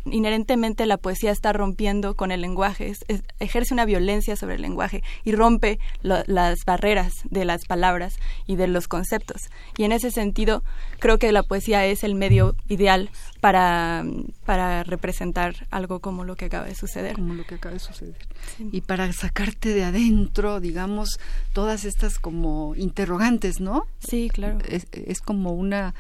inherentemente 0.07 0.87
la 0.87 0.97
poesía 0.97 1.31
está 1.31 1.53
rompiendo 1.53 2.15
con 2.15 2.31
el 2.31 2.41
lenguaje, 2.41 2.93
ejerce 3.41 3.75
una 3.75 3.85
violencia 3.85 4.37
sobre 4.37 4.57
el 4.57 4.63
lenguaje 4.63 5.03
y 5.25 5.33
rompe 5.33 5.79
las 6.03 6.65
barreras 6.65 7.15
de 7.25 7.45
las 7.45 7.65
palabras 7.65 8.17
y 8.47 8.57
de 8.57 8.69
los 8.69 8.89
conceptos. 8.89 9.43
Y 9.77 9.85
en 9.85 9.93
ese 9.93 10.11
sentido, 10.11 10.63
creo 10.99 11.19
que 11.19 11.33
la 11.33 11.43
poesía 11.43 11.87
es 11.87 12.05
el 12.05 12.15
medio 12.15 12.55
ideal 12.69 13.11
para, 13.41 14.05
para 14.45 14.83
representar 14.85 15.67
algo 15.71 16.01
como 16.01 16.25
lo 16.25 16.37
que 16.37 16.47
acaba 16.47 16.67
de 16.67 16.75
suceder. 16.75 17.15
Como 17.15 17.35
lo 17.35 17.45
que 17.45 17.57
acaba 17.57 17.75
de 17.75 17.81
suceder. 17.81 18.17
Y 18.59 18.83
para 18.83 19.13
sacarte 19.13 19.71
de 19.71 19.85
adentro, 19.85 20.61
digamos, 20.61 21.19
todas 21.53 21.85
estas 21.85 22.19
como 22.19 22.75
interrogantes, 22.77 23.61
¿no? 23.61 23.87
Sí, 23.99 24.29
claro. 24.33 24.59
Es, 24.69 24.87
es 24.93 25.21
como 25.21 25.53
una 25.53 25.95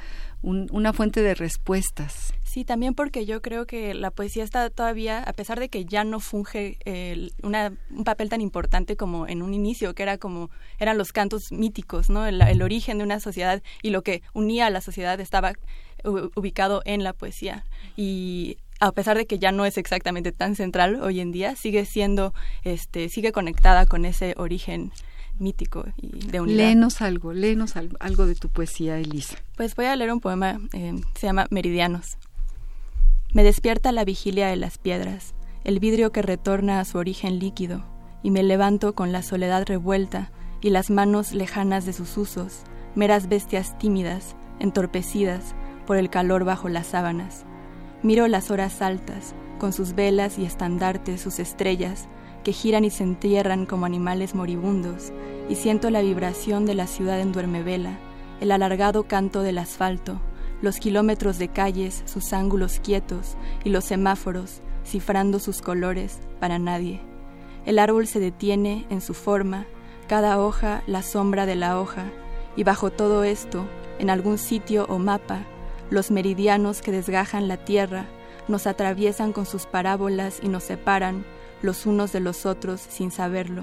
una 0.44 0.92
fuente 0.92 1.22
de 1.22 1.34
respuestas. 1.34 2.34
Sí, 2.54 2.64
también 2.64 2.94
porque 2.94 3.26
yo 3.26 3.42
creo 3.42 3.66
que 3.66 3.94
la 3.94 4.12
poesía 4.12 4.44
está 4.44 4.70
todavía, 4.70 5.24
a 5.24 5.32
pesar 5.32 5.58
de 5.58 5.68
que 5.68 5.86
ya 5.86 6.04
no 6.04 6.20
funge 6.20 6.78
un 7.42 8.04
papel 8.04 8.28
tan 8.28 8.40
importante 8.40 8.96
como 8.96 9.26
en 9.26 9.42
un 9.42 9.54
inicio, 9.54 9.92
que 9.92 10.04
era 10.04 10.18
como 10.18 10.50
eran 10.78 10.96
los 10.96 11.10
cantos 11.10 11.50
míticos, 11.50 12.10
¿no? 12.10 12.24
El, 12.28 12.40
el 12.40 12.62
origen 12.62 12.98
de 12.98 13.04
una 13.04 13.18
sociedad 13.18 13.60
y 13.82 13.90
lo 13.90 14.02
que 14.02 14.22
unía 14.34 14.66
a 14.66 14.70
la 14.70 14.80
sociedad 14.82 15.18
estaba 15.18 15.54
ubicado 16.04 16.82
en 16.84 17.02
la 17.02 17.12
poesía. 17.12 17.64
Y 17.96 18.58
a 18.78 18.92
pesar 18.92 19.16
de 19.16 19.26
que 19.26 19.40
ya 19.40 19.50
no 19.50 19.66
es 19.66 19.76
exactamente 19.76 20.30
tan 20.30 20.54
central 20.54 21.02
hoy 21.02 21.18
en 21.18 21.32
día, 21.32 21.56
sigue 21.56 21.84
siendo, 21.84 22.34
este, 22.62 23.08
sigue 23.08 23.32
conectada 23.32 23.84
con 23.86 24.04
ese 24.04 24.34
origen 24.36 24.92
mítico 25.40 25.86
y 25.96 26.28
de 26.28 26.40
unidad. 26.40 26.56
Léenos 26.56 27.00
algo, 27.00 27.32
léenos 27.32 27.74
algo, 27.74 27.96
algo 27.98 28.26
de 28.26 28.36
tu 28.36 28.48
poesía, 28.48 28.96
Elisa. 29.00 29.38
Pues 29.56 29.74
voy 29.74 29.86
a 29.86 29.96
leer 29.96 30.12
un 30.12 30.20
poema, 30.20 30.60
eh, 30.72 30.94
se 31.16 31.26
llama 31.26 31.48
Meridianos. 31.50 32.16
Me 33.34 33.42
despierta 33.42 33.90
la 33.90 34.04
vigilia 34.04 34.46
de 34.46 34.54
las 34.54 34.78
piedras, 34.78 35.34
el 35.64 35.80
vidrio 35.80 36.12
que 36.12 36.22
retorna 36.22 36.78
a 36.78 36.84
su 36.84 36.98
origen 36.98 37.40
líquido, 37.40 37.84
y 38.22 38.30
me 38.30 38.44
levanto 38.44 38.94
con 38.94 39.10
la 39.10 39.22
soledad 39.22 39.66
revuelta 39.66 40.30
y 40.60 40.70
las 40.70 40.88
manos 40.88 41.32
lejanas 41.32 41.84
de 41.84 41.92
sus 41.92 42.16
usos, 42.16 42.62
meras 42.94 43.28
bestias 43.28 43.76
tímidas, 43.76 44.36
entorpecidas 44.60 45.56
por 45.84 45.96
el 45.96 46.10
calor 46.10 46.44
bajo 46.44 46.68
las 46.68 46.86
sábanas. 46.86 47.44
Miro 48.04 48.28
las 48.28 48.52
horas 48.52 48.80
altas, 48.80 49.34
con 49.58 49.72
sus 49.72 49.96
velas 49.96 50.38
y 50.38 50.44
estandartes, 50.44 51.20
sus 51.20 51.40
estrellas, 51.40 52.06
que 52.44 52.52
giran 52.52 52.84
y 52.84 52.90
se 52.90 53.02
entierran 53.02 53.66
como 53.66 53.84
animales 53.84 54.36
moribundos, 54.36 55.12
y 55.48 55.56
siento 55.56 55.90
la 55.90 56.02
vibración 56.02 56.66
de 56.66 56.74
la 56.74 56.86
ciudad 56.86 57.18
en 57.18 57.32
duermevela, 57.32 57.98
el 58.40 58.52
alargado 58.52 59.08
canto 59.08 59.42
del 59.42 59.58
asfalto, 59.58 60.20
los 60.64 60.78
kilómetros 60.78 61.38
de 61.38 61.48
calles, 61.48 62.02
sus 62.06 62.32
ángulos 62.32 62.80
quietos 62.82 63.36
y 63.62 63.70
los 63.70 63.84
semáforos, 63.84 64.62
cifrando 64.84 65.38
sus 65.38 65.62
colores 65.62 66.18
para 66.40 66.58
nadie. 66.58 67.00
El 67.66 67.78
árbol 67.78 68.06
se 68.06 68.18
detiene 68.18 68.86
en 68.90 69.00
su 69.00 69.14
forma, 69.14 69.66
cada 70.08 70.40
hoja 70.40 70.82
la 70.86 71.02
sombra 71.02 71.46
de 71.46 71.54
la 71.54 71.78
hoja, 71.78 72.06
y 72.56 72.64
bajo 72.64 72.90
todo 72.90 73.24
esto, 73.24 73.66
en 73.98 74.10
algún 74.10 74.38
sitio 74.38 74.86
o 74.88 74.98
mapa, 74.98 75.44
los 75.90 76.10
meridianos 76.10 76.82
que 76.82 76.92
desgajan 76.92 77.46
la 77.46 77.58
tierra 77.58 78.06
nos 78.48 78.66
atraviesan 78.66 79.32
con 79.32 79.46
sus 79.46 79.66
parábolas 79.66 80.40
y 80.42 80.48
nos 80.48 80.64
separan, 80.64 81.24
los 81.62 81.86
unos 81.86 82.12
de 82.12 82.20
los 82.20 82.46
otros 82.46 82.80
sin 82.80 83.10
saberlo. 83.10 83.62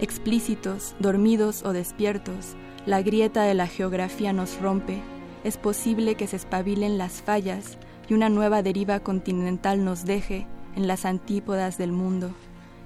Explícitos, 0.00 0.94
dormidos 0.98 1.62
o 1.64 1.72
despiertos, 1.72 2.54
la 2.86 3.02
grieta 3.02 3.42
de 3.42 3.54
la 3.54 3.66
geografía 3.66 4.32
nos 4.32 4.60
rompe. 4.60 5.02
Es 5.44 5.56
posible 5.56 6.14
que 6.14 6.26
se 6.26 6.36
espabilen 6.36 6.98
las 6.98 7.22
fallas 7.22 7.78
y 8.08 8.14
una 8.14 8.28
nueva 8.28 8.62
deriva 8.62 9.00
continental 9.00 9.84
nos 9.84 10.04
deje 10.04 10.46
en 10.76 10.86
las 10.86 11.04
antípodas 11.04 11.78
del 11.78 11.92
mundo. 11.92 12.30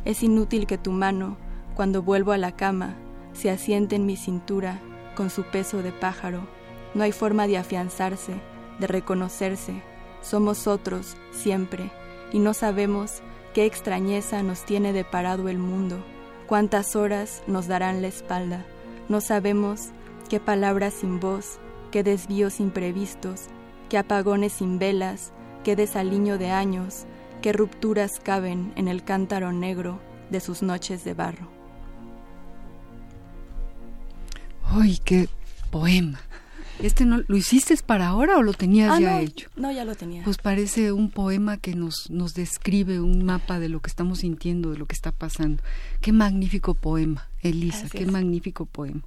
Es 0.05 0.23
inútil 0.23 0.67
que 0.67 0.79
tu 0.79 0.93
mano, 0.93 1.37
cuando 1.75 2.03
vuelvo 2.03 2.33
a 2.33 2.39
la 2.39 2.53
cama, 2.53 2.97
se 3.33 3.51
asiente 3.51 3.97
en 3.97 4.07
mi 4.07 4.17
cintura 4.17 4.81
con 5.17 5.31
su 5.31 5.45
peso 5.45 5.83
de 5.83 5.93
pájaro. 5.93 6.47
No 6.95 7.03
hay 7.05 7.13
forma 7.13 7.47
de 7.47 7.59
afianzarse, 7.59 8.35
de 8.79 8.87
reconocerse. 8.87 9.83
Somos 10.21 10.67
otros, 10.67 11.17
siempre, 11.33 11.91
y 12.33 12.39
no 12.39 12.55
sabemos 12.55 13.23
Qué 13.55 13.67
extrañeza 13.67 14.43
nos 14.43 14.65
tiene 14.65 14.95
deparado 14.95 15.51
el 15.51 15.59
mundo, 15.59 16.03
cuántas 16.47 16.97
horas 16.97 17.43
nos 17.47 17.67
darán 17.67 18.01
la 18.01 18.09
espalda. 18.09 18.65
No 19.11 19.21
sabemos 19.21 19.91
qué 20.31 20.41
palabras 20.41 20.95
sin 20.95 21.21
voz, 21.21 21.59
qué 21.93 22.03
desvíos 22.03 22.59
imprevistos, 22.59 23.43
qué 23.89 23.99
apagones 23.99 24.55
sin 24.55 24.81
velas, 24.81 25.33
qué 25.63 25.77
desaliño 25.77 26.39
de 26.39 26.51
años, 26.51 27.05
qué 27.43 27.53
rupturas 27.53 28.19
caben 28.21 28.73
en 28.75 28.89
el 28.89 29.05
cántaro 29.05 29.53
negro 29.53 30.01
de 30.31 30.41
sus 30.41 30.63
noches 30.63 31.05
de 31.05 31.15
barro. 31.15 31.47
¡Ay, 34.65 34.99
qué 35.05 35.29
poema! 35.71 36.19
¿Este 36.83 37.07
no 37.07 37.23
lo 37.27 37.37
hiciste 37.37 37.77
para 37.87 38.09
ahora 38.09 38.37
o 38.39 38.43
lo 38.43 38.53
tenías 38.55 38.91
ah, 38.91 39.01
ya 39.01 39.21
hecho? 39.21 39.49
No, 39.55 39.71
ya 39.71 39.85
lo 39.85 39.95
tenía. 39.95 40.25
Pues 40.25 40.39
parece 40.39 40.91
un 40.91 41.11
poema 41.11 41.57
que 41.57 41.75
nos, 41.77 42.11
nos 42.11 42.35
describe 42.35 43.01
un 43.01 43.25
mapa 43.25 43.61
de 43.61 43.69
lo 43.69 43.81
que 43.81 43.89
estamos 43.89 44.19
sintiendo, 44.21 44.73
de 44.73 44.79
lo 44.79 44.87
que 44.87 44.95
está 44.95 45.13
pasando. 45.13 45.63
Qué 46.01 46.13
magnífico 46.13 46.75
poema, 46.75 47.29
Elisa, 47.41 47.89
qué 47.89 48.05
magnífico 48.07 48.67
poema. 48.67 49.03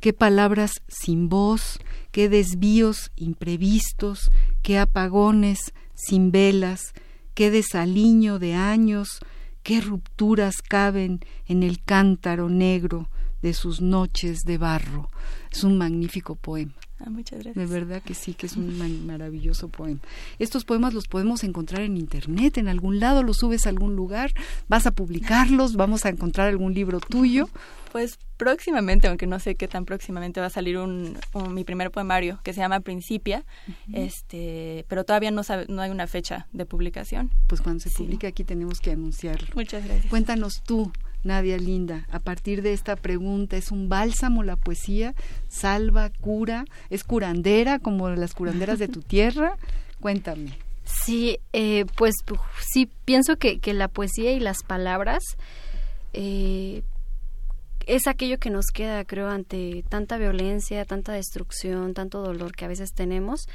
Qué 0.00 0.14
palabras 0.14 0.82
sin 0.88 1.28
voz, 1.28 1.78
qué 2.12 2.30
desvíos 2.30 3.10
imprevistos, 3.16 4.30
qué 4.62 4.78
apagones 4.78 5.74
sin 5.94 6.32
velas, 6.32 6.94
qué 7.34 7.50
desaliño 7.50 8.38
de 8.38 8.54
años, 8.54 9.20
qué 9.62 9.82
rupturas 9.82 10.62
caben 10.62 11.20
en 11.46 11.62
el 11.62 11.82
cántaro 11.82 12.48
negro 12.48 13.10
de 13.42 13.54
sus 13.54 13.80
noches 13.80 14.40
de 14.44 14.58
barro. 14.58 15.10
Es 15.50 15.64
un 15.64 15.78
magnífico 15.78 16.36
poema. 16.36 16.74
Ah, 17.00 17.10
muchas 17.10 17.38
gracias. 17.44 17.54
De 17.54 17.72
verdad 17.72 18.02
que 18.02 18.14
sí, 18.14 18.34
que 18.34 18.46
es 18.46 18.56
un 18.56 19.06
maravilloso 19.06 19.68
poema. 19.68 20.00
Estos 20.38 20.64
poemas 20.64 20.94
los 20.94 21.06
podemos 21.06 21.44
encontrar 21.44 21.82
en 21.82 21.96
internet, 21.96 22.58
en 22.58 22.66
algún 22.66 22.98
lado, 22.98 23.22
los 23.22 23.38
subes 23.38 23.66
a 23.66 23.68
algún 23.68 23.94
lugar, 23.94 24.32
vas 24.68 24.86
a 24.86 24.90
publicarlos, 24.90 25.76
vamos 25.76 26.04
a 26.04 26.08
encontrar 26.08 26.48
algún 26.48 26.74
libro 26.74 26.98
tuyo. 26.98 27.48
Pues 27.92 28.18
próximamente, 28.36 29.06
aunque 29.06 29.26
no 29.26 29.38
sé 29.38 29.54
qué 29.54 29.68
tan 29.68 29.84
próximamente 29.84 30.40
va 30.40 30.46
a 30.46 30.50
salir 30.50 30.76
un, 30.76 31.16
mi 31.50 31.64
primer 31.64 31.90
poemario 31.90 32.40
que 32.42 32.52
se 32.52 32.60
llama 32.60 32.80
Principia, 32.80 33.44
este, 33.92 34.84
pero 34.88 35.04
todavía 35.04 35.30
no 35.30 35.42
sabe, 35.44 35.66
no 35.68 35.80
hay 35.80 35.90
una 35.90 36.06
fecha 36.06 36.48
de 36.52 36.66
publicación. 36.66 37.30
Pues 37.46 37.60
cuando 37.60 37.80
se 37.80 37.90
publique 37.90 38.26
aquí 38.26 38.44
tenemos 38.44 38.80
que 38.80 38.90
anunciarlo. 38.90 39.48
Muchas 39.54 39.84
gracias. 39.84 40.10
Cuéntanos 40.10 40.62
tú, 40.64 40.92
Nadia 41.24 41.58
Linda, 41.58 42.06
a 42.10 42.18
partir 42.18 42.62
de 42.62 42.72
esta 42.72 42.96
pregunta, 42.96 43.56
¿es 43.56 43.70
un 43.70 43.88
bálsamo 43.88 44.42
la 44.42 44.56
poesía? 44.56 45.14
¿Salva, 45.48 46.10
cura? 46.10 46.64
¿Es 46.90 47.04
curandera 47.04 47.78
como 47.78 48.08
las 48.10 48.34
curanderas 48.34 48.78
de 48.78 48.88
tu 48.88 49.02
tierra? 49.02 49.56
Cuéntame. 50.00 50.52
Sí, 50.84 51.38
eh, 51.52 51.84
pues 51.96 52.14
sí, 52.60 52.88
pienso 53.04 53.36
que, 53.36 53.58
que, 53.58 53.74
la 53.74 53.88
poesía 53.88 54.32
y 54.32 54.40
las 54.40 54.62
palabras 54.62 55.22
eh, 56.14 56.82
es 57.88 58.06
aquello 58.06 58.38
que 58.38 58.50
nos 58.50 58.66
queda, 58.66 59.02
creo, 59.06 59.28
ante 59.28 59.82
tanta 59.88 60.18
violencia, 60.18 60.84
tanta 60.84 61.14
destrucción, 61.14 61.94
tanto 61.94 62.20
dolor 62.20 62.54
que 62.54 62.66
a 62.66 62.68
veces 62.68 62.92
tenemos. 62.92 63.48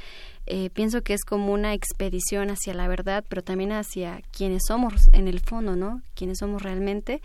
Eh, 0.46 0.70
pienso 0.70 1.02
que 1.02 1.14
es 1.14 1.24
como 1.24 1.52
una 1.52 1.72
expedición 1.72 2.50
hacia 2.50 2.74
la 2.74 2.88
verdad, 2.88 3.24
pero 3.28 3.42
también 3.42 3.70
hacia 3.70 4.22
quienes 4.36 4.64
somos 4.66 5.08
en 5.12 5.28
el 5.28 5.38
fondo, 5.38 5.76
¿no? 5.76 6.02
Quienes 6.16 6.38
somos 6.38 6.62
realmente. 6.64 7.22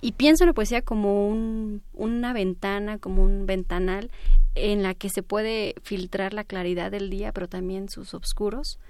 Y 0.00 0.12
pienso 0.12 0.42
en 0.42 0.48
la 0.48 0.52
poesía 0.52 0.82
como 0.82 1.28
un, 1.28 1.80
una 1.94 2.32
ventana, 2.32 2.98
como 2.98 3.22
un 3.22 3.46
ventanal 3.46 4.10
en 4.56 4.82
la 4.82 4.94
que 4.94 5.10
se 5.10 5.22
puede 5.22 5.76
filtrar 5.84 6.34
la 6.34 6.42
claridad 6.42 6.90
del 6.90 7.08
día, 7.08 7.30
pero 7.30 7.48
también 7.48 7.88
sus 7.88 8.14
oscuros. 8.14 8.80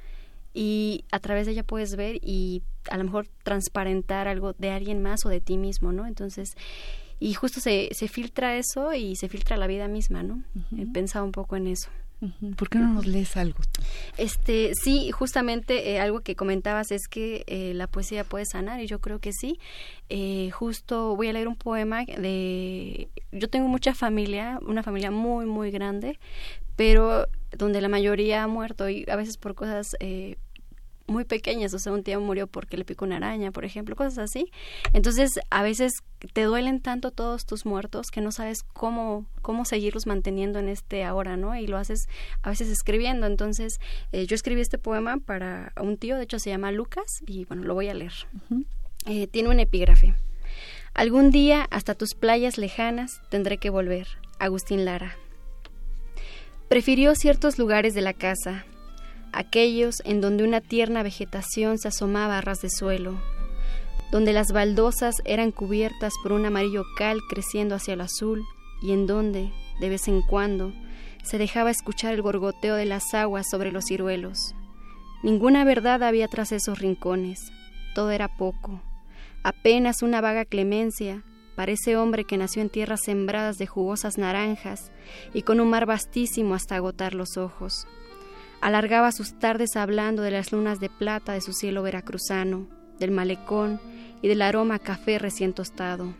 Y 0.54 1.04
a 1.12 1.18
través 1.18 1.44
de 1.44 1.52
ella 1.52 1.64
puedes 1.64 1.96
ver 1.96 2.18
y 2.22 2.62
a 2.90 2.96
lo 2.96 3.04
mejor 3.04 3.28
transparentar 3.42 4.26
algo 4.26 4.54
de 4.54 4.70
alguien 4.70 5.02
más 5.02 5.26
o 5.26 5.28
de 5.28 5.42
ti 5.42 5.58
mismo, 5.58 5.92
¿no? 5.92 6.06
Entonces, 6.06 6.54
y 7.20 7.34
justo 7.34 7.60
se, 7.60 7.88
se 7.92 8.08
filtra 8.08 8.56
eso 8.56 8.94
y 8.94 9.16
se 9.16 9.28
filtra 9.28 9.56
la 9.56 9.66
vida 9.66 9.88
misma, 9.88 10.22
¿no? 10.22 10.42
He 10.76 10.86
pensado 10.86 11.24
un 11.24 11.32
poco 11.32 11.56
en 11.56 11.66
eso. 11.66 11.90
¿Por 12.56 12.68
qué 12.68 12.78
no 12.78 12.94
nos 12.94 13.06
lees 13.06 13.36
algo? 13.36 13.60
Este, 14.16 14.72
sí, 14.74 15.12
justamente 15.12 15.92
eh, 15.92 16.00
algo 16.00 16.20
que 16.20 16.34
comentabas 16.34 16.90
es 16.90 17.06
que 17.06 17.44
eh, 17.46 17.74
la 17.74 17.86
poesía 17.86 18.24
puede 18.24 18.44
sanar 18.44 18.80
y 18.80 18.86
yo 18.86 19.00
creo 19.00 19.20
que 19.20 19.32
sí. 19.32 19.60
Eh, 20.08 20.50
justo 20.50 21.14
voy 21.14 21.28
a 21.28 21.32
leer 21.32 21.46
un 21.46 21.54
poema 21.54 22.04
de... 22.04 23.08
Yo 23.30 23.48
tengo 23.48 23.68
mucha 23.68 23.94
familia, 23.94 24.58
una 24.66 24.82
familia 24.82 25.12
muy, 25.12 25.46
muy 25.46 25.70
grande, 25.70 26.18
pero 26.74 27.28
donde 27.56 27.80
la 27.80 27.88
mayoría 27.88 28.42
ha 28.42 28.48
muerto 28.48 28.88
y 28.88 29.04
a 29.08 29.14
veces 29.14 29.36
por 29.36 29.54
cosas 29.54 29.96
muy 31.08 31.24
pequeñas, 31.24 31.74
o 31.74 31.78
sea, 31.78 31.92
un 31.92 32.04
tío 32.04 32.20
murió 32.20 32.46
porque 32.46 32.76
le 32.76 32.84
picó 32.84 33.04
una 33.04 33.16
araña, 33.16 33.50
por 33.50 33.64
ejemplo, 33.64 33.96
cosas 33.96 34.18
así. 34.18 34.50
Entonces, 34.92 35.40
a 35.50 35.62
veces 35.62 35.92
te 36.32 36.42
duelen 36.42 36.80
tanto 36.80 37.10
todos 37.10 37.46
tus 37.46 37.66
muertos 37.66 38.08
que 38.12 38.20
no 38.20 38.30
sabes 38.30 38.62
cómo, 38.62 39.26
cómo 39.42 39.64
seguirlos 39.64 40.06
manteniendo 40.06 40.58
en 40.58 40.68
este 40.68 41.04
ahora, 41.04 41.36
¿no? 41.36 41.56
Y 41.56 41.66
lo 41.66 41.78
haces 41.78 42.08
a 42.42 42.50
veces 42.50 42.68
escribiendo. 42.68 43.26
Entonces, 43.26 43.80
eh, 44.12 44.26
yo 44.26 44.34
escribí 44.34 44.60
este 44.60 44.78
poema 44.78 45.16
para 45.18 45.72
un 45.80 45.96
tío, 45.96 46.16
de 46.16 46.24
hecho 46.24 46.38
se 46.38 46.50
llama 46.50 46.70
Lucas, 46.72 47.22
y 47.26 47.44
bueno, 47.46 47.64
lo 47.64 47.74
voy 47.74 47.88
a 47.88 47.94
leer. 47.94 48.12
Eh, 49.06 49.26
tiene 49.26 49.48
un 49.48 49.60
epígrafe. 49.60 50.14
Algún 50.94 51.30
día 51.30 51.66
hasta 51.70 51.94
tus 51.94 52.14
playas 52.14 52.58
lejanas 52.58 53.20
tendré 53.30 53.58
que 53.58 53.70
volver. 53.70 54.08
Agustín 54.38 54.84
Lara. 54.84 55.16
Prefirió 56.68 57.14
ciertos 57.14 57.58
lugares 57.58 57.94
de 57.94 58.02
la 58.02 58.12
casa, 58.12 58.66
aquellos 59.32 60.02
en 60.04 60.20
donde 60.20 60.44
una 60.44 60.60
tierna 60.60 61.02
vegetación 61.02 61.78
se 61.78 61.88
asomaba 61.88 62.38
a 62.38 62.40
ras 62.40 62.60
de 62.60 62.70
suelo, 62.70 63.20
donde 64.10 64.32
las 64.32 64.52
baldosas 64.52 65.16
eran 65.24 65.52
cubiertas 65.52 66.12
por 66.22 66.32
un 66.32 66.46
amarillo 66.46 66.84
cal 66.96 67.20
creciendo 67.28 67.74
hacia 67.74 67.94
el 67.94 68.00
azul 68.00 68.44
y 68.82 68.92
en 68.92 69.06
donde, 69.06 69.52
de 69.80 69.88
vez 69.88 70.08
en 70.08 70.22
cuando, 70.22 70.72
se 71.22 71.38
dejaba 71.38 71.70
escuchar 71.70 72.14
el 72.14 72.22
gorgoteo 72.22 72.74
de 72.74 72.86
las 72.86 73.12
aguas 73.12 73.46
sobre 73.50 73.72
los 73.72 73.86
ciruelos. 73.86 74.54
Ninguna 75.22 75.64
verdad 75.64 76.02
había 76.02 76.28
tras 76.28 76.52
esos 76.52 76.78
rincones, 76.78 77.52
todo 77.94 78.10
era 78.10 78.28
poco, 78.28 78.80
apenas 79.42 80.02
una 80.02 80.20
vaga 80.20 80.44
clemencia 80.44 81.24
para 81.56 81.72
ese 81.72 81.96
hombre 81.96 82.22
que 82.24 82.36
nació 82.36 82.62
en 82.62 82.70
tierras 82.70 83.00
sembradas 83.04 83.58
de 83.58 83.66
jugosas 83.66 84.16
naranjas 84.16 84.92
y 85.34 85.42
con 85.42 85.58
un 85.58 85.68
mar 85.68 85.86
vastísimo 85.86 86.54
hasta 86.54 86.76
agotar 86.76 87.14
los 87.14 87.36
ojos. 87.36 87.88
Alargaba 88.60 89.12
sus 89.12 89.38
tardes 89.38 89.76
hablando 89.76 90.22
de 90.22 90.30
las 90.30 90.52
lunas 90.52 90.80
de 90.80 90.88
plata 90.88 91.32
de 91.32 91.40
su 91.40 91.52
cielo 91.52 91.82
veracruzano, 91.82 92.66
del 92.98 93.10
malecón 93.12 93.80
y 94.20 94.28
del 94.28 94.42
aroma 94.42 94.76
a 94.76 94.78
café 94.78 95.18
recién 95.18 95.52
tostado. 95.52 96.14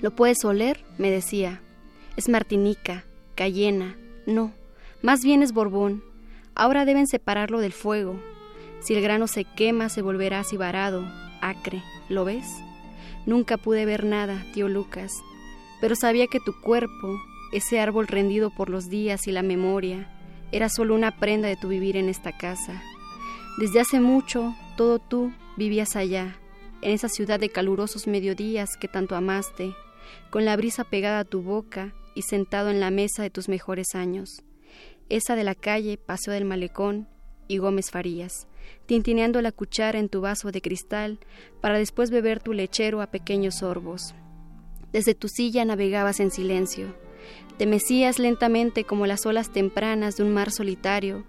¿Lo 0.00 0.10
puedes 0.12 0.44
oler? 0.44 0.84
me 0.96 1.10
decía. 1.10 1.60
Es 2.16 2.28
Martinica, 2.28 3.04
Cayena, 3.34 3.96
no, 4.26 4.52
más 5.02 5.20
bien 5.22 5.42
es 5.42 5.52
Borbón. 5.52 6.02
Ahora 6.54 6.84
deben 6.84 7.06
separarlo 7.06 7.60
del 7.60 7.72
fuego. 7.72 8.18
Si 8.80 8.94
el 8.94 9.02
grano 9.02 9.28
se 9.28 9.44
quema, 9.44 9.88
se 9.88 10.02
volverá 10.02 10.40
así 10.40 10.56
varado, 10.56 11.04
acre. 11.40 11.82
¿Lo 12.08 12.24
ves? 12.24 12.46
Nunca 13.26 13.58
pude 13.58 13.84
ver 13.84 14.04
nada, 14.04 14.44
tío 14.54 14.68
Lucas, 14.68 15.12
pero 15.80 15.94
sabía 15.94 16.26
que 16.26 16.40
tu 16.40 16.58
cuerpo, 16.60 17.20
ese 17.52 17.78
árbol 17.78 18.06
rendido 18.06 18.50
por 18.50 18.70
los 18.70 18.88
días 18.88 19.28
y 19.28 19.32
la 19.32 19.42
memoria, 19.42 20.08
era 20.52 20.68
solo 20.68 20.94
una 20.94 21.18
prenda 21.18 21.48
de 21.48 21.56
tu 21.56 21.68
vivir 21.68 21.96
en 21.96 22.08
esta 22.08 22.36
casa. 22.36 22.82
Desde 23.58 23.80
hace 23.80 24.00
mucho, 24.00 24.54
todo 24.76 24.98
tú 24.98 25.32
vivías 25.56 25.96
allá, 25.96 26.38
en 26.80 26.92
esa 26.92 27.08
ciudad 27.08 27.40
de 27.40 27.50
calurosos 27.50 28.06
mediodías 28.06 28.76
que 28.80 28.88
tanto 28.88 29.16
amaste, 29.16 29.74
con 30.30 30.44
la 30.44 30.56
brisa 30.56 30.84
pegada 30.84 31.20
a 31.20 31.24
tu 31.24 31.42
boca 31.42 31.94
y 32.14 32.22
sentado 32.22 32.70
en 32.70 32.80
la 32.80 32.90
mesa 32.90 33.22
de 33.22 33.30
tus 33.30 33.48
mejores 33.48 33.94
años. 33.94 34.42
Esa 35.08 35.36
de 35.36 35.44
la 35.44 35.54
calle, 35.54 35.98
Paseo 35.98 36.32
del 36.32 36.44
Malecón 36.44 37.08
y 37.48 37.58
Gómez 37.58 37.90
Farías, 37.90 38.46
tintineando 38.86 39.42
la 39.42 39.52
cuchara 39.52 39.98
en 39.98 40.08
tu 40.08 40.20
vaso 40.20 40.52
de 40.52 40.60
cristal 40.60 41.18
para 41.60 41.78
después 41.78 42.10
beber 42.10 42.40
tu 42.40 42.52
lechero 42.52 43.00
a 43.02 43.08
pequeños 43.08 43.56
sorbos. 43.56 44.14
Desde 44.92 45.14
tu 45.14 45.28
silla 45.28 45.64
navegabas 45.64 46.20
en 46.20 46.30
silencio, 46.30 46.94
te 47.56 47.66
mecías 47.66 48.18
lentamente 48.18 48.84
como 48.84 49.06
las 49.06 49.26
olas 49.26 49.50
tempranas 49.50 50.16
de 50.16 50.22
un 50.22 50.32
mar 50.32 50.50
solitario, 50.50 51.24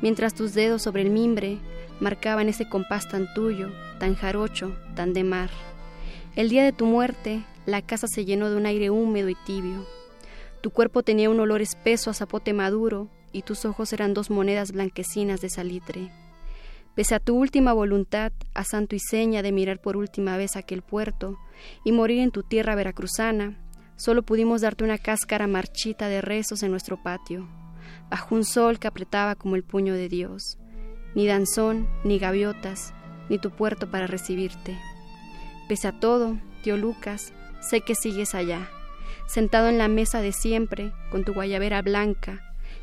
mientras 0.00 0.34
tus 0.34 0.54
dedos 0.54 0.82
sobre 0.82 1.02
el 1.02 1.10
mimbre 1.10 1.58
marcaban 2.00 2.48
ese 2.48 2.68
compás 2.68 3.08
tan 3.08 3.32
tuyo, 3.34 3.70
tan 3.98 4.14
jarocho, 4.14 4.76
tan 4.94 5.12
de 5.12 5.24
mar. 5.24 5.50
El 6.36 6.48
día 6.48 6.64
de 6.64 6.72
tu 6.72 6.86
muerte, 6.86 7.42
la 7.66 7.82
casa 7.82 8.06
se 8.08 8.24
llenó 8.24 8.50
de 8.50 8.56
un 8.56 8.66
aire 8.66 8.90
húmedo 8.90 9.28
y 9.28 9.36
tibio. 9.46 9.86
Tu 10.60 10.70
cuerpo 10.70 11.02
tenía 11.02 11.30
un 11.30 11.40
olor 11.40 11.60
espeso 11.60 12.10
a 12.10 12.14
zapote 12.14 12.52
maduro 12.52 13.08
y 13.32 13.42
tus 13.42 13.64
ojos 13.64 13.92
eran 13.92 14.14
dos 14.14 14.30
monedas 14.30 14.72
blanquecinas 14.72 15.40
de 15.40 15.50
salitre. 15.50 16.10
Pese 16.94 17.14
a 17.14 17.20
tu 17.20 17.36
última 17.36 17.72
voluntad, 17.72 18.32
a 18.54 18.64
santo 18.64 18.94
y 18.94 18.98
seña 18.98 19.42
de 19.42 19.52
mirar 19.52 19.80
por 19.80 19.96
última 19.96 20.36
vez 20.36 20.56
aquel 20.56 20.82
puerto 20.82 21.38
y 21.84 21.92
morir 21.92 22.20
en 22.20 22.30
tu 22.30 22.42
tierra 22.42 22.74
veracruzana, 22.74 23.56
Solo 24.02 24.24
pudimos 24.24 24.62
darte 24.62 24.82
una 24.82 24.98
cáscara 24.98 25.46
marchita 25.46 26.08
de 26.08 26.20
rezos 26.20 26.64
en 26.64 26.72
nuestro 26.72 27.00
patio, 27.00 27.46
bajo 28.10 28.34
un 28.34 28.44
sol 28.44 28.80
que 28.80 28.88
apretaba 28.88 29.36
como 29.36 29.54
el 29.54 29.62
puño 29.62 29.94
de 29.94 30.08
Dios. 30.08 30.58
Ni 31.14 31.28
danzón, 31.28 31.86
ni 32.02 32.18
gaviotas, 32.18 32.94
ni 33.28 33.38
tu 33.38 33.52
puerto 33.52 33.92
para 33.92 34.08
recibirte. 34.08 34.76
Pese 35.68 35.86
a 35.86 36.00
todo, 36.00 36.36
tío 36.64 36.76
Lucas, 36.76 37.32
sé 37.60 37.82
que 37.82 37.94
sigues 37.94 38.34
allá, 38.34 38.68
sentado 39.28 39.68
en 39.68 39.78
la 39.78 39.86
mesa 39.86 40.20
de 40.20 40.32
siempre, 40.32 40.92
con 41.12 41.22
tu 41.22 41.32
guayabera 41.32 41.80
blanca, 41.80 42.40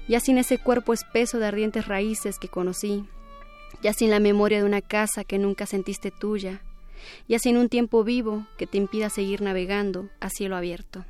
ya 0.08 0.22
sin 0.22 0.38
ese 0.38 0.58
cuerpo 0.58 0.94
espeso 0.94 1.38
de 1.38 1.48
ardientes 1.48 1.86
raíces 1.86 2.40
que 2.40 2.48
conocí, 2.48 3.04
ya 3.84 3.92
sin 3.92 4.10
la 4.10 4.22
memoria 4.22 4.60
de 4.60 4.64
una 4.64 4.82
casa 4.82 5.26
que 5.26 5.38
nunca 5.38 5.66
sentiste 5.66 6.12
tuya, 6.12 6.62
y 7.28 7.36
así 7.36 7.50
en 7.50 7.58
un 7.58 7.70
tiempo 7.70 8.04
vivo 8.04 8.46
que 8.58 8.68
te 8.68 8.78
impida 8.78 9.10
seguir 9.10 9.42
navegando 9.42 10.10
a 10.20 10.30
cielo 10.30 10.56
abierto. 10.56 11.06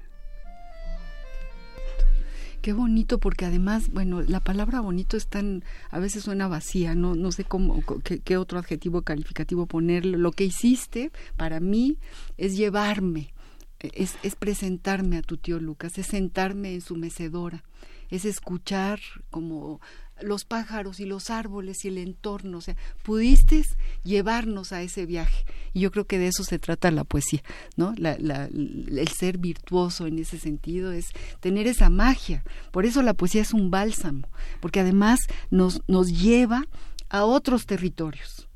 Qué 2.61 2.73
bonito, 2.73 3.19
porque 3.19 3.45
además, 3.45 3.89
bueno, 3.91 4.21
la 4.21 4.41
palabra 4.41 4.81
bonito 4.81 5.15
es 5.15 5.27
tan, 5.27 5.63
a 5.91 5.99
veces 5.99 6.23
suena 6.23 6.49
vacía, 6.49 6.93
no, 6.93 7.15
no 7.15 7.31
sé 7.31 7.45
cómo, 7.45 7.81
qué, 8.03 8.37
otro 8.37 8.59
adjetivo 8.59 9.01
calificativo 9.01 9.65
ponerle. 9.65 10.17
Lo 10.17 10.33
que 10.33 10.43
hiciste 10.43 11.11
para 11.37 11.61
mí 11.61 11.97
es 12.37 12.57
llevarme, 12.57 13.33
es, 13.79 14.15
es 14.23 14.35
presentarme 14.35 15.17
a 15.17 15.21
tu 15.21 15.37
tío 15.37 15.59
Lucas, 15.59 15.97
es 15.97 16.07
sentarme 16.07 16.73
en 16.73 16.81
su 16.81 16.97
mecedora, 16.97 17.63
es 18.09 18.25
escuchar 18.25 18.99
como 19.29 19.79
los 20.21 20.45
pájaros 20.45 20.99
y 20.99 21.05
los 21.05 21.29
árboles 21.29 21.85
y 21.85 21.89
el 21.89 21.97
entorno, 21.97 22.59
o 22.59 22.61
sea, 22.61 22.75
pudiste 23.03 23.63
llevarnos 24.03 24.71
a 24.71 24.81
ese 24.81 25.05
viaje. 25.05 25.45
Y 25.73 25.81
yo 25.81 25.91
creo 25.91 26.05
que 26.05 26.17
de 26.17 26.27
eso 26.27 26.43
se 26.43 26.59
trata 26.59 26.91
la 26.91 27.03
poesía, 27.03 27.43
¿no? 27.75 27.93
el 27.97 29.07
ser 29.09 29.37
virtuoso 29.37 30.07
en 30.07 30.19
ese 30.19 30.39
sentido 30.39 30.91
es 30.91 31.07
tener 31.39 31.67
esa 31.67 31.89
magia. 31.89 32.43
Por 32.71 32.85
eso 32.85 33.01
la 33.01 33.13
poesía 33.13 33.41
es 33.41 33.53
un 33.53 33.71
bálsamo, 33.71 34.27
porque 34.59 34.79
además 34.79 35.19
nos, 35.49 35.81
nos 35.87 36.07
lleva 36.07 36.65
a 37.09 37.25
otros 37.25 37.65
territorios. 37.65 38.47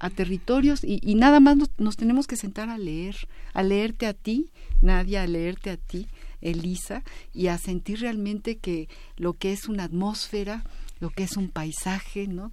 A, 0.00 0.10
territorios 0.10 0.80
y, 0.84 1.14
nada 1.14 1.40
más 1.40 1.56
nos, 1.78 1.96
tenemos 1.96 2.26
que 2.26 2.36
sentar 2.36 2.68
a 2.68 2.76
leer, 2.76 3.16
a 3.54 3.62
leerte 3.62 4.06
a 4.06 4.12
ti, 4.12 4.50
Nadia, 4.82 5.22
a 5.22 5.26
leerte 5.26 5.70
a 5.70 5.76
ti, 5.76 6.08
Elisa, 6.42 7.04
y 7.32 7.46
a 7.46 7.56
sentir 7.56 8.00
realmente 8.00 8.58
que 8.58 8.88
lo 9.16 9.32
que 9.32 9.52
es 9.52 9.68
una 9.68 9.84
atmósfera, 9.84 10.64
lo 11.02 11.10
que 11.10 11.24
es 11.24 11.36
un 11.36 11.48
paisaje, 11.50 12.28
¿no? 12.28 12.52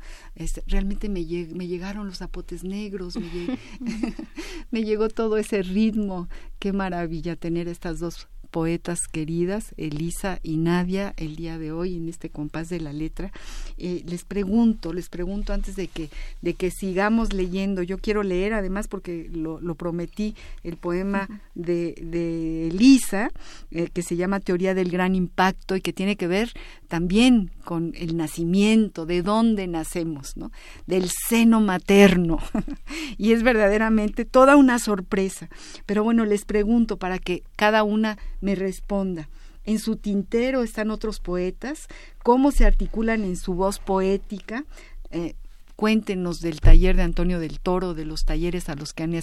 realmente 0.65 1.07
me, 1.07 1.23
me 1.53 1.67
llegaron 1.67 2.07
los 2.07 2.17
zapotes 2.17 2.63
negros, 2.63 3.15
me, 3.15 3.29
me 4.71 4.83
llegó 4.83 5.07
todo 5.07 5.37
ese 5.37 5.61
ritmo. 5.61 6.27
Qué 6.57 6.73
maravilla 6.73 7.35
tener 7.35 7.67
estas 7.67 7.99
dos 7.99 8.27
poetas 8.49 8.99
queridas, 9.11 9.73
Elisa 9.77 10.39
y 10.43 10.57
Nadia, 10.57 11.13
el 11.17 11.35
día 11.35 11.57
de 11.57 11.71
hoy 11.71 11.97
en 11.97 12.09
este 12.09 12.29
compás 12.29 12.69
de 12.69 12.79
la 12.79 12.93
letra. 12.93 13.31
Eh, 13.77 14.03
les 14.05 14.23
pregunto, 14.23 14.93
les 14.93 15.09
pregunto 15.09 15.53
antes 15.53 15.75
de 15.75 15.87
que, 15.87 16.09
de 16.41 16.53
que 16.53 16.71
sigamos 16.71 17.33
leyendo, 17.33 17.83
yo 17.83 17.97
quiero 17.97 18.23
leer 18.23 18.53
además 18.53 18.87
porque 18.87 19.29
lo, 19.31 19.59
prometí, 19.75 20.35
el 20.63 20.77
poema 20.77 21.27
de, 21.55 21.95
de 22.01 22.67
Elisa, 22.67 23.31
eh, 23.71 23.89
que 23.93 24.01
se 24.01 24.15
llama 24.15 24.39
Teoría 24.39 24.73
del 24.73 24.89
Gran 24.89 25.15
Impacto 25.15 25.75
y 25.75 25.81
que 25.81 25.93
tiene 25.93 26.15
que 26.15 26.27
ver 26.27 26.51
también 26.87 27.51
con 27.63 27.93
el 27.95 28.17
nacimiento, 28.17 29.05
de 29.05 29.21
dónde 29.21 29.67
nacemos, 29.67 30.35
¿no? 30.35 30.51
Del 30.87 31.07
seno 31.27 31.61
materno. 31.61 32.39
y 33.17 33.31
es 33.31 33.43
verdaderamente 33.43 34.25
toda 34.25 34.55
una 34.55 34.79
sorpresa. 34.79 35.49
Pero 35.85 36.03
bueno, 36.03 36.25
les 36.25 36.45
pregunto 36.45 36.97
para 36.97 37.19
que 37.19 37.43
cada 37.55 37.83
una 37.83 38.17
me 38.41 38.55
responda. 38.55 39.29
En 39.65 39.79
su 39.79 39.97
tintero 39.97 40.63
están 40.63 40.89
otros 40.89 41.19
poetas, 41.19 41.87
cómo 42.23 42.51
se 42.51 42.65
articulan 42.65 43.23
en 43.23 43.35
su 43.35 43.53
voz 43.53 43.79
poética. 43.79 44.65
Eh, 45.11 45.35
cuéntenos 45.75 46.41
del 46.41 46.59
taller 46.59 46.95
de 46.95 47.03
Antonio 47.03 47.39
del 47.39 47.59
Toro, 47.59 47.93
de 47.93 48.05
los 48.05 48.25
talleres 48.25 48.67
a 48.69 48.75
los 48.75 48.93
que 48.93 49.03
han 49.03 49.15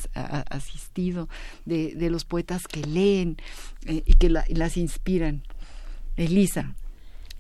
asistido, 0.51 1.29
de, 1.65 2.09
los 2.11 2.25
poetas 2.25 2.67
que 2.67 2.81
leen 2.81 3.37
eh, 3.85 4.03
y 4.07 4.15
que 4.15 4.31
las 4.31 4.77
inspiran. 4.77 5.43
Elisa. 6.17 6.75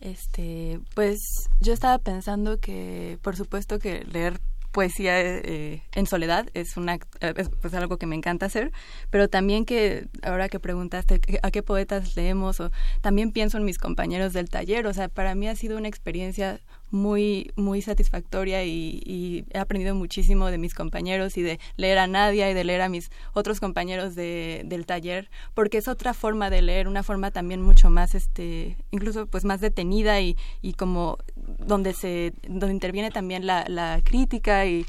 Este, 0.00 0.80
pues 0.94 1.48
yo 1.60 1.72
estaba 1.72 1.98
pensando 1.98 2.60
que, 2.60 3.18
por 3.22 3.36
supuesto 3.36 3.78
que 3.78 4.04
leer 4.04 4.40
poesía 4.76 5.18
eh, 5.18 5.82
en 5.94 6.06
soledad 6.06 6.50
es 6.52 6.76
una 6.76 6.98
es 7.20 7.48
pues 7.62 7.72
algo 7.72 7.96
que 7.96 8.04
me 8.04 8.14
encanta 8.14 8.44
hacer 8.44 8.72
pero 9.08 9.26
también 9.26 9.64
que 9.64 10.06
ahora 10.22 10.50
que 10.50 10.60
preguntaste 10.60 11.18
a 11.42 11.50
qué 11.50 11.62
poetas 11.62 12.14
leemos 12.14 12.60
o 12.60 12.70
también 13.00 13.32
pienso 13.32 13.56
en 13.56 13.64
mis 13.64 13.78
compañeros 13.78 14.34
del 14.34 14.50
taller 14.50 14.86
o 14.86 14.92
sea 14.92 15.08
para 15.08 15.34
mí 15.34 15.48
ha 15.48 15.56
sido 15.56 15.78
una 15.78 15.88
experiencia 15.88 16.60
muy, 16.90 17.52
muy 17.56 17.82
satisfactoria 17.82 18.64
y, 18.64 19.44
he 19.50 19.58
aprendido 19.58 19.94
muchísimo 19.94 20.50
de 20.50 20.58
mis 20.58 20.74
compañeros 20.74 21.36
y 21.36 21.42
de 21.42 21.58
leer 21.76 21.98
a 21.98 22.06
Nadia 22.06 22.50
y 22.50 22.54
de 22.54 22.64
leer 22.64 22.82
a 22.82 22.88
mis 22.88 23.10
otros 23.32 23.60
compañeros 23.60 24.14
de, 24.14 24.62
del 24.64 24.86
taller, 24.86 25.30
porque 25.54 25.78
es 25.78 25.88
otra 25.88 26.14
forma 26.14 26.50
de 26.50 26.62
leer, 26.62 26.88
una 26.88 27.02
forma 27.02 27.30
también 27.30 27.62
mucho 27.62 27.90
más, 27.90 28.14
este, 28.14 28.76
incluso 28.90 29.26
pues 29.26 29.44
más 29.44 29.60
detenida 29.60 30.20
y, 30.20 30.36
y 30.62 30.74
como 30.74 31.18
donde 31.58 31.92
se, 31.92 32.32
donde 32.48 32.72
interviene 32.74 33.10
también 33.10 33.46
la, 33.46 33.64
la 33.68 34.00
crítica 34.04 34.66
y, 34.66 34.86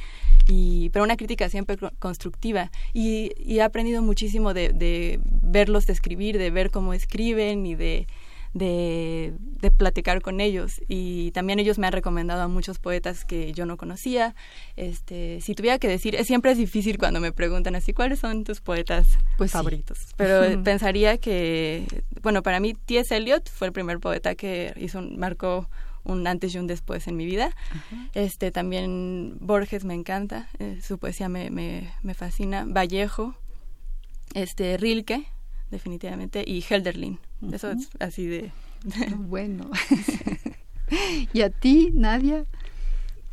y, 0.47 0.89
pero 0.89 1.03
una 1.03 1.17
crítica 1.17 1.49
siempre 1.49 1.77
constructiva. 1.99 2.71
Y, 2.93 3.31
y 3.37 3.59
he 3.59 3.61
aprendido 3.61 4.01
muchísimo 4.01 4.53
de, 4.53 4.69
de 4.69 5.19
verlos 5.23 5.89
escribir, 5.89 6.37
de 6.37 6.51
ver 6.51 6.71
cómo 6.71 6.93
escriben 6.93 7.65
y 7.65 7.75
de 7.75 8.07
de, 8.57 9.33
de, 9.61 9.71
platicar 9.71 10.21
con 10.21 10.39
ellos 10.39 10.81
y 10.87 11.31
también 11.31 11.59
ellos 11.59 11.77
me 11.77 11.87
han 11.87 11.93
recomendado 11.93 12.41
a 12.41 12.47
muchos 12.47 12.79
poetas 12.79 13.25
que 13.25 13.53
yo 13.53 13.65
no 13.65 13.77
conocía. 13.77 14.35
Este, 14.75 15.41
si 15.41 15.53
tuviera 15.55 15.79
que 15.79 15.87
decir, 15.87 16.17
siempre 16.23 16.51
es 16.51 16.57
difícil 16.57 16.97
cuando 16.97 17.19
me 17.19 17.31
preguntan 17.31 17.75
así, 17.75 17.93
¿cuáles 17.93 18.19
son 18.19 18.43
tus 18.43 18.61
poetas 18.61 19.07
pues 19.37 19.51
favoritos? 19.51 19.99
Pero 20.17 20.61
pensaría 20.63 21.17
que, 21.17 22.03
bueno, 22.21 22.43
para 22.43 22.59
mí 22.59 22.73
T.S. 22.73 23.15
Eliot 23.15 23.49
fue 23.49 23.67
el 23.67 23.73
primer 23.73 23.99
poeta 23.99 24.35
que 24.35 24.73
hizo 24.77 24.99
un, 24.99 25.17
marcó 25.17 25.69
un 26.03 26.25
antes 26.25 26.55
y 26.55 26.57
un 26.57 26.67
después 26.67 27.07
en 27.07 27.17
mi 27.17 27.25
vida. 27.25 27.51
Este 28.13 28.51
también 28.51 29.37
Borges 29.39 29.83
me 29.83 29.93
encanta, 29.93 30.49
eh, 30.59 30.79
su 30.81 30.97
poesía 30.97 31.29
me, 31.29 31.49
me, 31.49 31.91
me 32.01 32.13
fascina. 32.13 32.65
Vallejo, 32.65 33.35
este 34.33 34.77
Rilke, 34.77 35.25
definitivamente, 35.69 36.43
y 36.47 36.63
Helderlin. 36.67 37.19
Eso 37.51 37.71
es 37.71 37.89
así 37.99 38.25
de... 38.25 38.51
bueno. 39.17 39.69
¿Y 41.33 41.41
a 41.41 41.49
ti, 41.49 41.91
Nadia? 41.93 42.45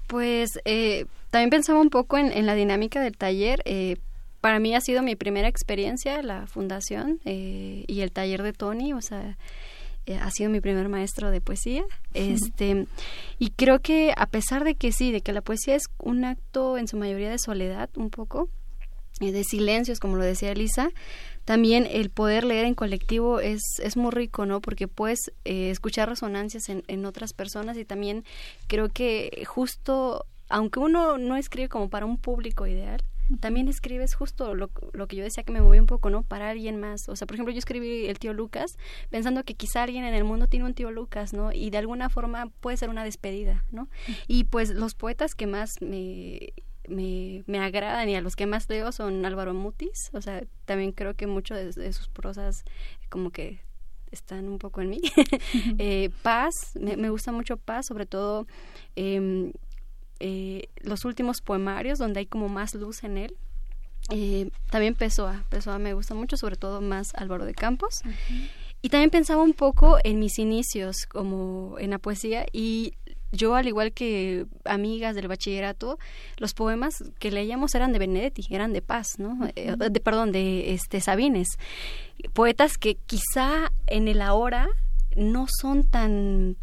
Pues 0.07 0.51
eh, 0.65 1.07
también 1.31 1.51
pensaba 1.51 1.81
un 1.81 1.91
poco 1.91 2.19
en, 2.19 2.47
la 2.47 2.55
dinámica 2.55 3.01
del 3.01 3.17
taller. 3.17 3.63
Eh, 3.65 3.97
para 4.41 4.59
mí 4.59 4.75
ha 4.75 4.81
sido 4.81 5.03
mi 5.03 5.17
primera 5.17 5.49
experiencia 5.49 6.23
la 6.23 6.47
fundación 6.47 7.21
eh, 7.25 7.85
y 7.87 8.01
el 8.01 8.13
taller 8.13 8.43
de 8.43 8.53
Tony, 8.53 8.93
o 8.93 9.01
sea, 9.01 9.39
ha 10.21 10.31
sido 10.31 10.51
mi 10.51 10.61
primer 10.61 10.89
maestro 10.91 11.31
de 11.31 11.41
poesía. 11.41 11.85
Este, 12.13 12.87
y 13.39 13.51
creo 13.51 13.81
que 13.81 14.13
a 14.17 14.27
pesar 14.27 14.65
de 14.65 14.75
que 14.75 14.93
sí, 14.93 15.13
de 15.13 15.23
que 15.23 15.33
la 15.33 15.41
poesía 15.41 15.77
es 15.77 15.85
un 15.99 16.25
acto 16.25 16.77
en 16.77 16.89
su 16.89 16.99
mayoría 16.99 17.31
de 17.31 17.39
soledad, 17.39 17.89
un 17.97 18.11
poco, 18.11 18.51
de 19.21 19.45
silencios, 19.45 20.01
como 20.01 20.17
lo 20.17 20.25
decía 20.25 20.51
Elisa, 20.51 20.91
también 21.45 21.87
el 21.91 22.11
poder 22.11 22.45
leer 22.45 22.65
en 22.65 22.75
colectivo 22.75 23.41
es, 23.41 23.63
es 23.79 23.97
muy 23.97 24.11
rico, 24.11 24.47
¿no? 24.47 24.61
Porque 24.61 24.89
puedes 24.89 25.33
eh, 25.45 25.71
escuchar 25.71 26.09
resonancias 26.09 26.69
en, 26.69 26.85
en 26.89 27.05
otras 27.07 27.33
personas 27.33 27.77
y 27.77 27.85
también 27.85 28.25
creo 28.67 28.89
que 28.89 29.45
justo, 29.47 30.27
aunque 30.49 30.79
uno 30.79 31.19
no 31.19 31.37
escribe 31.37 31.69
como 31.69 31.89
para 31.91 32.07
un 32.07 32.19
público 32.19 32.67
ideal, 32.67 33.03
también 33.41 33.69
escribes 33.69 34.15
justo 34.15 34.55
lo, 34.55 34.71
lo, 34.93 35.07
que 35.07 35.17
yo 35.17 35.25
decía 35.25 35.45
que 35.45 35.53
me 35.53 35.61
movió 35.61 35.81
un 35.81 35.87
poco, 35.87 36.11
¿no? 36.11 36.23
Para 36.23 36.51
alguien 36.51 36.79
más. 36.79 37.09
O 37.09 37.17
sea, 37.17 37.27
por 37.27 37.35
ejemplo, 37.37 37.53
yo 37.53 37.59
escribí 37.59 38.07
El 38.07 38.19
tío 38.19 38.33
Lucas 38.33 38.77
pensando 39.11 39.45
que 39.45 39.55
quizá 39.55 39.83
alguien 39.83 40.05
en 40.05 40.15
el 40.15 40.25
mundo 40.25 40.47
tiene 40.47 40.67
un 40.67 40.75
tío 40.75 40.91
Lucas, 40.91 41.33
¿no? 41.33 41.53
Y 41.53 41.71
de 41.71 41.79
alguna 41.79 42.11
forma 42.11 42.51
puede 42.61 42.77
ser 42.77 42.91
una 42.91 43.05
despedida, 43.05 43.65
¿no? 43.71 43.89
Y 44.29 44.45
pues 44.45 44.71
los 44.71 44.95
poetas 44.95 45.35
que 45.35 45.47
más 45.47 45.81
me 45.81 46.53
me, 46.89 47.45
me 47.47 47.59
agradan 47.59 48.09
y 48.09 48.17
a 48.17 48.21
los 48.21 48.37
que 48.37 48.47
más 48.47 48.69
leo 48.69 48.93
son 48.93 49.25
Álvaro 49.25 49.55
Mutis, 49.55 50.11
o 50.13 50.21
sea, 50.21 50.45
también 50.65 50.93
creo 50.93 51.15
que 51.15 51.27
mucho 51.27 51.55
de, 51.55 51.93
sus 51.93 52.09
prosas 52.09 52.65
como 53.09 53.31
que 53.31 53.61
están 54.11 54.49
un 54.49 54.59
poco 54.59 54.81
en 54.81 54.91
mí. 54.91 55.01
eh, 55.79 56.11
Paz, 56.23 56.73
me, 56.81 56.97
me, 56.97 57.11
gusta 57.11 57.33
mucho 57.33 57.57
Paz, 57.57 57.87
sobre 57.87 58.07
todo 58.07 58.47
eh, 58.97 59.53
eh, 60.21 60.69
los 60.81 61.05
últimos 61.05 61.41
poemarios 61.41 61.99
donde 61.99 62.21
hay 62.21 62.27
como 62.27 62.49
más 62.49 62.75
luz 62.75 63.05
en 63.05 63.19
él. 63.19 63.37
Eh, 64.11 64.51
también 64.71 64.95
Pessoa, 64.95 65.45
Pessoa 65.49 65.79
me 65.79 65.95
gusta 65.95 66.15
mucho, 66.15 66.37
sobre 66.37 66.57
todo 66.57 66.81
más 66.81 67.15
Álvaro 67.15 67.45
de 67.45 67.55
Campos. 67.55 68.03
Y 68.81 68.91
también 68.91 69.11
pensaba 69.11 69.43
un 69.43 69.55
poco 69.55 69.99
en 70.05 70.19
mis 70.21 70.39
inicios 70.39 71.07
como 71.07 71.77
en 71.79 71.91
la 71.91 71.99
poesía 71.99 72.47
y 72.53 72.95
yo, 73.35 73.55
al 73.55 73.67
igual 73.67 73.93
que 73.93 74.47
amigas 74.65 75.15
del 75.15 75.29
bachillerato, 75.29 75.99
los 76.39 76.55
poemas 76.55 77.05
que 77.19 77.31
leíamos 77.31 77.75
eran 77.75 77.93
de 77.93 77.99
Benedetti, 77.99 78.43
eran 78.51 78.73
de 78.73 78.83
Paz, 78.83 79.19
¿no? 79.19 79.49
Eh, 79.57 79.75
de, 79.77 80.01
perdón, 80.01 80.33
de 80.33 80.73
este 80.73 81.01
Sabines. 81.01 81.49
Poetas 82.33 82.79
que 82.79 82.97
quizá 82.97 83.73
en 83.87 84.09
el 84.09 84.23
ahora 84.23 84.69
no 85.17 85.47
son 85.61 85.85
tan 85.85 86.57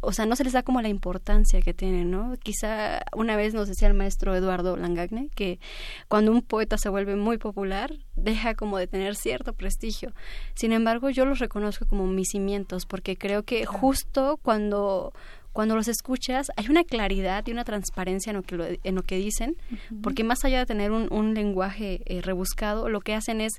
o 0.00 0.12
sea, 0.12 0.26
no 0.26 0.36
se 0.36 0.44
les 0.44 0.52
da 0.52 0.62
como 0.62 0.80
la 0.80 0.88
importancia 0.88 1.60
que 1.60 1.74
tienen, 1.74 2.10
¿no? 2.10 2.36
Quizá 2.40 3.00
una 3.16 3.36
vez 3.36 3.52
nos 3.54 3.68
decía 3.68 3.88
el 3.88 3.94
maestro 3.94 4.34
Eduardo 4.34 4.76
Langagne 4.76 5.28
que 5.34 5.58
cuando 6.06 6.30
un 6.30 6.42
poeta 6.42 6.78
se 6.78 6.88
vuelve 6.88 7.16
muy 7.16 7.36
popular, 7.38 7.92
deja 8.14 8.54
como 8.54 8.78
de 8.78 8.86
tener 8.86 9.16
cierto 9.16 9.54
prestigio. 9.54 10.12
Sin 10.54 10.72
embargo, 10.72 11.10
yo 11.10 11.24
los 11.24 11.40
reconozco 11.40 11.86
como 11.86 12.06
mis 12.06 12.28
cimientos 12.28 12.86
porque 12.86 13.16
creo 13.16 13.42
que 13.42 13.66
justo 13.66 14.38
cuando 14.40 15.12
cuando 15.58 15.74
los 15.74 15.88
escuchas 15.88 16.52
hay 16.54 16.68
una 16.68 16.84
claridad 16.84 17.44
y 17.44 17.50
una 17.50 17.64
transparencia 17.64 18.30
en 18.30 18.36
lo 18.36 18.42
que, 18.44 18.78
en 18.84 18.94
lo 18.94 19.02
que 19.02 19.16
dicen, 19.16 19.56
porque 20.04 20.22
más 20.22 20.44
allá 20.44 20.60
de 20.60 20.66
tener 20.66 20.92
un, 20.92 21.12
un 21.12 21.34
lenguaje 21.34 22.00
eh, 22.04 22.20
rebuscado, 22.22 22.88
lo 22.88 23.00
que 23.00 23.12
hacen 23.12 23.40
es 23.40 23.54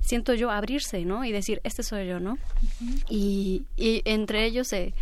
siento 0.00 0.34
yo 0.34 0.50
abrirse, 0.50 1.04
¿no? 1.04 1.24
Y 1.24 1.30
decir, 1.30 1.60
este 1.62 1.84
soy 1.84 2.08
yo, 2.08 2.18
¿no? 2.18 2.38
y, 3.08 3.62
y, 3.76 4.02
entre 4.04 4.44
ellos 4.46 4.72
eh, 4.72 4.94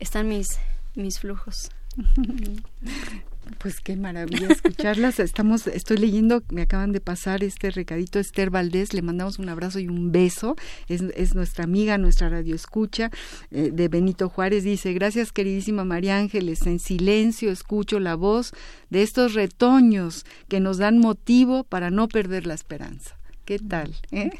están 0.00 0.26
mis, 0.26 0.48
mis 0.96 1.20
flujos. 1.20 1.70
Pues 3.58 3.80
qué 3.80 3.96
maravilla 3.96 4.48
escucharlas. 4.48 5.20
Estamos, 5.20 5.66
estoy 5.66 5.98
leyendo, 5.98 6.42
me 6.50 6.62
acaban 6.62 6.92
de 6.92 7.00
pasar 7.00 7.44
este 7.44 7.70
recadito 7.70 8.18
Esther 8.18 8.50
Valdés, 8.50 8.94
le 8.94 9.02
mandamos 9.02 9.38
un 9.38 9.48
abrazo 9.48 9.78
y 9.78 9.88
un 9.88 10.12
beso. 10.12 10.56
Es, 10.88 11.02
es 11.14 11.34
nuestra 11.34 11.64
amiga, 11.64 11.98
nuestra 11.98 12.28
radio 12.28 12.54
escucha 12.54 13.10
eh, 13.50 13.70
de 13.72 13.88
Benito 13.88 14.28
Juárez. 14.28 14.64
Dice, 14.64 14.92
gracias 14.92 15.32
queridísima 15.32 15.84
María 15.84 16.18
Ángeles, 16.18 16.66
en 16.66 16.78
silencio 16.78 17.50
escucho 17.50 18.00
la 18.00 18.14
voz 18.14 18.52
de 18.88 19.02
estos 19.02 19.34
retoños 19.34 20.24
que 20.48 20.60
nos 20.60 20.78
dan 20.78 20.98
motivo 20.98 21.64
para 21.64 21.90
no 21.90 22.08
perder 22.08 22.46
la 22.46 22.54
esperanza. 22.54 23.19
¿Qué 23.50 23.58
tal? 23.58 23.92
Eh? 24.12 24.30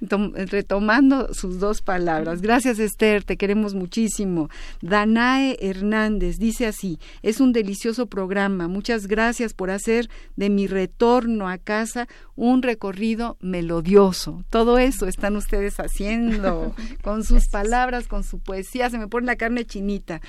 Retomando 0.50 1.32
sus 1.32 1.58
dos 1.58 1.80
palabras. 1.80 2.42
Gracias 2.42 2.78
Esther, 2.78 3.24
te 3.24 3.38
queremos 3.38 3.72
muchísimo. 3.72 4.50
Danae 4.82 5.56
Hernández 5.58 6.38
dice 6.38 6.66
así, 6.66 6.98
es 7.22 7.40
un 7.40 7.54
delicioso 7.54 8.08
programa. 8.08 8.68
Muchas 8.68 9.06
gracias 9.06 9.54
por 9.54 9.70
hacer 9.70 10.10
de 10.36 10.50
mi 10.50 10.66
retorno 10.66 11.48
a 11.48 11.56
casa 11.56 12.08
un 12.36 12.62
recorrido 12.62 13.38
melodioso. 13.40 14.44
Todo 14.50 14.78
eso 14.78 15.06
están 15.06 15.36
ustedes 15.36 15.80
haciendo 15.80 16.74
con 17.02 17.24
sus 17.24 17.48
palabras, 17.48 18.06
con 18.06 18.22
su 18.22 18.38
poesía. 18.38 18.90
Se 18.90 18.98
me 18.98 19.08
pone 19.08 19.26
la 19.26 19.36
carne 19.36 19.64
chinita. 19.64 20.20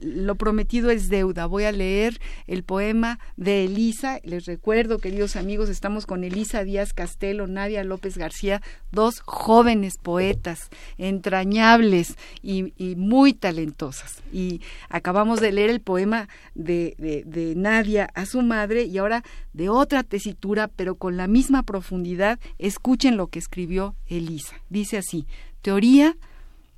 lo 0.00 0.34
prometido 0.36 0.90
es 0.90 1.10
deuda. 1.10 1.46
Voy 1.46 1.64
a 1.64 1.72
leer 1.72 2.18
el 2.46 2.64
poema 2.64 3.18
de 3.36 3.66
Elisa. 3.66 4.18
Les 4.24 4.46
recuerdo, 4.46 4.98
queridos 4.98 5.36
amigos, 5.36 5.68
estamos 5.68 6.06
con 6.06 6.24
Elisa 6.24 6.64
Díaz 6.64 6.94
Castelo, 6.94 7.41
Nadia 7.46 7.84
López 7.84 8.16
García, 8.16 8.62
dos 8.90 9.20
jóvenes 9.24 9.94
poetas 10.02 10.70
entrañables 10.98 12.16
y, 12.42 12.72
muy 12.96 13.32
talentosas. 13.32 14.22
Y 14.32 14.60
acabamos 14.88 15.40
de 15.40 15.52
leer 15.52 15.70
el 15.70 15.80
poema 15.80 16.28
de, 16.54 17.24
de 17.26 17.54
Nadia 17.54 18.10
a 18.14 18.26
su 18.26 18.42
madre 18.42 18.84
y 18.84 18.98
ahora 18.98 19.22
de 19.52 19.68
otra 19.68 20.02
tesitura, 20.02 20.68
pero 20.68 20.96
con 20.96 21.16
la 21.16 21.26
misma 21.26 21.62
profundidad, 21.62 22.38
escuchen 22.58 23.16
lo 23.16 23.28
que 23.28 23.38
escribió 23.38 23.94
Elisa. 24.06 24.56
Dice 24.68 24.98
así, 24.98 25.26
teoría 25.62 26.16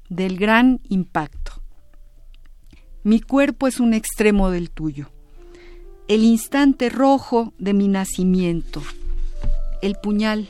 del 0.09 0.37
gran 0.37 0.81
impacto. 0.89 1.53
Mi 3.03 3.21
cuerpo 3.21 3.67
es 3.67 3.81
un 3.81 3.93
extremo 3.93 4.51
del 4.51 4.71
tuyo, 4.71 5.11
el 6.09 6.23
instante 6.23 6.89
rojo 6.89 7.53
de 7.59 7.75
mi 7.75 7.89
nacimiento, 7.89 8.83
el 9.85 9.97
puñal, 9.97 10.49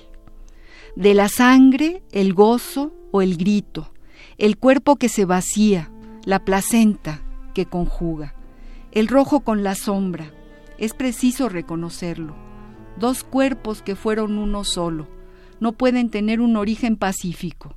de 0.95 1.13
la 1.13 1.29
sangre 1.29 2.05
el 2.13 2.35
gozo 2.35 2.95
o 3.11 3.21
el 3.21 3.37
grito, 3.37 3.93
el 4.39 4.57
cuerpo 4.57 4.95
que 4.95 5.09
se 5.09 5.25
vacía, 5.25 5.91
la 6.25 6.45
placenta 6.45 7.21
que 7.53 7.67
conjuga, 7.67 8.37
el 8.93 9.09
rojo 9.09 9.41
con 9.41 9.65
la 9.65 9.75
sombra, 9.75 10.33
es 10.79 10.95
preciso 10.95 11.49
reconocerlo. 11.49 12.37
Dos 12.97 13.25
cuerpos 13.25 13.83
que 13.83 13.97
fueron 13.97 14.39
uno 14.39 14.63
solo. 14.63 15.09
No 15.59 15.73
pueden 15.73 16.11
tener 16.11 16.41
un 16.41 16.57
origen 16.57 16.97
pacífico. 16.97 17.75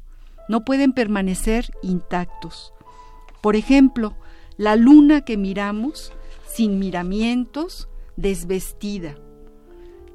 No 0.49 0.63
pueden 0.63 0.93
permanecer 0.93 1.71
intactos. 1.81 2.73
Por 3.41 3.55
ejemplo, 3.55 4.15
la 4.57 4.75
luna 4.75 5.21
que 5.21 5.37
miramos, 5.37 6.11
sin 6.47 6.77
miramientos, 6.77 7.89
desvestida. 8.15 9.15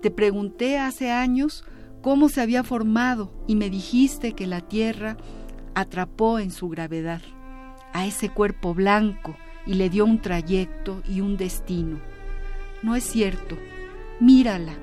Te 0.03 0.11
pregunté 0.11 0.79
hace 0.79 1.13
años 1.13 1.65
cómo 2.03 2.29
se 2.29 2.41
había 2.41 2.65
formado 2.65 3.33
y 3.47 3.55
me 3.55 3.71
dijiste 3.71 4.33
que 4.33 4.49
la 4.49 4.61
Tierra 4.61 5.17
atrapó 5.75 6.41
en 6.41 6.51
su 6.51 6.69
gravedad 6.69 7.23
a 7.93 8.05
ese 8.05 8.29
cuerpo 8.29 8.75
blanco 8.75 9.37
y 9.65 9.75
le 9.75 9.91
dio 9.91 10.05
un 10.05 10.21
trayecto 10.21 11.03
y 11.09 11.21
un 11.21 11.37
destino. 11.37 12.01
No 12.83 12.97
es 12.97 13.05
cierto. 13.05 13.57
Mírala, 14.19 14.75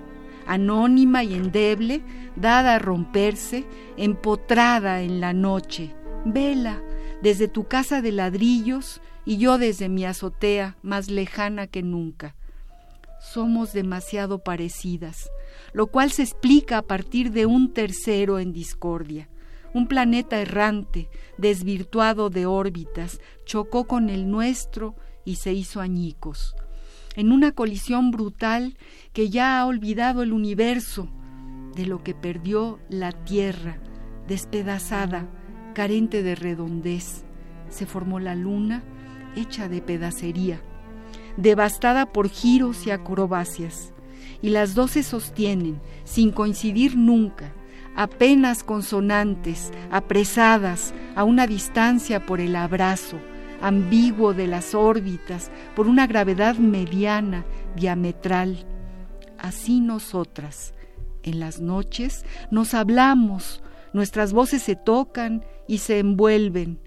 anónima 0.48 1.26
y 1.26 1.34
endeble, 1.34 2.02
dada 2.38 2.76
a 2.76 2.80
romperse, 2.80 3.66
empotrada 3.98 5.02
en 5.02 5.20
la 5.20 5.34
noche. 5.34 5.94
Vela 6.24 6.82
desde 7.22 7.50
tu 7.50 7.68
casa 7.68 8.02
de 8.02 8.14
ladrillos 8.14 9.02
y 9.26 9.36
yo 9.36 9.58
desde 9.58 9.90
mi 9.90 10.06
azotea 10.06 10.78
más 10.82 11.10
lejana 11.10 11.68
que 11.68 11.84
nunca. 11.84 12.36
Somos 13.20 13.74
demasiado 13.74 14.40
parecidas, 14.40 15.30
lo 15.74 15.88
cual 15.88 16.12
se 16.12 16.24
explica 16.24 16.78
a 16.78 16.82
partir 16.82 17.32
de 17.32 17.46
un 17.46 17.74
tercero 17.74 18.40
en 18.40 18.54
discordia. 18.54 19.30
Un 19.74 19.88
planeta 19.88 20.40
errante, 20.40 21.10
desvirtuado 21.38 22.30
de 22.30 22.46
órbitas, 22.46 23.20
chocó 23.46 23.86
con 23.86 24.10
el 24.10 24.32
nuestro 24.32 24.96
y 25.26 25.36
se 25.36 25.54
hizo 25.54 25.80
añicos. 25.80 26.56
En 27.16 27.32
una 27.32 27.52
colisión 27.52 28.12
brutal 28.12 28.78
que 29.14 29.30
ya 29.30 29.60
ha 29.60 29.66
olvidado 29.66 30.24
el 30.24 30.34
universo 30.34 31.10
de 31.76 31.86
lo 31.86 32.04
que 32.04 32.16
perdió 32.16 32.80
la 32.90 33.12
Tierra, 33.12 33.80
despedazada, 34.28 35.30
carente 35.74 36.24
de 36.24 36.36
redondez, 36.36 37.26
se 37.70 37.86
formó 37.86 38.20
la 38.20 38.36
luna 38.36 38.84
hecha 39.36 39.70
de 39.70 39.82
pedacería, 39.82 40.62
devastada 41.42 42.12
por 42.12 42.30
giros 42.30 42.86
y 42.86 42.92
acrobacias, 42.92 43.94
y 44.42 44.50
las 44.50 44.76
dos 44.76 44.92
se 44.92 45.04
sostienen, 45.04 45.80
sin 46.04 46.32
coincidir 46.32 46.96
nunca, 46.98 47.54
apenas 47.96 48.64
consonantes, 48.64 49.72
apresadas 49.92 50.94
a 51.16 51.24
una 51.24 51.48
distancia 51.48 52.26
por 52.26 52.40
el 52.40 52.56
abrazo, 52.56 53.18
ambiguo 53.62 54.34
de 54.34 54.48
las 54.48 54.74
órbitas, 54.76 55.52
por 55.76 55.88
una 55.88 56.08
gravedad 56.08 56.56
mediana, 56.56 57.46
diametral. 57.76 58.66
Así 59.38 59.80
nosotras, 59.80 60.74
en 61.24 61.40
las 61.40 61.60
noches, 61.60 62.26
nos 62.52 62.74
hablamos, 62.74 63.62
nuestras 63.94 64.34
voces 64.34 64.62
se 64.62 64.76
tocan 64.76 65.46
y 65.68 65.80
se 65.80 66.00
envuelven. 66.00 66.80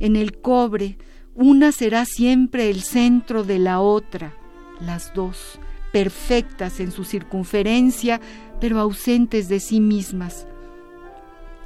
En 0.00 0.16
el 0.16 0.40
cobre, 0.40 0.98
una 1.36 1.70
será 1.70 2.06
siempre 2.06 2.70
el 2.70 2.80
centro 2.80 3.44
de 3.44 3.58
la 3.58 3.80
otra, 3.80 4.34
las 4.80 5.12
dos, 5.12 5.60
perfectas 5.92 6.80
en 6.80 6.92
su 6.92 7.04
circunferencia, 7.04 8.22
pero 8.58 8.80
ausentes 8.80 9.48
de 9.48 9.60
sí 9.60 9.80
mismas. 9.80 10.46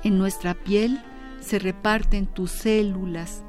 En 0.02 0.18
nuestra 0.18 0.54
piel 0.54 1.00
se 1.40 1.60
reparten 1.60 2.26
tus 2.26 2.50
células 2.50 3.44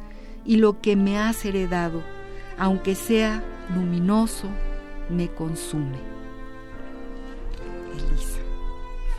y 0.45 0.57
lo 0.57 0.79
que 0.79 0.95
me 0.95 1.17
has 1.17 1.43
heredado, 1.43 2.03
aunque 2.57 2.93
sea 2.93 3.43
luminoso, 3.73 4.47
me 5.09 5.27
consume. 5.27 5.97
Elisa. 7.95 8.39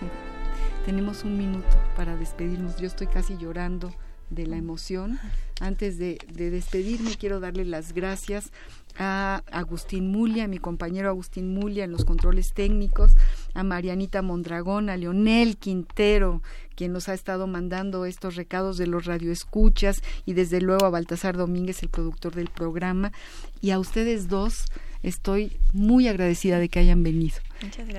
Tenemos 0.87 1.25
un 1.25 1.37
minuto 1.37 1.77
para 1.97 2.17
despedirnos. 2.17 2.77
Yo 2.77 2.87
estoy 2.87 3.09
casi 3.09 3.37
llorando 3.37 3.93
de 4.31 4.47
la 4.47 4.57
emoción. 4.57 5.19
Antes 5.63 5.97
de, 5.97 6.19
despedirme, 6.35 7.15
quiero 7.15 7.39
darle 7.39 7.65
las 7.65 7.93
gracias 7.93 8.51
a 8.99 9.45
Agustín 9.53 10.11
Mulia, 10.11 10.45
a 10.45 10.49
mi 10.49 10.59
compañero 10.59 11.09
Agustín 11.09 11.55
Mulia 11.55 11.85
en 11.85 11.93
los 11.93 12.05
controles 12.05 12.53
técnicos, 12.53 13.13
a 13.55 13.63
Marianita 13.63 14.23
Mondragón, 14.23 14.91
a 14.91 14.97
Leonel 14.97 15.57
Quintero, 15.57 16.43
quien 16.75 16.93
nos 16.93 17.09
ha 17.09 17.15
estado 17.15 17.47
mandando 17.47 18.07
estos 18.07 18.35
recados 18.35 18.77
de 18.77 18.89
los 18.89 19.05
radioescuchas, 19.05 20.03
y 20.27 20.33
desde 20.33 20.61
luego 20.61 20.85
a 20.85 20.91
Baltasar 20.91 21.37
Domínguez, 21.37 21.81
el 21.85 21.91
productor 21.91 22.35
del 22.35 22.49
programa, 22.49 23.13
y 23.61 23.71
a 23.71 23.79
ustedes 23.79 24.29
dos. 24.29 24.65
Estoy 25.05 25.57
muy 25.73 26.09
agradecida 26.09 26.59
de 26.59 26.69
que 26.69 26.81
hayan 26.81 27.05
venido. 27.05 27.37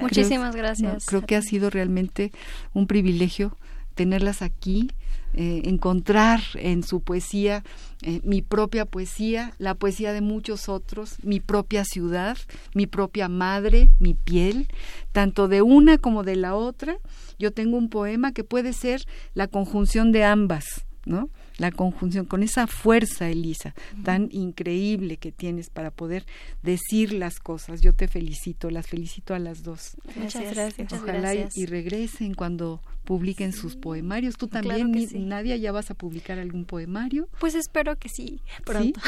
Muchísimas 0.02 0.54
gracias. 0.54 1.06
creo 1.06 1.22
que 1.22 1.38
ha 1.38 1.42
sido 1.42 1.70
realmente 1.70 2.34
un 2.74 2.88
privilegio 2.88 3.58
tenerlas 3.94 4.42
aquí, 4.42 4.90
eh, 5.36 5.64
encontrar 5.66 6.42
en 6.56 6.84
su 6.84 7.02
poesía 7.02 7.64
eh, 8.04 8.22
mi 8.24 8.42
propia 8.42 8.86
poesía, 8.86 9.54
la 9.58 9.74
poesía 9.74 10.14
de 10.14 10.22
muchos 10.22 10.70
otros, 10.70 11.16
mi 11.24 11.40
propia 11.40 11.86
ciudad, 11.86 12.38
mi 12.76 12.86
propia 12.86 13.30
madre, 13.30 13.90
mi 14.00 14.14
piel, 14.14 14.68
tanto 15.12 15.48
de 15.48 15.62
una 15.62 15.98
como 15.98 16.24
de 16.24 16.36
la 16.36 16.56
otra. 16.56 16.98
Yo 17.40 17.52
tengo 17.52 17.78
un 17.78 17.90
poema 17.90 18.32
que 18.32 18.44
puede 18.44 18.74
ser 18.74 19.06
la 19.34 19.48
conjunción 19.48 20.12
de 20.12 20.24
ambas, 20.24 20.86
¿no? 21.06 21.30
la 21.58 21.72
conjunción, 21.72 22.26
con 22.26 22.44
esa 22.44 22.68
fuerza, 22.68 23.30
Elisa, 23.30 23.74
tan 24.04 24.30
increíble 24.32 25.18
que 25.18 25.32
tienes 25.32 25.70
para 25.70 25.92
poder 25.92 26.26
decir 26.62 27.14
las 27.14 27.40
cosas. 27.40 27.82
Yo 27.82 27.94
te 27.94 28.08
felicito, 28.08 28.70
las 28.70 28.88
felicito 28.88 29.34
a 29.34 29.40
las 29.40 29.64
dos. 29.64 29.96
Muchas 30.16 30.54
gracias. 30.54 30.94
Ojalá 30.94 31.34
Y, 31.54 31.66
regresen 31.66 32.34
cuando 32.34 32.82
publiquen 33.04 33.54
sus 33.54 33.76
poemarios. 33.76 34.38
Tú 34.38 34.48
también, 34.48 34.92
Nadia, 35.28 35.58
¿ya 35.58 35.72
vas 35.72 35.92
a 35.92 35.94
publicar 35.94 36.40
algún 36.40 36.66
poemario? 36.66 37.28
Pues 37.40 37.56
espero 37.56 37.98
que 37.98 38.10
sí, 38.10 38.42
pronto. 38.66 39.00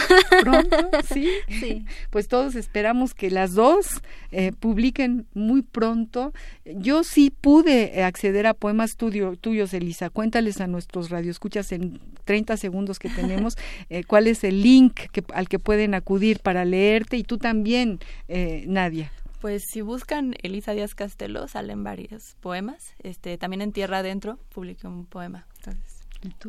¿Pronto? 0.42 0.78
¿Sí? 1.14 1.30
sí. 1.48 1.86
Pues 2.10 2.28
todos 2.28 2.56
esperamos 2.56 3.14
que 3.14 3.32
las 3.32 3.54
dos 3.54 4.02
eh, 4.32 4.52
publiquen 4.52 5.28
muy 5.34 5.62
pronto. 5.62 6.34
Yo 6.66 7.04
sí 7.04 7.30
pude 7.30 8.04
acceder 8.04 8.48
a 8.48 8.54
poemas 8.54 8.98
tuyos, 8.98 9.74
Elisa. 9.74 10.10
Cuéntales 10.10 10.62
a 10.62 10.68
nuestros 10.68 11.10
radioescuchas 11.10 11.72
en 11.72 12.00
30 12.26 12.58
segundos 12.58 13.00
que 13.00 13.10
tenemos, 13.10 13.58
eh, 13.90 14.04
cuál 14.04 14.28
es 14.28 14.44
el 14.44 14.62
link 14.62 15.00
al 15.34 15.48
que 15.48 15.60
pueden 15.60 15.94
acudir 15.94 16.40
para 16.40 16.66
leerte 16.66 17.18
y 17.18 17.24
tú 17.24 17.38
también, 17.38 18.00
eh, 18.28 18.66
Nadia. 18.68 19.12
Pues 19.46 19.62
si 19.70 19.82
buscan 19.82 20.34
Elisa 20.42 20.72
Díaz 20.72 20.96
Castelo 20.96 21.48
salen 21.48 21.84
varios 21.84 22.36
poemas. 22.42 22.96
Este 22.98 23.38
también 23.38 23.62
en 23.62 23.74
Tierra 23.74 24.00
Adentro 24.00 24.40
publiqué 24.52 24.88
un 24.88 25.06
poema. 25.06 25.46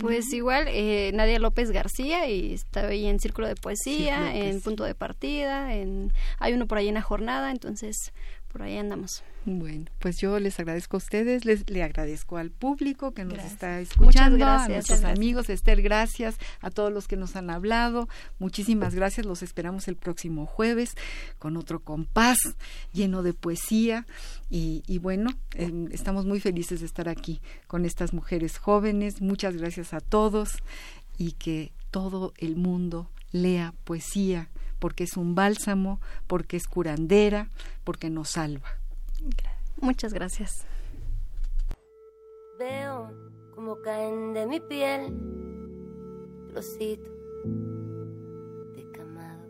Pues 0.00 0.32
igual, 0.32 0.64
eh, 0.68 1.10
Nadia 1.12 1.38
López 1.38 1.72
García 1.72 2.26
y 2.26 2.54
estoy 2.54 3.04
en 3.04 3.20
Círculo 3.20 3.48
de 3.48 3.54
Poesía, 3.54 4.34
en 4.34 4.62
Punto 4.62 4.84
de 4.84 4.94
Partida, 4.94 5.74
en 5.74 6.10
hay 6.38 6.54
uno 6.54 6.66
por 6.66 6.78
ahí 6.78 6.88
en 6.88 6.94
la 6.94 7.02
jornada, 7.02 7.50
entonces 7.50 8.14
por 8.56 8.64
ahí 8.64 8.78
andamos. 8.78 9.22
Bueno, 9.44 9.84
pues 9.98 10.16
yo 10.16 10.40
les 10.40 10.58
agradezco 10.58 10.96
a 10.96 10.98
ustedes, 10.98 11.44
les 11.44 11.68
le 11.68 11.82
agradezco 11.82 12.38
al 12.38 12.50
público 12.50 13.12
que 13.12 13.26
nos 13.26 13.38
está 13.44 13.80
escuchando, 13.80 14.46
a 14.46 14.66
nuestros 14.66 15.04
amigos, 15.04 15.50
Esther, 15.50 15.82
gracias, 15.82 16.38
a 16.62 16.70
todos 16.70 16.90
los 16.90 17.06
que 17.06 17.18
nos 17.18 17.36
han 17.36 17.50
hablado, 17.50 18.08
muchísimas 18.38 18.94
gracias, 18.94 19.26
los 19.26 19.42
esperamos 19.42 19.88
el 19.88 19.96
próximo 19.96 20.46
jueves 20.46 20.94
con 21.38 21.58
otro 21.58 21.80
compás 21.80 22.38
lleno 22.94 23.22
de 23.22 23.34
poesía. 23.34 24.06
Y, 24.48 24.82
y 24.86 24.96
bueno, 25.00 25.32
em, 25.52 25.88
estamos 25.92 26.24
muy 26.24 26.40
felices 26.40 26.80
de 26.80 26.86
estar 26.86 27.10
aquí 27.10 27.42
con 27.66 27.84
estas 27.84 28.14
mujeres 28.14 28.56
jóvenes, 28.56 29.20
muchas 29.20 29.54
gracias 29.54 29.92
a 29.92 30.00
todos 30.00 30.62
y 31.18 31.32
que 31.32 31.72
todo 31.90 32.32
el 32.38 32.56
mundo 32.56 33.10
lea 33.32 33.74
poesía 33.84 34.48
porque 34.86 35.02
es 35.02 35.16
un 35.16 35.34
bálsamo, 35.34 36.00
porque 36.28 36.56
es 36.56 36.68
curandera, 36.68 37.48
porque 37.82 38.08
nos 38.08 38.28
salva. 38.28 38.68
Muchas 39.80 40.12
gracias. 40.12 40.64
Veo 42.56 43.10
como 43.52 43.82
caen 43.82 44.32
de 44.32 44.46
mi 44.46 44.60
piel 44.60 45.12
trocitos 46.52 47.12
de 48.76 48.88
camado 48.92 49.48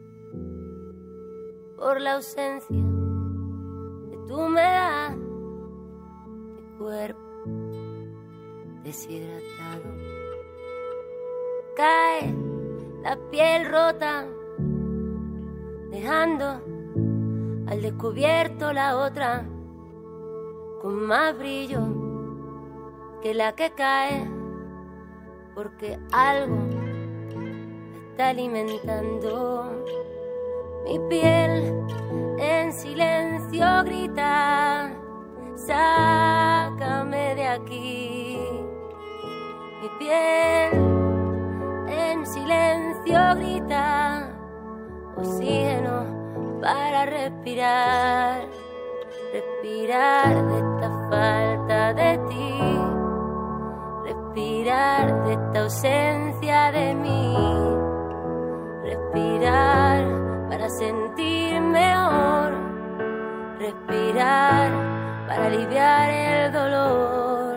por 1.76 2.00
la 2.00 2.14
ausencia 2.14 2.74
de 2.74 4.16
tu 4.26 4.40
humedad, 4.40 5.14
mi 5.14 6.78
cuerpo 6.78 7.20
deshidratado. 8.84 9.84
Cae 11.76 12.34
la 13.02 13.18
piel 13.30 13.70
rota 13.70 14.26
dejando 15.90 16.60
al 17.66 17.82
descubierto 17.82 18.72
la 18.72 18.96
otra 18.96 19.44
con 20.80 21.06
más 21.06 21.36
brillo 21.36 21.80
que 23.22 23.34
la 23.34 23.54
que 23.54 23.70
cae, 23.70 24.28
porque 25.54 25.98
algo 26.12 26.56
está 28.10 28.28
alimentando 28.28 29.84
mi 30.84 30.98
piel. 31.08 31.74
En 32.38 32.72
silencio 32.72 33.66
grita, 33.84 34.92
sácame 35.56 37.34
de 37.34 37.46
aquí, 37.48 38.38
mi 39.80 39.88
piel 39.98 40.72
en 41.88 42.26
silencio 42.26 43.18
grita 43.36 44.35
oxígeno 45.16 46.60
para 46.60 47.06
respirar, 47.06 48.40
respirar 49.32 50.46
de 50.48 50.56
esta 50.58 50.90
falta 51.10 51.94
de 51.94 52.18
ti, 52.28 52.58
respirar 54.04 55.24
de 55.24 55.32
esta 55.32 55.60
ausencia 55.60 56.72
de 56.72 56.94
mí, 56.94 57.36
respirar 58.84 60.26
sentir 60.68 61.60
mejor, 61.60 62.52
respirar 63.58 64.70
para 65.28 65.46
aliviar 65.46 66.10
el 66.10 66.52
dolor, 66.52 67.56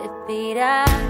respirar, 0.00 1.09